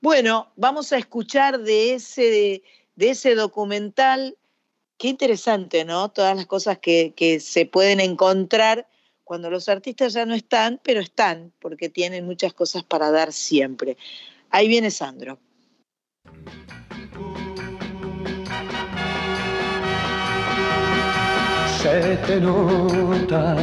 Bueno, 0.00 0.52
vamos 0.56 0.92
a 0.92 0.98
escuchar 0.98 1.60
de 1.60 1.94
ese, 1.94 2.62
de 2.96 3.10
ese 3.10 3.34
documental. 3.34 4.36
Qué 4.98 5.08
interesante, 5.08 5.84
¿no? 5.84 6.10
Todas 6.10 6.36
las 6.36 6.46
cosas 6.46 6.78
que, 6.78 7.14
que 7.16 7.40
se 7.40 7.64
pueden 7.64 8.00
encontrar 8.00 8.88
cuando 9.24 9.50
los 9.50 9.68
artistas 9.68 10.12
ya 10.12 10.26
no 10.26 10.34
están, 10.34 10.80
pero 10.82 11.00
están, 11.00 11.52
porque 11.58 11.88
tienen 11.88 12.26
muchas 12.26 12.52
cosas 12.52 12.84
para 12.84 13.10
dar 13.10 13.32
siempre. 13.32 13.96
Ahí 14.50 14.68
viene 14.68 14.90
Sandro. 14.90 15.38
Se 21.84 22.16
te 22.26 22.40
nota 22.40 23.54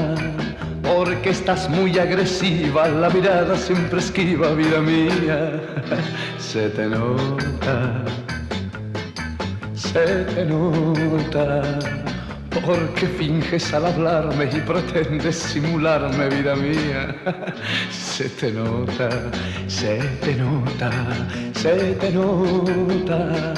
porque 0.84 1.32
estás 1.32 1.68
muy 1.68 1.98
agresiva, 1.98 2.88
la 2.88 3.10
mirada 3.10 3.58
siempre 3.58 3.98
esquiva, 3.98 4.54
vida 4.54 4.80
mía. 4.80 5.60
Se 6.38 6.70
te 6.70 6.86
nota, 6.86 8.04
se 9.74 10.06
te 10.36 10.46
nota 10.46 11.80
porque 12.64 13.08
finges 13.08 13.74
al 13.74 13.88
hablarme 13.88 14.46
y 14.54 14.60
pretendes 14.60 15.38
simularme, 15.38 16.30
vida 16.30 16.56
mía. 16.56 17.16
Se 17.90 18.30
te 18.30 18.52
nota, 18.52 19.10
se 19.66 19.98
te 20.22 20.36
nota, 20.36 20.92
se 21.56 21.96
te 21.96 22.12
nota 22.12 23.56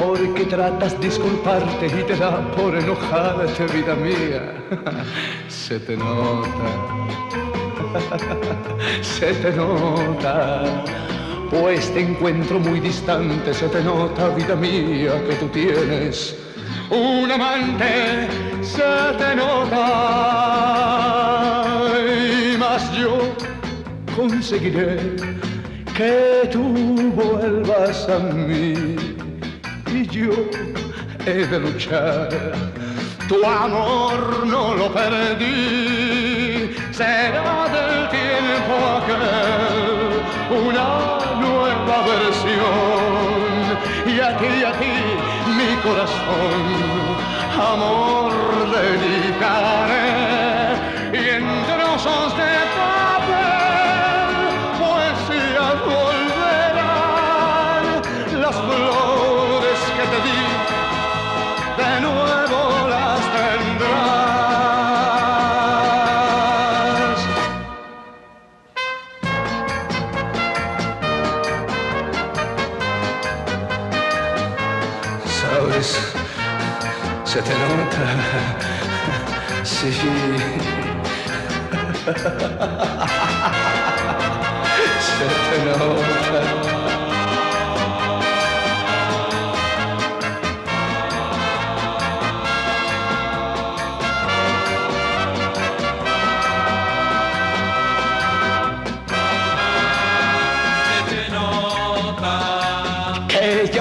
porque 0.00 0.44
tratas 0.46 0.98
de 0.98 1.08
disculparte 1.08 1.86
y 1.86 2.02
te 2.04 2.16
da 2.16 2.40
por 2.52 2.74
enojarte, 2.74 3.66
vida 3.66 3.94
mía. 3.94 4.54
Se 5.48 5.78
te 5.78 5.96
nota, 5.96 6.70
se 9.02 9.32
te 9.34 9.52
nota, 9.52 10.84
pues 11.50 11.92
te 11.92 12.00
encuentro 12.00 12.58
muy 12.58 12.80
distante, 12.80 13.54
se 13.54 13.68
te 13.68 13.82
nota, 13.82 14.28
vida 14.30 14.56
mía, 14.56 15.22
que 15.28 15.34
tú 15.34 15.46
tienes 15.48 16.36
un 16.90 17.30
amante, 17.30 18.28
se 18.62 19.12
te 19.18 19.36
nota, 19.36 19.86
y 22.54 22.56
más 22.56 22.92
yo 22.96 23.18
conseguiré 24.16 25.14
que 25.96 26.48
tú 26.50 26.62
vuelvas 27.14 28.08
a 28.08 28.18
mí 28.18 29.09
y 29.92 30.06
yo 30.06 30.30
he 31.26 31.46
de 31.46 31.58
luchar. 31.58 32.28
Tu 33.28 33.44
amor 33.44 34.46
no 34.46 34.74
lo 34.74 34.92
perdí, 34.92 36.74
será 36.90 37.68
del 37.76 38.08
tiempo 38.10 38.74
aquel 38.96 40.30
una 40.66 41.18
nueva 41.40 41.96
versión. 42.12 43.00
Y 44.06 44.20
a 44.20 44.36
ti, 44.38 44.64
a 44.64 44.72
ti, 44.80 44.94
mi 45.56 45.76
corazón, 45.82 46.60
amor 47.72 48.39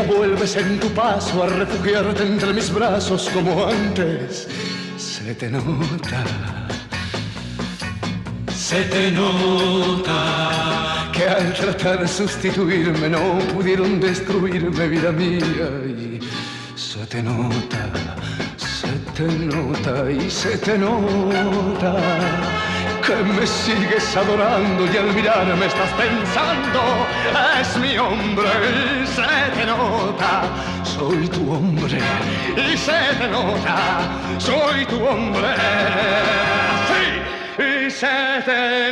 vuelves 0.10 0.56
en 0.56 0.80
tu 0.80 0.90
paso 0.90 1.44
a 1.44 1.48
refugiarte 1.48 2.24
entre 2.24 2.54
mis 2.54 2.72
brazos 2.74 3.30
como 3.34 3.68
antes. 3.68 4.48
Se 4.98 5.36
te 5.36 5.50
nota, 5.50 6.59
se 8.70 8.84
te 8.84 9.10
nota 9.10 11.10
que 11.12 11.28
al 11.28 11.52
tratar 11.54 12.02
de 12.02 12.08
sustituirme 12.08 13.10
no 13.10 13.40
pudieron 13.52 14.00
destruirme, 14.00 14.88
vida 14.88 15.12
mía. 15.12 15.70
Y 15.88 16.20
se 16.76 17.04
te 17.08 17.24
nota, 17.24 17.90
se 18.58 18.90
te 19.16 19.24
nota 19.24 20.12
y 20.12 20.30
se 20.30 20.56
te 20.60 20.78
nota 20.78 21.96
que 23.04 23.16
me 23.16 23.48
sigues 23.48 24.16
adorando 24.16 24.86
y 24.86 24.98
al 24.98 25.16
mirarme 25.16 25.66
estás 25.66 25.92
pensando, 26.04 26.82
es 27.60 27.76
mi 27.78 27.98
hombre 27.98 28.50
y 29.02 29.08
se 29.08 29.32
te 29.56 29.66
nota, 29.66 30.44
soy 30.84 31.28
tu 31.28 31.54
hombre 31.54 31.98
y 32.56 32.78
se 32.78 33.16
te 33.18 33.28
nota, 33.30 33.78
soy 34.38 34.86
tu 34.86 35.04
hombre, 35.04 35.56
sí, 36.90 37.19
se 37.90 38.08
te 38.46 38.92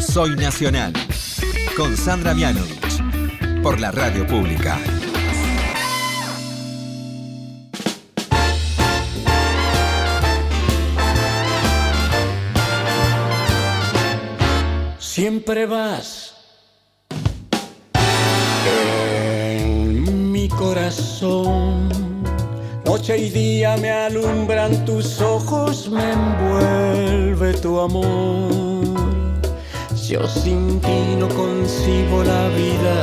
Soy 0.00 0.36
Nacional. 0.36 0.92
Con 1.76 1.96
Sandra 1.96 2.34
Mianovich. 2.34 3.02
Por 3.62 3.80
la 3.80 3.90
radio 3.90 4.26
pública. 4.26 4.78
Siempre 14.98 15.66
vas 15.66 16.27
corazón. 20.58 21.88
Noche 22.84 23.16
y 23.16 23.30
día 23.30 23.76
me 23.76 23.90
alumbran 23.90 24.84
tus 24.84 25.20
ojos, 25.20 25.88
me 25.88 26.12
envuelve 26.12 27.54
tu 27.54 27.78
amor. 27.80 28.50
Yo 30.08 30.26
sin 30.26 30.80
ti 30.80 31.16
no 31.18 31.28
concibo 31.28 32.24
la 32.24 32.48
vida. 32.48 32.96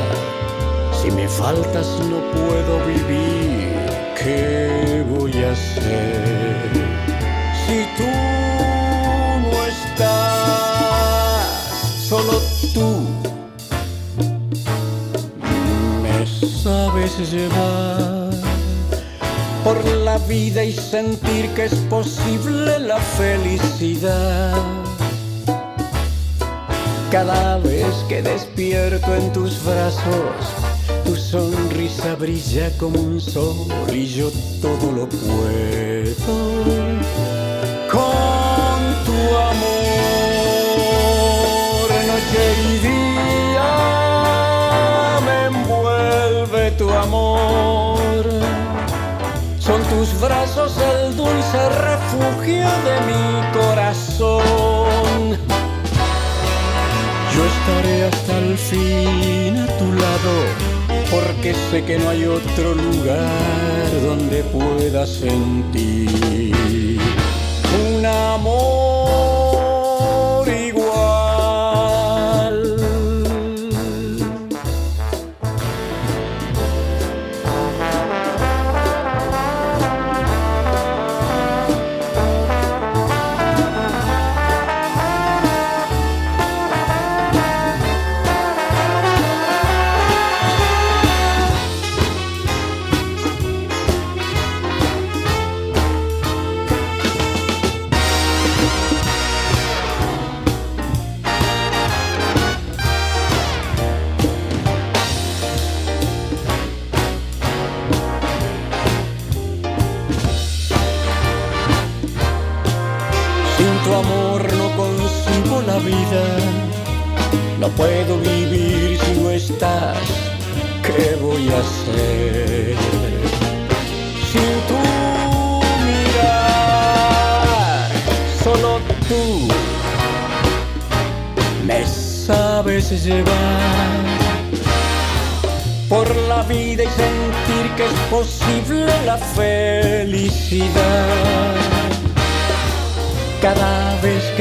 Si 1.02 1.12
me 1.12 1.28
faltas 1.28 1.88
no 2.10 2.20
puedo 2.34 2.86
vivir. 2.86 3.76
¿Qué 4.18 5.06
voy 5.10 5.32
a 5.44 5.52
hacer? 5.52 6.72
Si 7.66 7.86
tú 7.98 8.12
no 9.52 9.66
estás, 9.66 11.46
solo 12.10 12.42
tú 12.74 13.15
llevar 17.24 18.30
por 19.64 19.84
la 19.86 20.18
vida 20.20 20.64
y 20.64 20.74
sentir 20.74 21.50
que 21.56 21.66
es 21.66 21.76
posible 21.90 22.80
la 22.80 22.98
felicidad. 22.98 24.54
Cada 27.12 27.58
vez 27.60 27.94
que 28.10 28.22
despierto 28.22 29.16
en 29.16 29.32
tus 29.32 29.64
brazos, 29.64 30.36
tu 31.06 31.16
sonrisa 31.16 32.16
brilla 32.16 32.70
como 32.78 33.00
un 33.00 33.22
sol 33.22 33.56
y 33.94 34.06
yo 34.06 34.30
todo 34.62 34.92
lo 34.92 35.08
puedo 35.08 36.95
amor. 47.06 48.24
Son 49.60 49.82
tus 49.84 50.20
brazos 50.20 50.74
el 50.78 51.16
dulce 51.16 51.70
refugio 51.90 52.68
de 52.88 52.96
mi 53.10 53.26
corazón. 53.60 55.22
Yo 57.34 57.42
estaré 57.54 57.96
hasta 58.06 58.38
el 58.38 58.58
fin 58.58 59.58
a 59.58 59.68
tu 59.80 59.88
lado, 60.04 60.34
porque 61.12 61.54
sé 61.70 61.84
que 61.84 61.98
no 62.00 62.10
hay 62.10 62.26
otro 62.26 62.74
lugar 62.74 63.90
donde 64.04 64.44
pueda 64.44 65.06
sentir 65.06 66.10
un 67.88 68.06
amor 68.06 68.95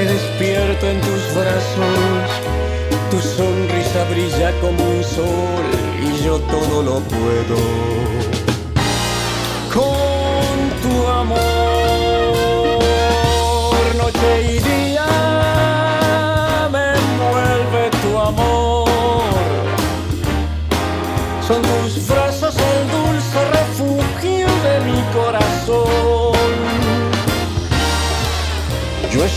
Despierto 0.04 0.86
en 0.86 1.00
tus 1.00 1.34
brazos, 1.34 2.30
tu 3.10 3.18
sonrisa 3.20 4.04
brilla 4.10 4.52
como 4.60 4.84
un 4.84 5.02
sol 5.02 5.64
y 6.02 6.22
yo 6.22 6.38
todo 6.40 6.82
lo 6.82 7.00
puedo. 7.00 8.33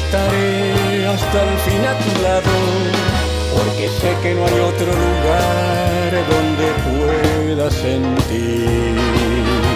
Estaré 0.07 1.05
hasta 1.05 1.43
el 1.43 1.57
fin 1.59 1.85
a 1.85 1.93
tu 1.99 2.21
lado, 2.21 2.53
porque 3.55 3.89
sé 3.89 4.15
que 4.21 4.34
no 4.35 4.45
hay 4.45 4.59
otro 4.59 4.88
lugar 4.88 6.11
donde 6.31 6.67
pueda 6.88 7.69
sentir 7.69 9.66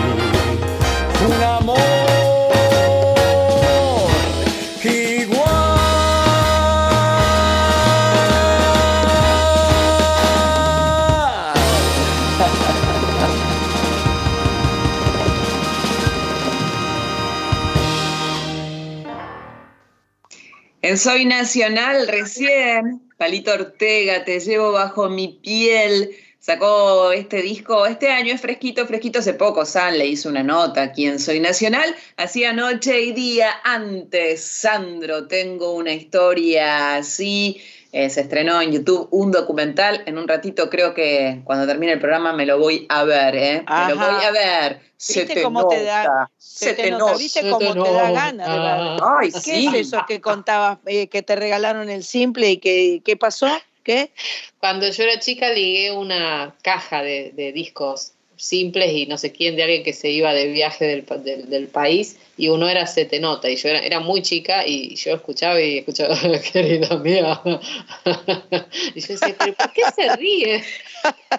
Soy 20.98 21.26
Nacional 21.26 22.08
recién, 22.08 23.02
Palito 23.18 23.54
Ortega, 23.54 24.26
Te 24.26 24.40
llevo 24.40 24.72
bajo 24.72 25.10
mi 25.10 25.40
piel, 25.42 26.12
sacó 26.40 27.12
este 27.12 27.42
disco, 27.42 27.86
este 27.86 28.10
año 28.10 28.34
es 28.34 28.42
fresquito, 28.42 28.86
fresquito, 28.88 29.20
hace 29.20 29.34
poco 29.34 29.66
San 29.66 29.98
le 29.98 30.08
hizo 30.08 30.28
una 30.28 30.44
nota 30.44 30.82
aquí 30.82 31.06
en 31.06 31.20
Soy 31.20 31.40
Nacional, 31.40 31.96
hacía 32.18 32.52
noche 32.52 33.02
y 33.02 33.14
día 33.14 33.62
antes, 33.64 34.44
Sandro, 34.44 35.28
tengo 35.28 35.74
una 35.74 35.94
historia 35.94 36.96
así, 36.96 37.62
eh, 37.94 38.10
se 38.10 38.22
estrenó 38.22 38.62
en 38.62 38.72
YouTube 38.72 39.08
un 39.12 39.32
documental, 39.32 40.04
en 40.06 40.18
un 40.18 40.28
ratito 40.28 40.70
creo 40.70 40.94
que 40.94 41.42
cuando 41.44 41.68
termine 41.68 41.92
el 41.92 42.00
programa 42.00 42.32
me 42.32 42.46
lo 42.46 42.58
voy 42.58 42.86
a 42.90 43.04
ver, 43.04 43.36
¿eh? 43.36 43.66
Me 43.68 43.94
lo 43.94 44.00
Ajá. 44.00 44.12
voy 44.16 44.24
a 44.24 44.32
ver. 44.32 44.82
Se 44.96 45.22
¿Viste 45.22 45.34
te 45.36 45.42
cómo 45.42 45.62
nota, 45.64 45.76
te 45.76 45.84
da? 45.84 46.32
se 46.38 46.74
te 46.74 46.92
nota, 46.92 47.06
nota. 47.06 47.18
¿Viste 47.18 47.50
cómo 47.50 47.84
te 47.84 47.92
da 47.92 48.12
gana 48.12 48.48
de 48.48 48.60
verlo? 48.60 49.18
Ay, 49.18 49.32
¿Qué 49.32 49.40
sí. 49.40 49.68
es 49.68 49.88
eso 49.88 50.06
que 50.08 50.22
contabas, 50.22 50.78
eh, 50.86 51.08
que 51.08 51.22
te 51.22 51.36
regalaron 51.36 51.90
el 51.90 52.04
simple 52.04 52.52
y 52.52 52.58
que 52.58 53.02
qué 53.04 53.18
pasó? 53.18 53.50
¿Qué? 53.84 54.12
Cuando 54.60 54.88
yo 54.88 55.04
era 55.04 55.20
chica 55.20 55.50
ligué 55.50 55.92
una 55.92 56.56
caja 56.62 57.02
de, 57.02 57.32
de 57.36 57.52
discos 57.52 58.14
simples 58.42 58.92
y 58.92 59.06
no 59.06 59.18
sé 59.20 59.32
quién, 59.32 59.56
de 59.56 59.62
alguien 59.64 59.84
que 59.84 59.94
se 59.94 60.10
iba 60.10 60.34
de 60.34 60.48
viaje 60.48 60.86
del, 60.86 61.04
pa- 61.04 61.18
del, 61.18 61.48
del 61.50 61.68
país 61.68 62.18
y 62.38 62.48
uno 62.50 62.68
era 62.68 62.88
Se 62.88 63.06
te 63.06 63.20
nota 63.20 63.50
y 63.50 63.56
yo 63.56 63.70
era, 63.70 63.80
era 63.80 64.00
muy 64.00 64.24
chica 64.24 64.66
y 64.66 64.96
yo 64.96 65.14
escuchaba 65.14 65.62
y 65.62 65.78
escuchaba, 65.80 66.18
querida 66.52 66.98
mía. 66.98 67.40
y 68.96 69.00
yo 69.00 69.08
decía, 69.14 69.36
pero 69.38 69.54
¿por 69.54 69.74
qué 69.74 69.82
se 69.96 70.16
ríe? 70.16 70.64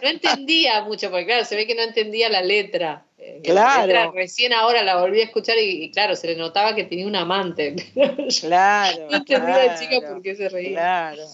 No 0.01 0.09
entendía 0.09 0.83
mucho, 0.83 1.11
porque 1.11 1.27
claro, 1.27 1.45
se 1.45 1.57
ve 1.57 1.66
que 1.66 1.74
no 1.74 1.83
entendía 1.83 2.29
la 2.29 2.43
letra. 2.43 3.05
Eh, 3.19 3.41
que 3.43 3.53
la 3.53 3.62
Claro. 3.62 3.87
letra 3.87 4.11
recién 4.12 4.53
ahora 4.53 4.83
la 4.85 5.01
volví 5.01 5.20
a 5.20 5.24
escuchar 5.24 5.59
y, 5.59 5.85
y 5.85 5.91
claro, 5.91 6.15
se 6.15 6.29
le 6.29 6.37
notaba 6.37 6.74
que 6.77 6.85
tenía 6.85 7.07
un 7.07 7.16
amante. 7.16 7.74
Claro. 8.41 9.09
no 9.11 9.16
entendía 9.16 9.57
la 9.57 9.65
claro, 9.65 9.81
chica 9.81 10.09
por 10.09 10.23
qué 10.23 10.35
se 10.37 10.49
reía. 10.49 10.70
Claro. 10.70 11.27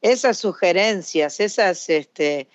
Esas 0.00 0.38
sugerencias, 0.38 1.40
esas, 1.40 1.88
este, 1.88 2.46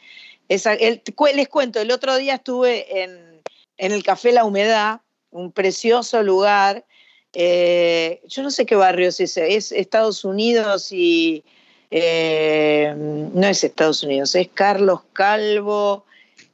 les 0.49 1.47
cuento, 1.47 1.80
el 1.80 1.91
otro 1.91 2.17
día 2.17 2.35
estuve 2.35 3.03
en, 3.03 3.41
en 3.77 3.91
el 3.91 4.03
Café 4.03 4.31
La 4.31 4.45
Humedad, 4.45 5.01
un 5.31 5.51
precioso 5.51 6.23
lugar. 6.23 6.85
eh, 7.34 8.21
yo 8.27 8.41
no 8.41 8.49
sé 8.49 8.65
qué 8.65 8.76
barrio 8.76 9.09
es 9.09 9.19
ese, 9.19 9.55
es 9.55 9.71
Estados 9.71 10.26
Unidos 10.26 10.91
y 10.91 11.43
eh, 11.91 12.93
no 12.97 13.47
es 13.47 13.63
Estados 13.63 14.03
Unidos, 14.03 14.34
es 14.35 14.49
Carlos 14.53 15.01
Calvo 15.13 16.05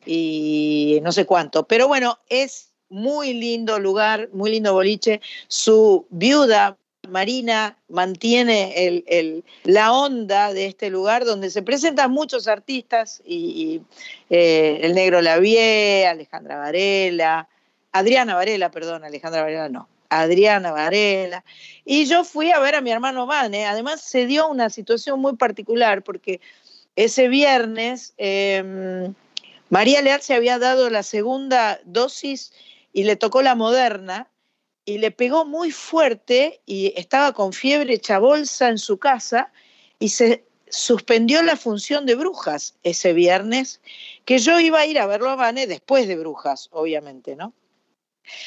y 0.06 1.00
no 1.02 1.12
sé 1.12 1.26
cuánto. 1.26 1.66
Pero 1.66 1.88
bueno, 1.88 2.20
es 2.30 2.72
muy 2.90 3.34
lindo 3.34 3.80
lugar, 3.80 4.30
muy 4.34 4.52
lindo 4.52 4.74
boliche. 4.74 5.22
Su 5.48 6.06
viuda, 6.10 6.78
Marina, 7.10 7.78
mantiene 7.90 9.04
la 9.64 9.94
onda 9.94 10.54
de 10.54 10.66
este 10.66 10.90
lugar 10.90 11.26
donde 11.26 11.50
se 11.50 11.62
presentan 11.62 12.12
muchos 12.12 12.48
artistas 12.48 13.22
y, 13.26 13.82
eh, 14.30 14.80
el 14.84 14.94
Negro 14.96 15.22
Lavie, 15.22 16.08
Alejandra 16.08 16.58
Varela, 16.58 17.48
Adriana 17.92 18.36
Varela, 18.36 18.72
perdón, 18.72 19.04
Alejandra 19.04 19.42
Varela 19.42 19.70
no. 19.70 19.88
Adriana 20.10 20.72
Varela. 20.72 21.44
Y 21.84 22.06
yo 22.06 22.24
fui 22.24 22.52
a 22.52 22.60
ver 22.60 22.76
a 22.76 22.82
mi 22.82 22.92
hermano 22.92 23.26
Vane. 23.26 23.66
Además, 23.66 24.02
se 24.02 24.26
dio 24.28 24.48
una 24.48 24.70
situación 24.70 25.20
muy 25.20 25.36
particular 25.36 26.04
porque 26.04 26.40
ese 26.96 27.28
viernes 27.28 28.14
eh, 28.18 29.12
María 29.70 30.02
Leal 30.02 30.22
se 30.22 30.34
había 30.34 30.60
dado 30.60 30.90
la 30.90 31.04
segunda 31.04 31.80
dosis 31.86 32.54
y 32.94 33.04
le 33.04 33.16
tocó 33.16 33.42
la 33.42 33.56
moderna 33.56 34.30
y 34.86 35.00
le 35.00 35.12
pegó 35.12 35.46
muy 35.46 35.72
fuerte 35.72 36.62
y 36.66 36.94
estaba 36.96 37.34
con 37.34 37.54
fiebre 37.54 37.96
hecha 37.96 38.20
bolsa 38.20 38.70
en 38.70 38.78
su 38.78 39.00
casa 39.00 39.52
y 40.00 40.10
se 40.10 40.46
suspendió 40.70 41.42
la 41.42 41.58
función 41.58 42.06
de 42.06 42.16
Brujas 42.16 42.76
ese 42.84 43.14
viernes, 43.14 43.82
que 44.26 44.38
yo 44.38 44.60
iba 44.60 44.80
a 44.80 44.86
ir 44.86 45.00
a 45.00 45.08
verlo 45.08 45.30
a 45.30 45.36
Vane 45.36 45.68
después 45.68 46.08
de 46.08 46.18
Brujas, 46.18 46.70
obviamente, 46.72 47.36
¿no? 47.36 47.54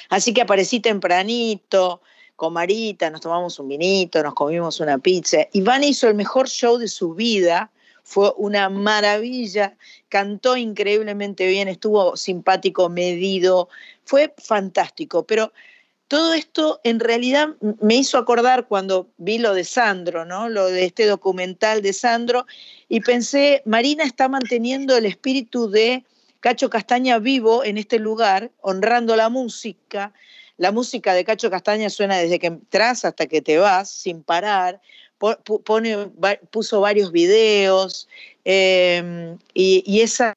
Así 0.08 0.32
que 0.34 0.42
aparecí 0.42 0.80
tempranito 0.80 2.02
con 2.36 2.52
Marita, 2.52 3.10
nos 3.10 3.20
tomamos 3.20 3.58
un 3.58 3.68
vinito, 3.68 4.22
nos 4.22 4.34
comimos 4.34 4.80
una 4.80 4.98
pizza 4.98 5.38
y 5.52 5.60
Vane 5.60 5.88
hizo 5.88 6.08
el 6.08 6.14
mejor 6.14 6.48
show 6.48 6.78
de 6.78 6.88
su 6.88 7.14
vida, 7.14 7.70
fue 8.04 8.32
una 8.36 8.68
maravilla, 8.68 9.76
cantó 10.08 10.56
increíblemente 10.56 11.46
bien, 11.46 11.68
estuvo 11.68 12.16
simpático, 12.16 12.88
medido, 12.88 13.68
fue 14.04 14.34
fantástico, 14.38 15.26
pero 15.26 15.52
todo 16.08 16.32
esto 16.32 16.80
en 16.84 17.00
realidad 17.00 17.50
me 17.80 17.96
hizo 17.96 18.16
acordar 18.16 18.66
cuando 18.66 19.08
vi 19.18 19.38
lo 19.38 19.52
de 19.52 19.64
Sandro, 19.64 20.24
¿no? 20.24 20.48
Lo 20.48 20.66
de 20.66 20.86
este 20.86 21.06
documental 21.06 21.82
de 21.82 21.92
Sandro 21.92 22.46
y 22.88 23.00
pensé, 23.00 23.62
Marina 23.66 24.04
está 24.04 24.28
manteniendo 24.28 24.96
el 24.96 25.04
espíritu 25.04 25.70
de 25.70 26.04
Cacho 26.40 26.70
Castaña 26.70 27.18
vivo 27.18 27.62
en 27.62 27.76
este 27.76 27.98
lugar, 27.98 28.50
honrando 28.62 29.16
la 29.16 29.28
música. 29.28 30.14
La 30.56 30.72
música 30.72 31.12
de 31.12 31.24
Cacho 31.24 31.50
Castaña 31.50 31.90
suena 31.90 32.16
desde 32.16 32.38
que 32.38 32.46
entras 32.46 33.04
hasta 33.04 33.26
que 33.26 33.42
te 33.42 33.58
vas, 33.58 33.90
sin 33.90 34.22
parar. 34.22 34.80
Puso 36.50 36.80
varios 36.80 37.12
videos 37.12 38.08
y, 38.44 39.02
y 39.54 40.00
esa, 40.00 40.34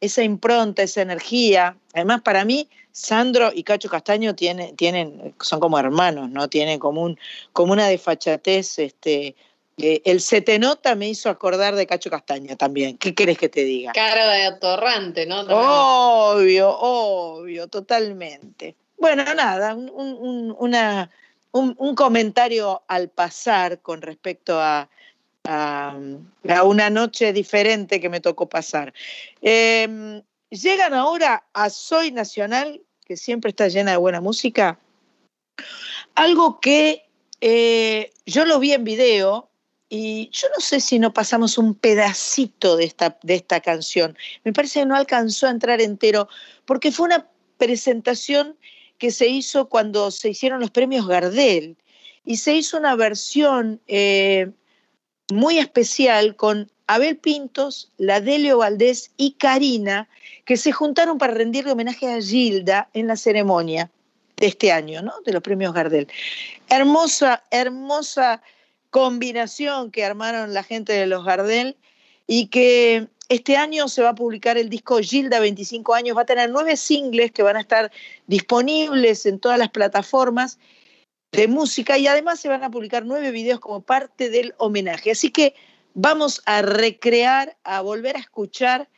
esa 0.00 0.22
impronta, 0.22 0.82
esa 0.82 1.02
energía. 1.02 1.76
Además, 1.94 2.22
para 2.22 2.44
mí, 2.44 2.68
Sandro 2.92 3.50
y 3.54 3.62
Cacho 3.62 3.88
Castaño 3.88 4.34
tienen, 4.34 4.76
tienen, 4.76 5.34
son 5.40 5.60
como 5.60 5.78
hermanos, 5.78 6.30
¿no? 6.30 6.48
Tienen 6.48 6.78
como, 6.78 7.02
un, 7.02 7.18
como 7.52 7.72
una 7.72 7.86
desfachatez. 7.88 8.78
Este, 8.78 9.36
eh, 9.78 10.02
el 10.04 10.20
Se 10.20 10.40
te 10.40 10.58
nota 10.58 10.94
me 10.94 11.08
hizo 11.08 11.30
acordar 11.30 11.76
de 11.76 11.86
Cacho 11.86 12.10
Castaña 12.10 12.56
también. 12.56 12.98
¿Qué 12.98 13.14
querés 13.14 13.38
que 13.38 13.48
te 13.48 13.64
diga? 13.64 13.92
Cara 13.92 14.32
de 14.32 14.44
atorrante, 14.46 15.26
¿no? 15.26 15.40
Obvio, 15.40 16.70
obvio, 16.76 17.68
totalmente. 17.68 18.74
Bueno, 18.98 19.22
nada, 19.34 19.74
un, 19.74 19.90
un- 19.90 20.14
un- 20.18 20.56
una, 20.58 21.10
un, 21.52 21.74
un 21.78 21.94
comentario 21.94 22.82
al 22.88 23.08
pasar 23.10 23.80
con 23.80 24.02
respecto 24.02 24.60
a, 24.60 24.88
a, 25.44 25.96
una 26.64 26.90
noche 26.90 27.32
diferente 27.32 28.00
que 28.00 28.08
me 28.08 28.20
tocó 28.20 28.48
pasar. 28.48 28.92
Eh, 29.40 30.22
llegan 30.50 30.94
ahora 30.94 31.44
a 31.52 31.70
Soy 31.70 32.12
Nacional, 32.12 32.82
que 33.04 33.16
siempre 33.16 33.50
está 33.50 33.68
llena 33.68 33.92
de 33.92 33.96
buena 33.96 34.20
música, 34.20 34.78
algo 36.14 36.60
que 36.60 37.06
eh, 37.40 38.10
yo 38.26 38.44
lo 38.44 38.58
vi 38.58 38.72
en 38.72 38.84
video 38.84 39.48
y 39.88 40.28
yo 40.30 40.48
no 40.54 40.60
sé 40.60 40.80
si 40.80 40.98
no 40.98 41.14
pasamos 41.14 41.56
un 41.56 41.74
pedacito 41.74 42.76
de 42.76 42.84
esta, 42.84 43.18
de 43.22 43.36
esta 43.36 43.60
canción. 43.60 44.16
Me 44.44 44.52
parece 44.52 44.80
que 44.80 44.86
no 44.86 44.96
alcanzó 44.96 45.46
a 45.46 45.50
entrar 45.50 45.80
entero, 45.80 46.28
porque 46.66 46.92
fue 46.92 47.06
una 47.06 47.26
presentación 47.56 48.56
que 48.98 49.10
se 49.10 49.28
hizo 49.28 49.68
cuando 49.68 50.10
se 50.10 50.30
hicieron 50.30 50.60
los 50.60 50.70
premios 50.70 51.06
Gardel 51.06 51.78
y 52.24 52.36
se 52.36 52.54
hizo 52.54 52.76
una 52.76 52.94
versión 52.96 53.80
eh, 53.86 54.50
muy 55.32 55.58
especial 55.58 56.36
con 56.36 56.70
Abel 56.86 57.16
Pintos, 57.18 57.90
la 57.98 58.20
Delio 58.20 58.58
Valdés 58.58 59.10
y 59.16 59.32
Karina, 59.32 60.08
que 60.44 60.56
se 60.56 60.72
juntaron 60.72 61.18
para 61.18 61.34
rendirle 61.34 61.72
homenaje 61.72 62.10
a 62.10 62.20
Gilda 62.20 62.88
en 62.94 63.06
la 63.06 63.16
ceremonia 63.16 63.90
de 64.36 64.46
este 64.46 64.72
año, 64.72 65.02
¿no? 65.02 65.12
De 65.24 65.32
los 65.32 65.42
premios 65.42 65.74
Gardel. 65.74 66.08
Hermosa, 66.70 67.42
hermosa 67.50 68.40
combinación 68.90 69.90
que 69.90 70.04
armaron 70.04 70.54
la 70.54 70.62
gente 70.62 70.94
de 70.94 71.06
los 71.06 71.24
Gardel 71.24 71.76
y 72.26 72.46
que 72.46 73.08
este 73.28 73.58
año 73.58 73.88
se 73.88 74.02
va 74.02 74.10
a 74.10 74.14
publicar 74.14 74.56
el 74.56 74.70
disco 74.70 74.98
Gilda 75.00 75.40
25 75.40 75.94
años, 75.94 76.16
va 76.16 76.22
a 76.22 76.26
tener 76.26 76.48
nueve 76.48 76.76
singles 76.76 77.30
que 77.32 77.42
van 77.42 77.56
a 77.56 77.60
estar 77.60 77.92
disponibles 78.26 79.26
en 79.26 79.38
todas 79.38 79.58
las 79.58 79.68
plataformas 79.68 80.58
de 81.32 81.48
música 81.48 81.98
y 81.98 82.06
además 82.06 82.40
se 82.40 82.48
van 82.48 82.64
a 82.64 82.70
publicar 82.70 83.04
nueve 83.04 83.30
videos 83.30 83.60
como 83.60 83.82
parte 83.82 84.30
del 84.30 84.54
homenaje. 84.58 85.10
Así 85.10 85.30
que 85.30 85.54
vamos 85.94 86.42
a 86.46 86.62
recrear, 86.62 87.56
a 87.64 87.80
volver 87.80 88.16
a 88.16 88.20
escuchar 88.20 88.88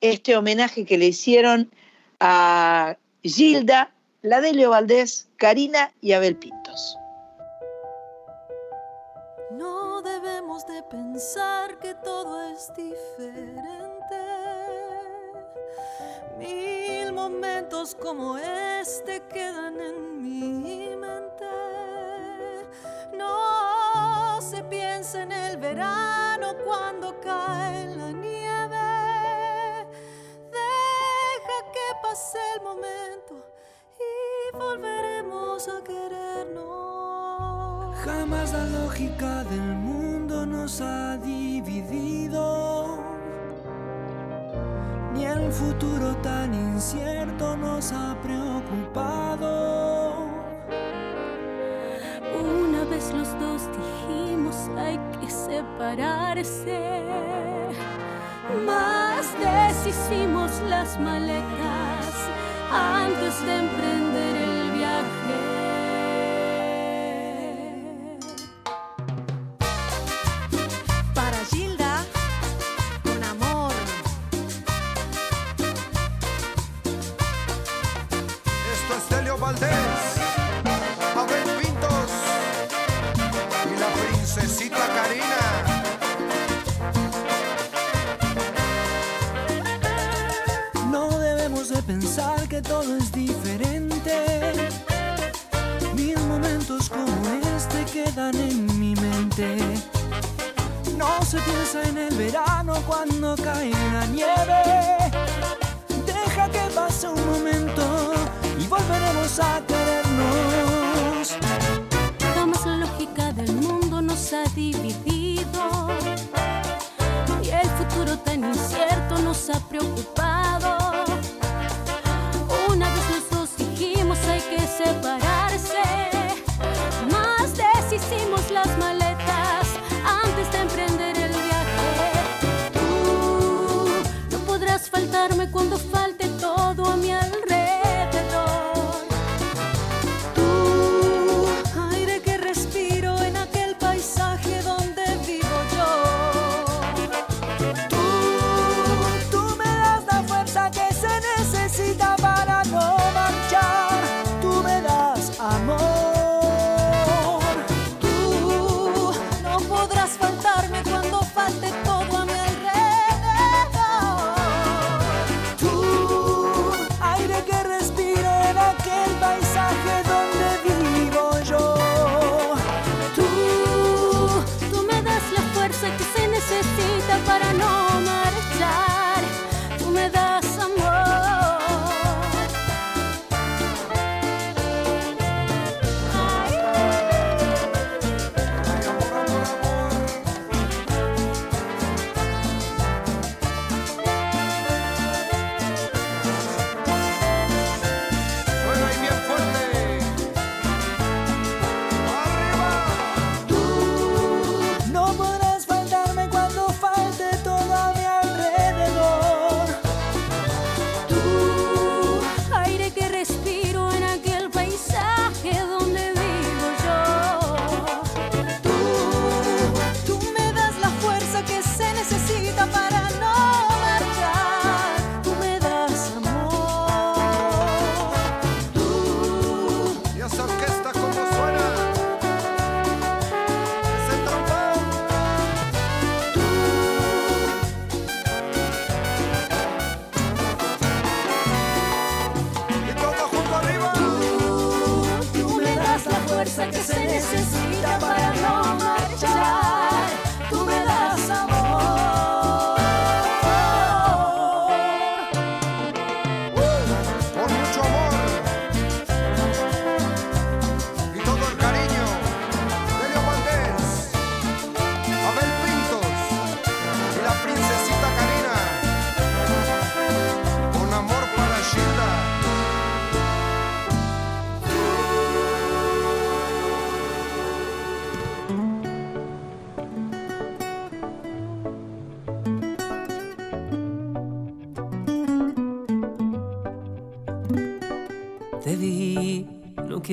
este 0.00 0.36
homenaje 0.36 0.84
que 0.84 0.98
le 0.98 1.06
hicieron 1.06 1.70
a 2.20 2.96
Gilda, 3.22 3.92
la 4.22 4.40
Delio 4.40 4.70
Valdés, 4.70 5.28
Karina 5.36 5.92
y 6.00 6.12
Abel 6.12 6.36
Pintos. 6.36 6.96
No 9.52 10.02
debemos 10.02 10.66
de 10.66 10.82
pensar 10.84 11.78
que 11.78 11.94
todo 11.94 12.42
es 12.50 12.70
diferente. 12.76 13.98
Mil 16.38 17.12
momentos 17.12 17.94
como 17.94 18.38
este 18.38 19.20
quedan 19.32 19.80
en 19.80 20.22
mi 20.22 20.96
mente. 20.96 21.27
En 25.14 25.32
el 25.32 25.56
verano 25.56 26.54
cuando 26.64 27.18
cae 27.20 27.86
la 27.96 28.12
nieve. 28.12 28.76
Deja 30.50 31.58
que 31.72 31.94
pase 32.02 32.38
el 32.56 32.62
momento 32.62 33.34
y 33.98 34.56
volveremos 34.56 35.68
a 35.68 35.82
querernos. 35.82 36.66
Jamás 38.04 38.52
la 38.52 38.66
lógica 38.66 39.44
del 39.44 39.76
mundo 39.76 40.44
nos 40.44 40.80
ha 40.82 41.16
dividido, 41.16 42.98
ni 45.14 45.24
el 45.24 45.50
futuro 45.50 46.14
tan 46.16 46.52
incierto 46.52 47.56
nos 47.56 47.92
ha 47.92 48.14
preocupado. 48.20 49.97
Los 53.12 53.28
dos 53.38 53.62
dijimos 53.78 54.56
hay 54.76 54.98
que 55.20 55.30
separarse. 55.30 57.02
Más 58.66 59.26
deshicimos 59.38 60.50
las 60.68 60.98
maletas 60.98 62.06
antes 62.72 63.46
de 63.46 63.58
emprender 63.58 64.07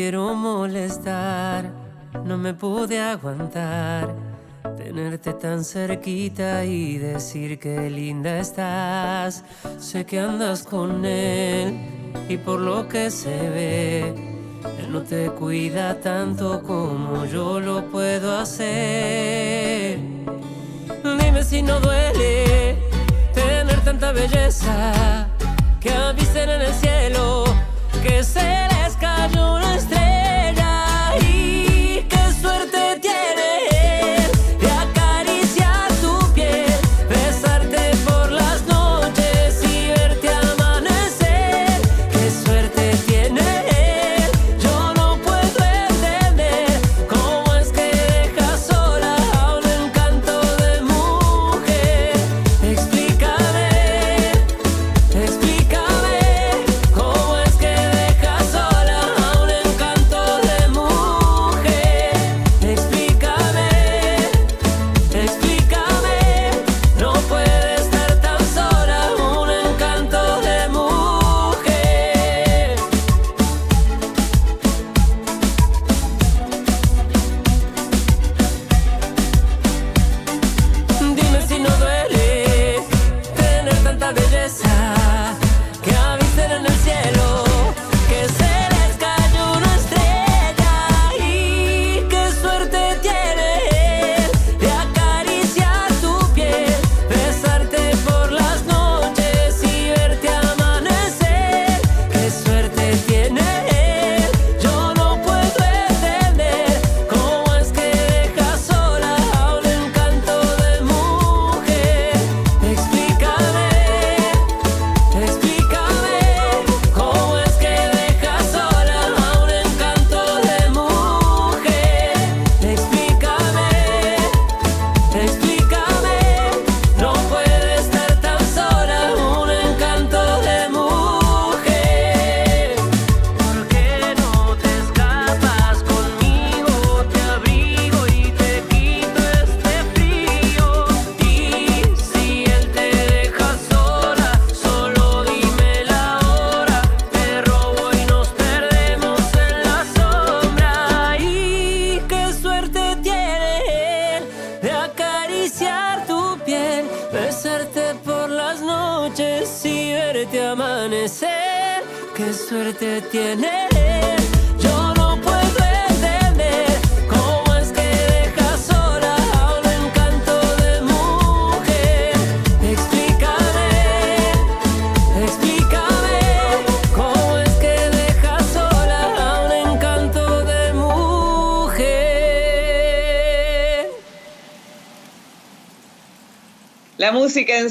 quiero 0.05 0.35
molestar, 0.35 1.71
no 2.23 2.37
me 2.37 2.53
pude 2.53 3.01
aguantar. 3.01 4.13
Tenerte 4.77 5.33
tan 5.33 5.63
cerquita 5.63 6.63
y 6.63 6.99
decir 6.99 7.57
que 7.57 7.89
linda 7.89 8.37
estás. 8.37 9.43
Sé 9.79 10.05
que 10.05 10.19
andas 10.19 10.61
con 10.61 11.03
él 11.05 11.73
y 12.29 12.37
por 12.37 12.59
lo 12.59 12.87
que 12.87 13.09
se 13.09 13.49
ve, 13.49 14.13
él 14.79 14.91
no 14.91 15.01
te 15.01 15.31
cuida 15.31 15.99
tanto 15.99 16.61
como 16.61 17.25
yo 17.25 17.59
lo 17.59 17.89
puedo 17.89 18.37
hacer. 18.37 19.97
Dime 21.19 21.43
si 21.43 21.63
no 21.63 21.79
duele 21.79 22.77
tener 23.33 23.79
tanta 23.83 24.11
belleza 24.11 25.27
que 25.79 25.89
avisen 25.89 26.47
en 26.47 26.61
el 26.61 26.73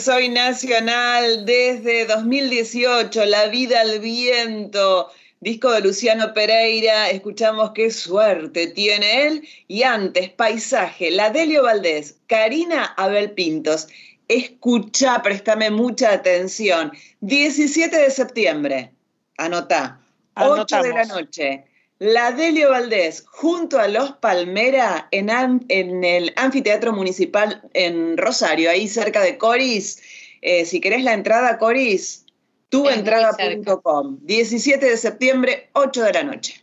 Soy 0.04 0.28
Nacional 0.28 1.46
desde 1.46 2.04
2018, 2.04 3.24
La 3.24 3.46
vida 3.46 3.80
al 3.80 4.00
viento, 4.00 5.10
disco 5.40 5.72
de 5.72 5.80
Luciano 5.80 6.34
Pereira, 6.34 7.08
escuchamos 7.08 7.70
qué 7.74 7.90
suerte 7.90 8.66
tiene 8.66 9.26
él 9.26 9.48
y 9.66 9.82
antes 9.82 10.28
Paisaje, 10.28 11.10
la 11.10 11.30
Delio 11.30 11.62
Valdés, 11.62 12.18
Karina 12.26 12.92
Abel 12.98 13.30
Pintos. 13.30 13.88
Escucha, 14.28 15.22
préstame 15.22 15.70
mucha 15.70 16.12
atención. 16.12 16.92
17 17.22 17.96
de 17.96 18.10
septiembre, 18.10 18.92
anotá, 19.38 19.98
8 20.36 20.82
de 20.82 20.92
la 20.92 21.04
noche. 21.06 21.64
La 22.04 22.32
Delio 22.32 22.68
Valdés, 22.68 23.24
junto 23.26 23.78
a 23.78 23.88
Los 23.88 24.12
Palmera, 24.16 25.08
en, 25.10 26.04
el 26.04 26.34
Anfiteatro 26.36 26.92
Municipal 26.92 27.62
en 27.72 28.18
Rosario, 28.18 28.68
ahí 28.68 28.88
cerca 28.88 29.22
de 29.22 29.38
Coris. 29.38 30.02
Eh, 30.42 30.66
si 30.66 30.82
querés 30.82 31.02
la 31.02 31.14
entrada, 31.14 31.56
Coris, 31.56 32.26
tuentrada.com. 32.68 34.18
17 34.20 34.84
de 34.84 34.98
septiembre, 34.98 35.70
8 35.72 36.02
de 36.02 36.12
la 36.12 36.24
noche. 36.24 36.62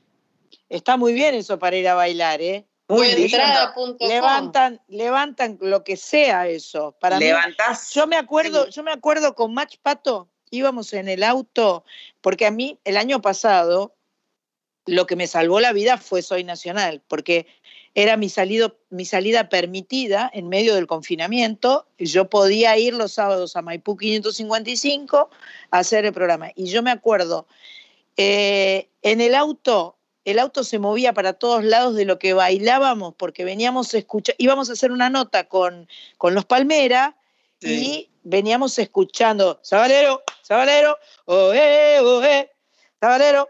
Está 0.69 0.95
muy 0.95 1.11
bien 1.11 1.33
eso 1.33 1.57
para 1.57 1.75
ir 1.75 1.87
a 1.87 1.95
bailar, 1.95 2.39
¿eh? 2.39 2.67
Muy. 2.87 3.07
Levantan, 3.99 4.79
levantan 4.89 5.57
lo 5.59 5.83
que 5.83 5.97
sea 5.97 6.47
eso. 6.49 6.95
Para 6.99 7.17
mí, 7.17 7.25
Levantás. 7.25 7.89
yo 7.95 8.05
me 8.05 8.17
acuerdo, 8.17 8.69
yo 8.69 8.83
me 8.83 8.91
acuerdo 8.91 9.33
con 9.33 9.55
Match 9.55 9.77
Pato, 9.81 10.29
íbamos 10.51 10.93
en 10.93 11.09
el 11.09 11.23
auto, 11.23 11.83
porque 12.21 12.45
a 12.45 12.51
mí 12.51 12.77
el 12.83 12.95
año 12.95 13.23
pasado 13.23 13.95
lo 14.85 15.05
que 15.05 15.15
me 15.15 15.27
salvó 15.27 15.59
la 15.59 15.73
vida 15.73 15.97
fue 15.97 16.21
Soy 16.21 16.43
Nacional, 16.43 17.01
porque 17.07 17.47
era 17.93 18.15
mi, 18.17 18.29
salido, 18.29 18.77
mi 18.89 19.05
salida 19.05 19.49
permitida 19.49 20.29
en 20.33 20.47
medio 20.47 20.75
del 20.75 20.87
confinamiento. 20.87 21.87
Yo 21.97 22.29
podía 22.29 22.77
ir 22.77 22.93
los 22.93 23.13
sábados 23.13 23.55
a 23.55 23.61
Maipú 23.61 23.97
555 23.97 25.29
a 25.71 25.77
hacer 25.77 26.05
el 26.05 26.13
programa. 26.13 26.51
Y 26.55 26.67
yo 26.67 26.81
me 26.83 26.91
acuerdo, 26.91 27.47
eh, 28.15 28.89
en 29.01 29.19
el 29.19 29.35
auto, 29.35 29.97
el 30.23 30.39
auto 30.39 30.63
se 30.63 30.79
movía 30.79 31.13
para 31.13 31.33
todos 31.33 31.63
lados 31.63 31.95
de 31.95 32.05
lo 32.05 32.17
que 32.17 32.33
bailábamos, 32.33 33.13
porque 33.15 33.43
veníamos 33.43 33.93
a 33.93 33.97
escuchar, 33.97 34.35
íbamos 34.37 34.69
a 34.69 34.73
hacer 34.73 34.91
una 34.91 35.09
nota 35.09 35.45
con, 35.45 35.87
con 36.17 36.33
los 36.33 36.45
Palmera 36.45 37.17
y 37.59 38.09
veníamos 38.23 38.79
escuchando 38.79 39.59
Sabalero, 39.61 40.23
Sabalero, 40.41 40.97
oe, 41.25 41.99
oe, 41.99 42.51
Sabalero, 42.99 43.49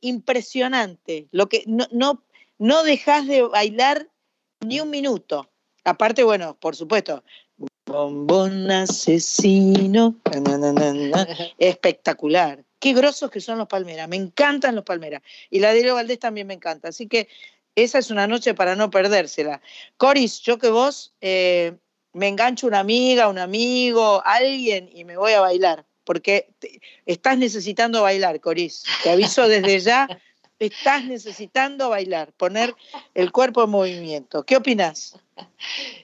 Impresionante. 0.00 1.28
Lo 1.30 1.48
que 1.48 1.64
no, 1.66 1.86
no, 1.90 2.24
no 2.58 2.82
dejas 2.82 3.26
de 3.26 3.42
bailar 3.42 4.08
ni 4.60 4.80
un 4.80 4.90
minuto. 4.90 5.50
Aparte, 5.84 6.22
bueno, 6.22 6.56
por 6.60 6.76
supuesto, 6.76 7.24
bombón 7.86 8.70
asesino, 8.70 10.16
espectacular. 11.58 12.64
Qué 12.78 12.94
grosos 12.94 13.30
que 13.30 13.40
son 13.40 13.58
los 13.58 13.68
Palmeras, 13.68 14.08
me 14.08 14.16
encantan 14.16 14.74
los 14.74 14.84
Palmeras. 14.84 15.22
Y 15.50 15.60
la 15.60 15.72
de 15.72 15.82
Leo 15.82 15.94
Valdés 15.94 16.18
también 16.18 16.46
me 16.46 16.54
encanta. 16.54 16.88
Así 16.88 17.06
que 17.06 17.28
esa 17.74 17.98
es 17.98 18.10
una 18.10 18.26
noche 18.26 18.54
para 18.54 18.76
no 18.76 18.90
perdérsela. 18.90 19.60
Coris, 19.96 20.40
yo 20.40 20.58
que 20.58 20.70
vos 20.70 21.14
eh, 21.20 21.76
me 22.12 22.28
engancho 22.28 22.66
una 22.66 22.80
amiga, 22.80 23.28
un 23.28 23.38
amigo, 23.38 24.22
alguien 24.24 24.88
y 24.92 25.04
me 25.04 25.16
voy 25.16 25.32
a 25.32 25.40
bailar. 25.40 25.86
Porque 26.04 26.48
te- 26.58 26.80
estás 27.06 27.38
necesitando 27.38 28.02
bailar, 28.02 28.40
Coris. 28.40 28.82
Te 29.02 29.10
aviso 29.10 29.48
desde 29.48 29.80
ya, 29.80 30.08
estás 30.58 31.04
necesitando 31.04 31.88
bailar, 31.90 32.32
poner 32.36 32.74
el 33.14 33.32
cuerpo 33.32 33.64
en 33.64 33.70
movimiento. 33.70 34.44
¿Qué 34.44 34.56
opinas? 34.56 35.16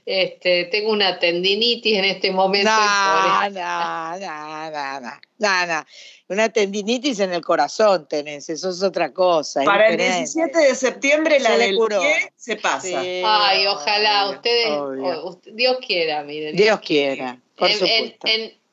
Este, 0.06 0.64
tengo 0.66 0.90
una 0.90 1.18
tendinitis 1.18 1.98
en 1.98 2.04
este 2.06 2.30
momento. 2.32 2.70
No, 2.70 3.50
no, 3.50 4.18
no, 4.18 4.70
no, 4.70 5.00
no, 5.00 5.20
no, 5.38 5.66
no. 5.66 5.84
Una 6.28 6.48
tendinitis 6.48 7.20
en 7.20 7.32
el 7.32 7.42
corazón 7.42 8.06
tenés, 8.08 8.48
eso 8.48 8.70
es 8.70 8.82
otra 8.82 9.12
cosa. 9.12 9.62
Para 9.64 9.88
el 9.88 9.96
diferente. 9.98 10.18
17 10.18 10.58
de 10.58 10.74
septiembre 10.74 11.40
la 11.40 11.56
del 11.58 11.76
curó. 11.76 12.00
pie 12.00 12.32
se 12.36 12.56
pasa. 12.56 13.02
Sí, 13.02 13.22
Ay, 13.24 13.66
ojalá, 13.66 14.30
ustedes, 14.30 14.68
obvio. 14.70 15.04
o- 15.24 15.28
usted- 15.30 15.52
Dios 15.52 15.76
quiera, 15.86 16.22
mire. 16.24 16.52
Dios 16.52 16.80
quiera, 16.80 17.38
por 17.56 17.68
en, 17.70 17.74
en, 17.74 17.78
supuesto. 17.78 18.26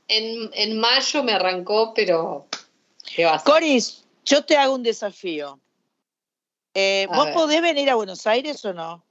En, 0.07 0.49
en- 0.53 0.79
mayo 0.79 1.23
me 1.23 1.31
arrancó, 1.33 1.93
pero 1.93 2.47
¿qué 3.15 3.25
va 3.25 3.35
a 3.35 3.39
ser? 3.39 3.45
Coris, 3.51 4.03
yo 4.25 4.43
te 4.45 4.57
hago 4.57 4.75
un 4.75 4.83
desafío. 4.83 5.59
Eh, 6.73 7.07
¿Vos 7.13 7.25
ver. 7.25 7.33
podés 7.33 7.61
venir 7.61 7.89
a 7.89 7.95
Buenos 7.95 8.27
Aires 8.27 8.63
o 8.65 8.73
no? 8.73 9.03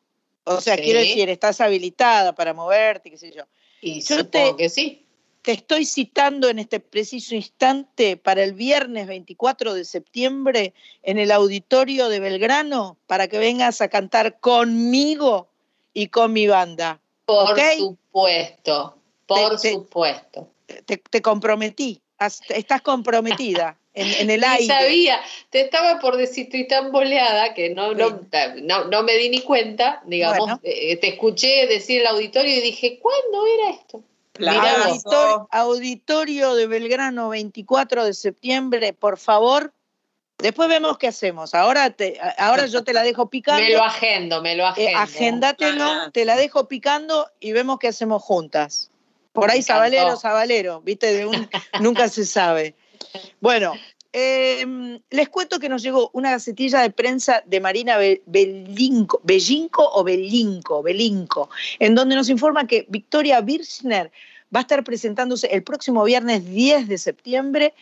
O 0.44 0.60
sea, 0.60 0.76
Sí. 0.76 0.82
quiero 0.82 1.00
decir, 1.00 1.28
estás 1.30 1.60
habilitada 1.60 2.34
para 2.34 2.52
moverte, 2.52 3.10
qué 3.10 3.16
sé 3.16 3.32
yo. 3.32 3.44
Y 3.80 4.00
yo 4.02 4.18
supongo 4.18 4.56
te- 4.56 4.62
que 4.64 4.68
sí. 4.68 5.00
Te 5.42 5.52
estoy 5.52 5.84
citando 5.84 6.48
en 6.48 6.58
este 6.58 6.80
preciso 6.80 7.34
instante 7.34 8.16
para 8.16 8.42
el 8.42 8.54
viernes 8.54 9.06
24 9.06 9.74
de 9.74 9.84
septiembre 9.84 10.72
en 11.02 11.18
el 11.18 11.30
auditorio 11.30 12.08
de 12.08 12.18
Belgrano 12.18 12.96
para 13.06 13.28
que 13.28 13.38
vengas 13.38 13.82
a 13.82 13.88
cantar 13.88 14.40
conmigo 14.40 15.48
y 15.92 16.08
con 16.08 16.32
mi 16.32 16.46
banda. 16.46 16.98
Por 17.26 17.58
supuesto, 17.76 18.96
por 19.26 19.60
te- 19.60 19.72
supuesto. 19.72 20.48
Te, 20.82 20.96
te 20.98 21.22
comprometí, 21.22 22.00
estás 22.48 22.82
comprometida 22.82 23.76
en, 23.94 24.08
en 24.14 24.30
el 24.30 24.42
aire. 24.44 24.66
sabía, 24.66 25.20
te 25.50 25.60
estaba 25.62 25.98
por 26.00 26.16
decir, 26.16 26.44
estoy 26.44 26.66
tan 26.66 26.90
boleada 26.92 27.54
que 27.54 27.70
no, 27.70 27.94
no, 27.94 28.20
no, 28.62 28.84
no 28.84 29.02
me 29.02 29.14
di 29.16 29.28
ni 29.28 29.40
cuenta, 29.42 30.02
digamos, 30.06 30.38
Bueno. 30.38 30.60
eh, 30.62 30.96
te 30.96 31.08
escuché 31.08 31.66
decir 31.66 32.00
el 32.00 32.06
auditorio 32.08 32.56
y 32.56 32.60
dije, 32.60 32.98
¿cuándo 33.00 33.46
era 33.46 33.70
esto? 33.70 34.02
Mirá 34.38 34.78
vos. 34.88 35.04
Auditor- 35.04 35.46
auditorio 35.50 36.54
de 36.54 36.66
Belgrano, 36.66 37.28
24 37.28 38.04
de 38.04 38.14
septiembre, 38.14 38.92
por 38.92 39.18
favor. 39.18 39.72
Después 40.38 40.68
vemos 40.68 40.98
qué 40.98 41.06
hacemos. 41.06 41.54
Ahora, 41.54 41.90
te, 41.90 42.18
ahora 42.38 42.66
yo 42.66 42.82
te 42.82 42.92
la 42.92 43.02
dejo 43.04 43.30
picando. 43.30 43.62
Me 43.62 43.70
lo 43.72 43.84
agendo, 43.84 44.42
me 44.42 44.56
lo 44.56 44.64
Eh, 44.64 44.88
agendo. 44.92 44.98
agéndatelo, 44.98 45.84
Ah. 45.84 46.10
te 46.12 46.24
la 46.24 46.34
dejo 46.36 46.66
picando 46.66 47.28
y 47.38 47.52
vemos 47.52 47.78
qué 47.78 47.86
hacemos 47.86 48.20
juntas. 48.20 48.90
Por 49.34 49.50
ahí 49.50 49.62
sabalero, 49.62 50.16
sabalero, 50.16 50.80
viste, 50.80 51.12
de 51.12 51.26
un, 51.26 51.48
nunca 51.80 52.08
se 52.08 52.24
sabe. 52.24 52.74
Bueno, 53.40 53.72
eh, 54.12 54.64
les 55.10 55.28
cuento 55.28 55.58
que 55.58 55.68
nos 55.68 55.82
llegó 55.82 56.10
una 56.12 56.30
gacetilla 56.30 56.80
de 56.82 56.90
prensa 56.90 57.42
de 57.46 57.60
Marina 57.60 57.96
Be- 57.96 58.22
Belinco, 58.26 59.20
Bellinco 59.24 59.88
o 59.92 60.04
Belinco, 60.04 60.82
Belinco, 60.82 61.50
en 61.80 61.94
donde 61.94 62.14
nos 62.14 62.28
informa 62.28 62.66
que 62.66 62.86
Victoria 62.88 63.40
Birchner 63.40 64.12
va 64.54 64.60
a 64.60 64.62
estar 64.62 64.84
presentándose 64.84 65.48
el 65.48 65.64
próximo 65.64 66.04
viernes 66.04 66.48
10 66.48 66.86
de 66.88 66.96
septiembre 66.98 67.74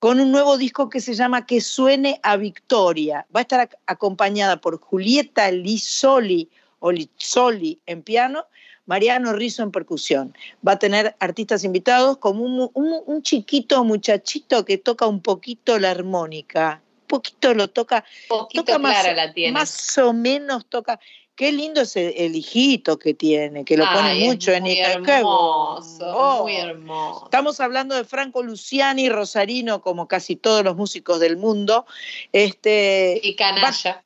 con 0.00 0.18
un 0.20 0.32
nuevo 0.32 0.56
disco 0.58 0.88
que 0.90 1.00
se 1.00 1.14
llama 1.14 1.46
Que 1.46 1.60
suene 1.60 2.18
a 2.24 2.36
Victoria. 2.36 3.26
Va 3.34 3.40
a 3.40 3.42
estar 3.42 3.68
ac- 3.68 3.76
acompañada 3.86 4.60
por 4.60 4.80
Julieta 4.80 5.50
Lizoli 5.52 6.48
o 6.80 6.90
Lizzoli 6.92 7.80
en 7.86 8.02
piano, 8.02 8.46
Mariano 8.88 9.34
Rizzo 9.34 9.62
en 9.62 9.70
percusión. 9.70 10.34
Va 10.66 10.72
a 10.72 10.78
tener 10.78 11.14
artistas 11.20 11.62
invitados 11.62 12.16
como 12.16 12.42
un, 12.42 12.70
un- 12.72 13.02
un 13.06 13.22
chiquito 13.22 13.84
muchachito 13.84 14.64
que 14.64 14.78
toca 14.78 15.06
un 15.06 15.20
poquito 15.20 15.78
la 15.78 15.90
armónica. 15.90 16.82
Un 17.02 17.06
poquito 17.06 17.52
lo 17.54 17.68
toca, 17.68 18.04
poquito 18.28 18.64
toca 18.64 18.78
más, 18.78 18.94
clara 19.02 19.14
la 19.26 19.32
tiene. 19.34 19.52
más 19.52 19.96
o 19.98 20.12
menos 20.12 20.66
toca. 20.66 20.98
Qué 21.36 21.52
lindo 21.52 21.82
es 21.82 21.94
el, 21.96 22.14
el 22.16 22.34
hijito 22.34 22.98
que 22.98 23.14
tiene, 23.14 23.64
que 23.64 23.76
lo 23.76 23.84
pone 23.92 24.08
Ay, 24.08 24.24
mucho 24.24 24.50
en 24.52 24.64
Ica- 24.66 24.92
hermoso, 24.94 26.42
muy 26.42 26.56
hermoso. 26.56 27.24
Estamos 27.26 27.60
hablando 27.60 27.94
de 27.94 28.04
Franco 28.04 28.42
Luciani, 28.42 29.08
Rosarino, 29.08 29.80
como 29.82 30.08
casi 30.08 30.34
todos 30.34 30.64
los 30.64 30.74
músicos 30.76 31.20
del 31.20 31.36
mundo. 31.36 31.86
Este, 32.32 33.20
Y 33.22 33.36
canalla. 33.36 34.02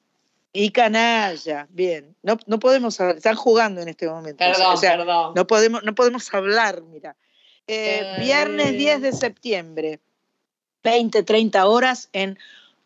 Y 0.52 0.70
canalla, 0.70 1.66
bien. 1.70 2.14
No, 2.22 2.38
no 2.46 2.58
podemos 2.58 3.00
hablar, 3.00 3.16
están 3.16 3.36
jugando 3.36 3.80
en 3.80 3.88
este 3.88 4.06
momento. 4.06 4.38
Perdón, 4.38 4.74
o 4.74 4.76
sea, 4.76 4.96
perdón. 4.96 5.32
No 5.34 5.46
podemos, 5.46 5.82
no 5.82 5.94
podemos 5.94 6.32
hablar, 6.34 6.82
mira. 6.82 7.16
Eh, 7.66 8.00
Eh. 8.02 8.20
Viernes 8.20 8.72
10 8.72 9.02
de 9.02 9.12
septiembre, 9.12 10.00
20, 10.82 11.22
30 11.22 11.66
horas 11.66 12.08
en 12.12 12.38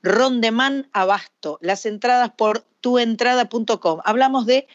Rondemán 0.03 0.89
Abasto. 0.93 1.59
Las 1.61 1.87
entradas 1.87 2.31
por 2.37 2.65
tuentrada.com. 2.81 4.01
Hablamos 4.05 4.47
de 4.47 4.69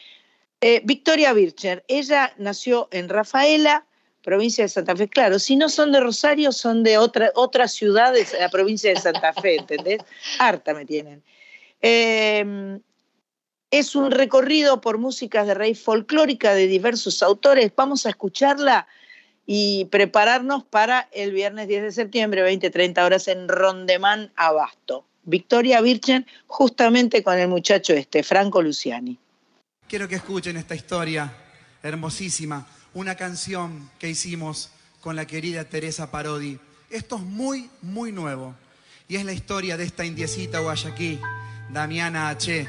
eh, 0.60 0.82
Victoria 0.84 1.32
Bircher. 1.32 1.84
Ella 1.88 2.34
nació 2.36 2.88
en 2.90 3.08
Rafaela, 3.08 3.86
provincia 4.22 4.64
de 4.64 4.68
Santa 4.68 4.94
Fe. 4.94 5.08
Claro, 5.08 5.38
si 5.38 5.56
no 5.56 5.68
son 5.68 5.92
de 5.92 6.00
Rosario, 6.00 6.52
son 6.52 6.82
de 6.82 6.98
otra, 6.98 7.30
otras 7.34 7.72
ciudades 7.72 8.32
de 8.32 8.40
la 8.40 8.50
provincia 8.50 8.90
de 8.90 9.00
Santa 9.00 9.32
Fe, 9.32 9.56
¿entendés? 9.56 10.00
Harta 10.38 10.74
me 10.74 10.84
tienen. 10.84 11.22
Eh, 11.82 12.80
es 13.72 13.96
un 13.96 14.10
recorrido 14.10 14.80
por 14.80 14.98
músicas 14.98 15.46
de 15.46 15.54
raíz 15.54 15.80
folclórica 15.80 16.54
de 16.54 16.66
diversos 16.66 17.22
autores. 17.22 17.72
Vamos 17.74 18.04
a 18.04 18.10
escucharla 18.10 18.86
y 19.46 19.86
prepararnos 19.86 20.62
para 20.64 21.08
el 21.12 21.32
viernes 21.32 21.68
10 21.68 21.82
de 21.82 21.92
septiembre, 21.92 22.44
20-30 22.44 23.04
horas 23.04 23.28
en 23.28 23.48
Rondemán 23.48 24.30
Abasto. 24.36 25.06
Victoria 25.24 25.80
Virgen, 25.80 26.26
justamente 26.46 27.22
con 27.22 27.38
el 27.38 27.48
muchacho 27.48 27.94
este, 27.94 28.22
Franco 28.22 28.60
Luciani. 28.60 29.18
Quiero 29.88 30.06
que 30.06 30.16
escuchen 30.16 30.58
esta 30.58 30.74
historia 30.74 31.32
hermosísima, 31.82 32.66
una 32.92 33.14
canción 33.14 33.90
que 33.98 34.10
hicimos 34.10 34.70
con 35.00 35.16
la 35.16 35.26
querida 35.26 35.64
Teresa 35.64 36.10
Parodi. 36.10 36.58
Esto 36.90 37.16
es 37.16 37.22
muy, 37.22 37.70
muy 37.80 38.12
nuevo. 38.12 38.54
Y 39.08 39.16
es 39.16 39.24
la 39.24 39.32
historia 39.32 39.76
de 39.76 39.84
esta 39.84 40.04
indiecita 40.04 40.60
guayaquí, 40.60 41.18
Damiana 41.72 42.28
H., 42.28 42.68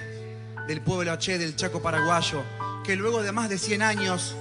del 0.67 0.81
pueblo 0.81 1.11
H 1.11 1.37
del 1.37 1.55
Chaco 1.55 1.81
paraguayo, 1.81 2.41
que 2.85 2.95
luego 2.95 3.21
de 3.21 3.33
más 3.33 3.49
de 3.49 3.57
100 3.57 3.81
años 3.81 4.35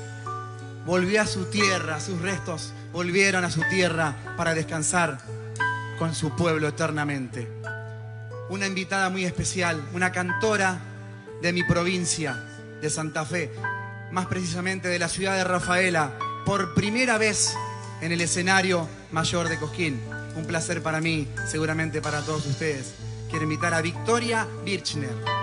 volvió 0.87 1.23
a 1.23 1.27
su 1.27 1.47
tierra, 1.47 1.99
sus 1.99 2.21
restos 2.21 2.73
volvieron 2.93 3.45
a 3.45 3.51
su 3.51 3.63
tierra 3.71 4.15
para 4.37 4.55
descansar 4.55 5.19
con 5.99 6.15
su 6.15 6.37
pueblo 6.37 6.69
eternamente. 6.69 7.49
Una 8.51 8.67
invitada 8.67 9.11
muy 9.11 9.25
especial, 9.25 9.83
una 9.95 10.13
cantora 10.13 10.79
de 11.41 11.53
mi 11.53 11.65
provincia, 11.65 12.37
de 12.81 12.91
Santa 12.91 13.25
Fe, 13.25 13.51
más 14.13 14.27
precisamente 14.27 14.89
de 14.89 14.99
la 14.99 15.09
ciudad 15.09 15.37
de 15.37 15.45
Rafaela, 15.45 16.13
por 16.45 16.75
primera 16.75 17.19
vez 17.19 17.55
en 18.01 18.13
el 18.13 18.21
escenario 18.21 18.89
mayor 19.11 19.49
de 19.49 19.59
Cosquín. 19.59 20.01
Un 20.37 20.45
placer 20.45 20.83
para 20.83 21.01
mí, 21.01 21.29
seguramente 21.47 22.01
para 22.01 22.21
todos 22.21 22.47
ustedes. 22.47 22.95
Quiero 23.33 23.45
invitar 23.45 23.73
a 23.73 23.81
Victoria 23.81 24.47
Birchner. 24.63 25.41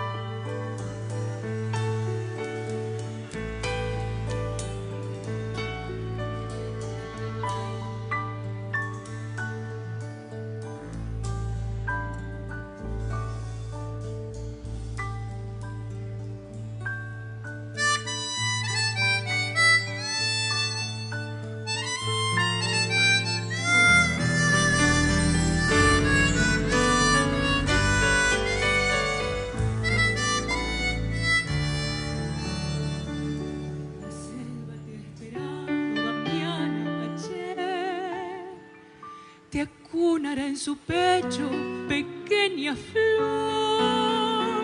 Su 40.70 40.78
pecho, 40.78 41.50
pequeña 41.88 42.76
flor. 42.76 44.62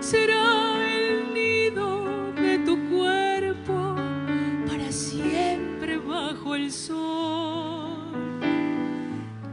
Será 0.00 0.76
el 0.84 1.32
nido 1.32 2.32
de 2.34 2.58
tu 2.58 2.74
cuerpo 2.90 3.96
para 4.68 4.92
siempre 4.92 5.96
bajo 5.96 6.54
el 6.56 6.70
sol. 6.70 7.96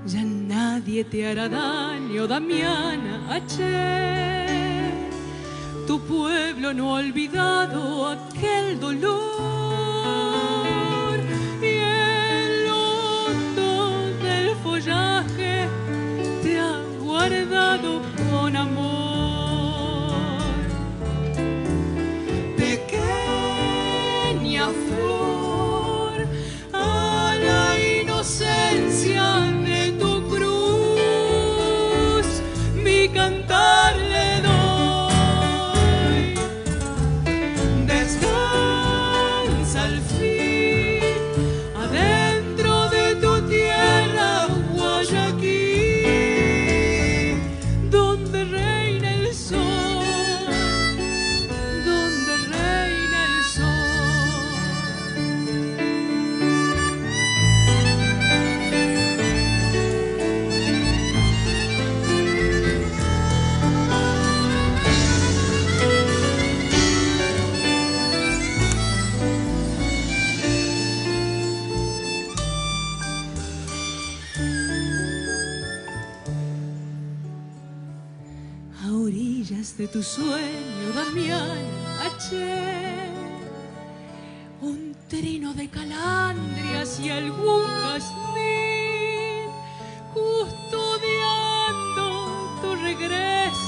Ya 0.06 0.24
nadie 0.26 1.06
te 1.06 1.26
hará 1.26 1.48
daño, 1.48 2.28
Damiana 2.28 3.16
ayer. 3.38 4.92
Tu 5.88 5.98
pueblo 6.02 6.74
no 6.74 6.98
ha 6.98 7.00
olvidado 7.00 8.10
aquel 8.10 8.78
dolor 8.78 9.53
dado 17.54 18.03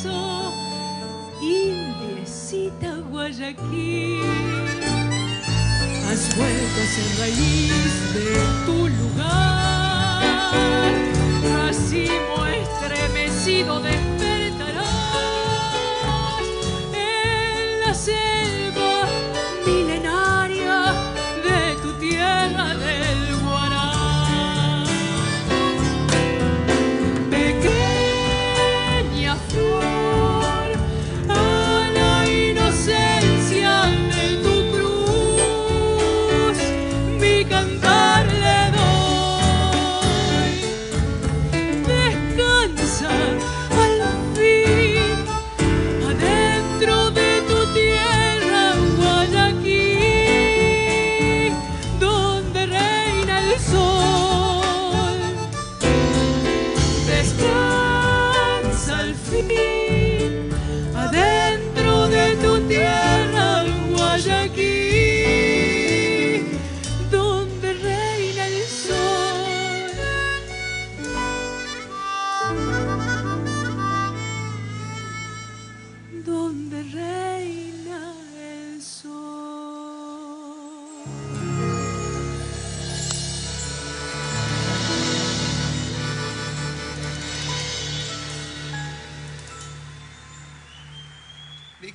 regreso, 0.06 0.54
indiecita 1.42 3.02
Guayaquil. 3.10 4.22
Has 6.10 6.36
vuelto 6.36 6.82
a 6.82 6.86
ser 6.86 7.10
raíz 7.20 8.14
de 8.14 8.30
tu 8.66 8.78
lugar, 8.88 10.24
racimo 11.66 12.46
estremecido 12.46 13.74
de 13.82 14.15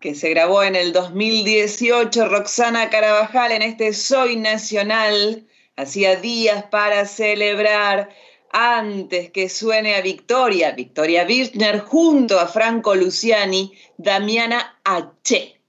Que 0.00 0.14
se 0.14 0.30
grabó 0.30 0.62
en 0.62 0.76
el 0.76 0.92
2018, 0.92 2.28
Roxana 2.28 2.88
Carabajal 2.88 3.50
en 3.50 3.62
este 3.62 3.92
Soy 3.94 4.36
Nacional, 4.36 5.44
hacía 5.74 6.14
días 6.14 6.66
para 6.70 7.04
celebrar 7.04 8.10
antes 8.52 9.32
que 9.32 9.48
suene 9.48 9.96
a 9.96 10.02
Victoria, 10.02 10.70
Victoria 10.70 11.24
Birchner 11.24 11.80
junto 11.80 12.38
a 12.38 12.46
Franco 12.46 12.94
Luciani, 12.94 13.72
Damiana 13.96 14.78
H. 14.84 15.60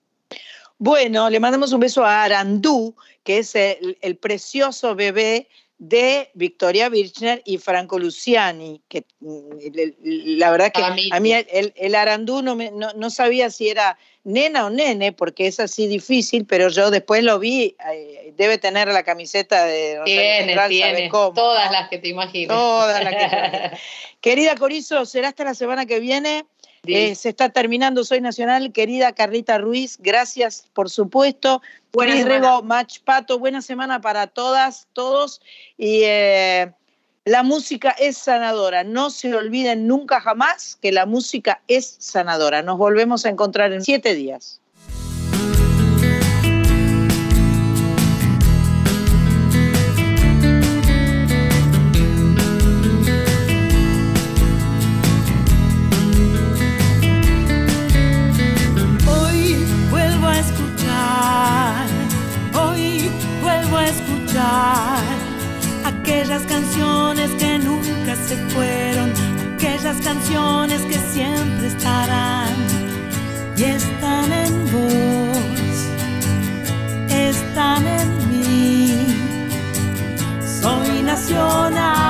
Bueno, 0.78 1.32
le 1.32 1.40
mandamos 1.40 1.74
un 1.74 1.80
beso 1.80 2.06
a 2.06 2.24
Arandú, 2.24 2.96
que 3.24 3.40
es 3.40 3.56
el 3.56 4.18
precioso 4.18 4.94
bebé 4.94 5.48
de 5.80 6.32
Victoria 6.34 6.90
Birchner 6.90 7.42
y 7.46 7.60
Franco 7.60 8.00
Luciani, 8.00 8.82
que 8.88 9.06
mm, 9.20 9.50
la 10.38 10.50
verdad 10.50 10.72
que 10.72 10.82
a 10.84 11.20
mí 11.20 11.32
el, 11.34 11.72
el 11.76 11.96
Arandú 11.96 12.42
no, 12.42 12.56
me- 12.56 12.72
no, 12.72 12.94
no 12.94 13.10
sabía 13.12 13.50
si 13.52 13.70
era 13.70 13.98
nena 14.24 14.66
o 14.66 14.70
nene, 14.72 15.14
porque 15.14 15.46
es 15.48 15.60
así 15.60 15.88
difícil, 15.88 16.46
pero 16.46 16.70
yo 16.70 16.90
después 16.90 17.24
lo 17.24 17.38
vi, 17.40 17.76
eh, 17.94 18.34
debe 18.36 18.58
tener 18.58 18.88
la 18.88 19.04
camiseta 19.04 19.66
de 19.66 20.00
Rosario 20.00 20.06
Tiene, 20.16 20.38
Central, 20.46 20.58
¿sabe 20.80 20.94
tiene. 20.96 21.10
cómo, 21.10 21.34
Todas 21.34 21.66
no? 21.68 21.72
las 21.74 21.90
que 21.90 21.98
te 22.00 22.08
imagines. 22.10 22.48
Todas 22.48 23.04
las 23.04 23.14
que 23.14 23.20
te 23.30 23.36
imagines. 23.38 23.80
Querida 24.22 24.56
Corizo, 24.56 25.06
será 25.06 25.28
hasta 25.30 25.44
la 25.44 25.54
semana 25.54 25.86
que 25.86 26.00
viene. 26.00 26.46
Sí. 26.86 26.94
Eh, 26.96 27.16
se 27.16 27.30
está 27.30 27.50
terminando 27.50 28.04
Soy 28.04 28.22
Nacional. 28.22 28.72
Querida 28.72 29.12
Carlita 29.14 29.58
Ruiz, 29.58 29.98
gracias 30.00 30.66
por 30.74 30.90
supuesto. 30.90 31.62
Buena 31.98 32.12
Cris 32.12 32.26
semana. 32.26 32.62
Rego, 32.62 32.86
Pato, 33.06 33.40
buena 33.40 33.64
semana 33.64 34.02
para 34.02 34.28
todas, 34.28 34.88
todos. 34.94 35.42
Y 35.80 36.02
eh, 36.04 36.72
la 37.26 37.42
música 37.42 37.90
es 37.98 38.20
sanadora. 38.20 38.84
No 38.84 39.10
se 39.10 39.34
olviden 39.34 39.88
nunca 39.88 40.22
jamás 40.22 40.78
que 40.80 40.92
la 40.92 41.08
música 41.08 41.60
es 41.68 41.96
sanadora. 41.98 42.62
Nos 42.62 42.78
volvemos 42.78 43.26
a 43.26 43.30
encontrar 43.30 43.74
en 43.74 43.82
siete 43.82 44.14
días. 44.14 44.62
impresionar. 81.30 82.07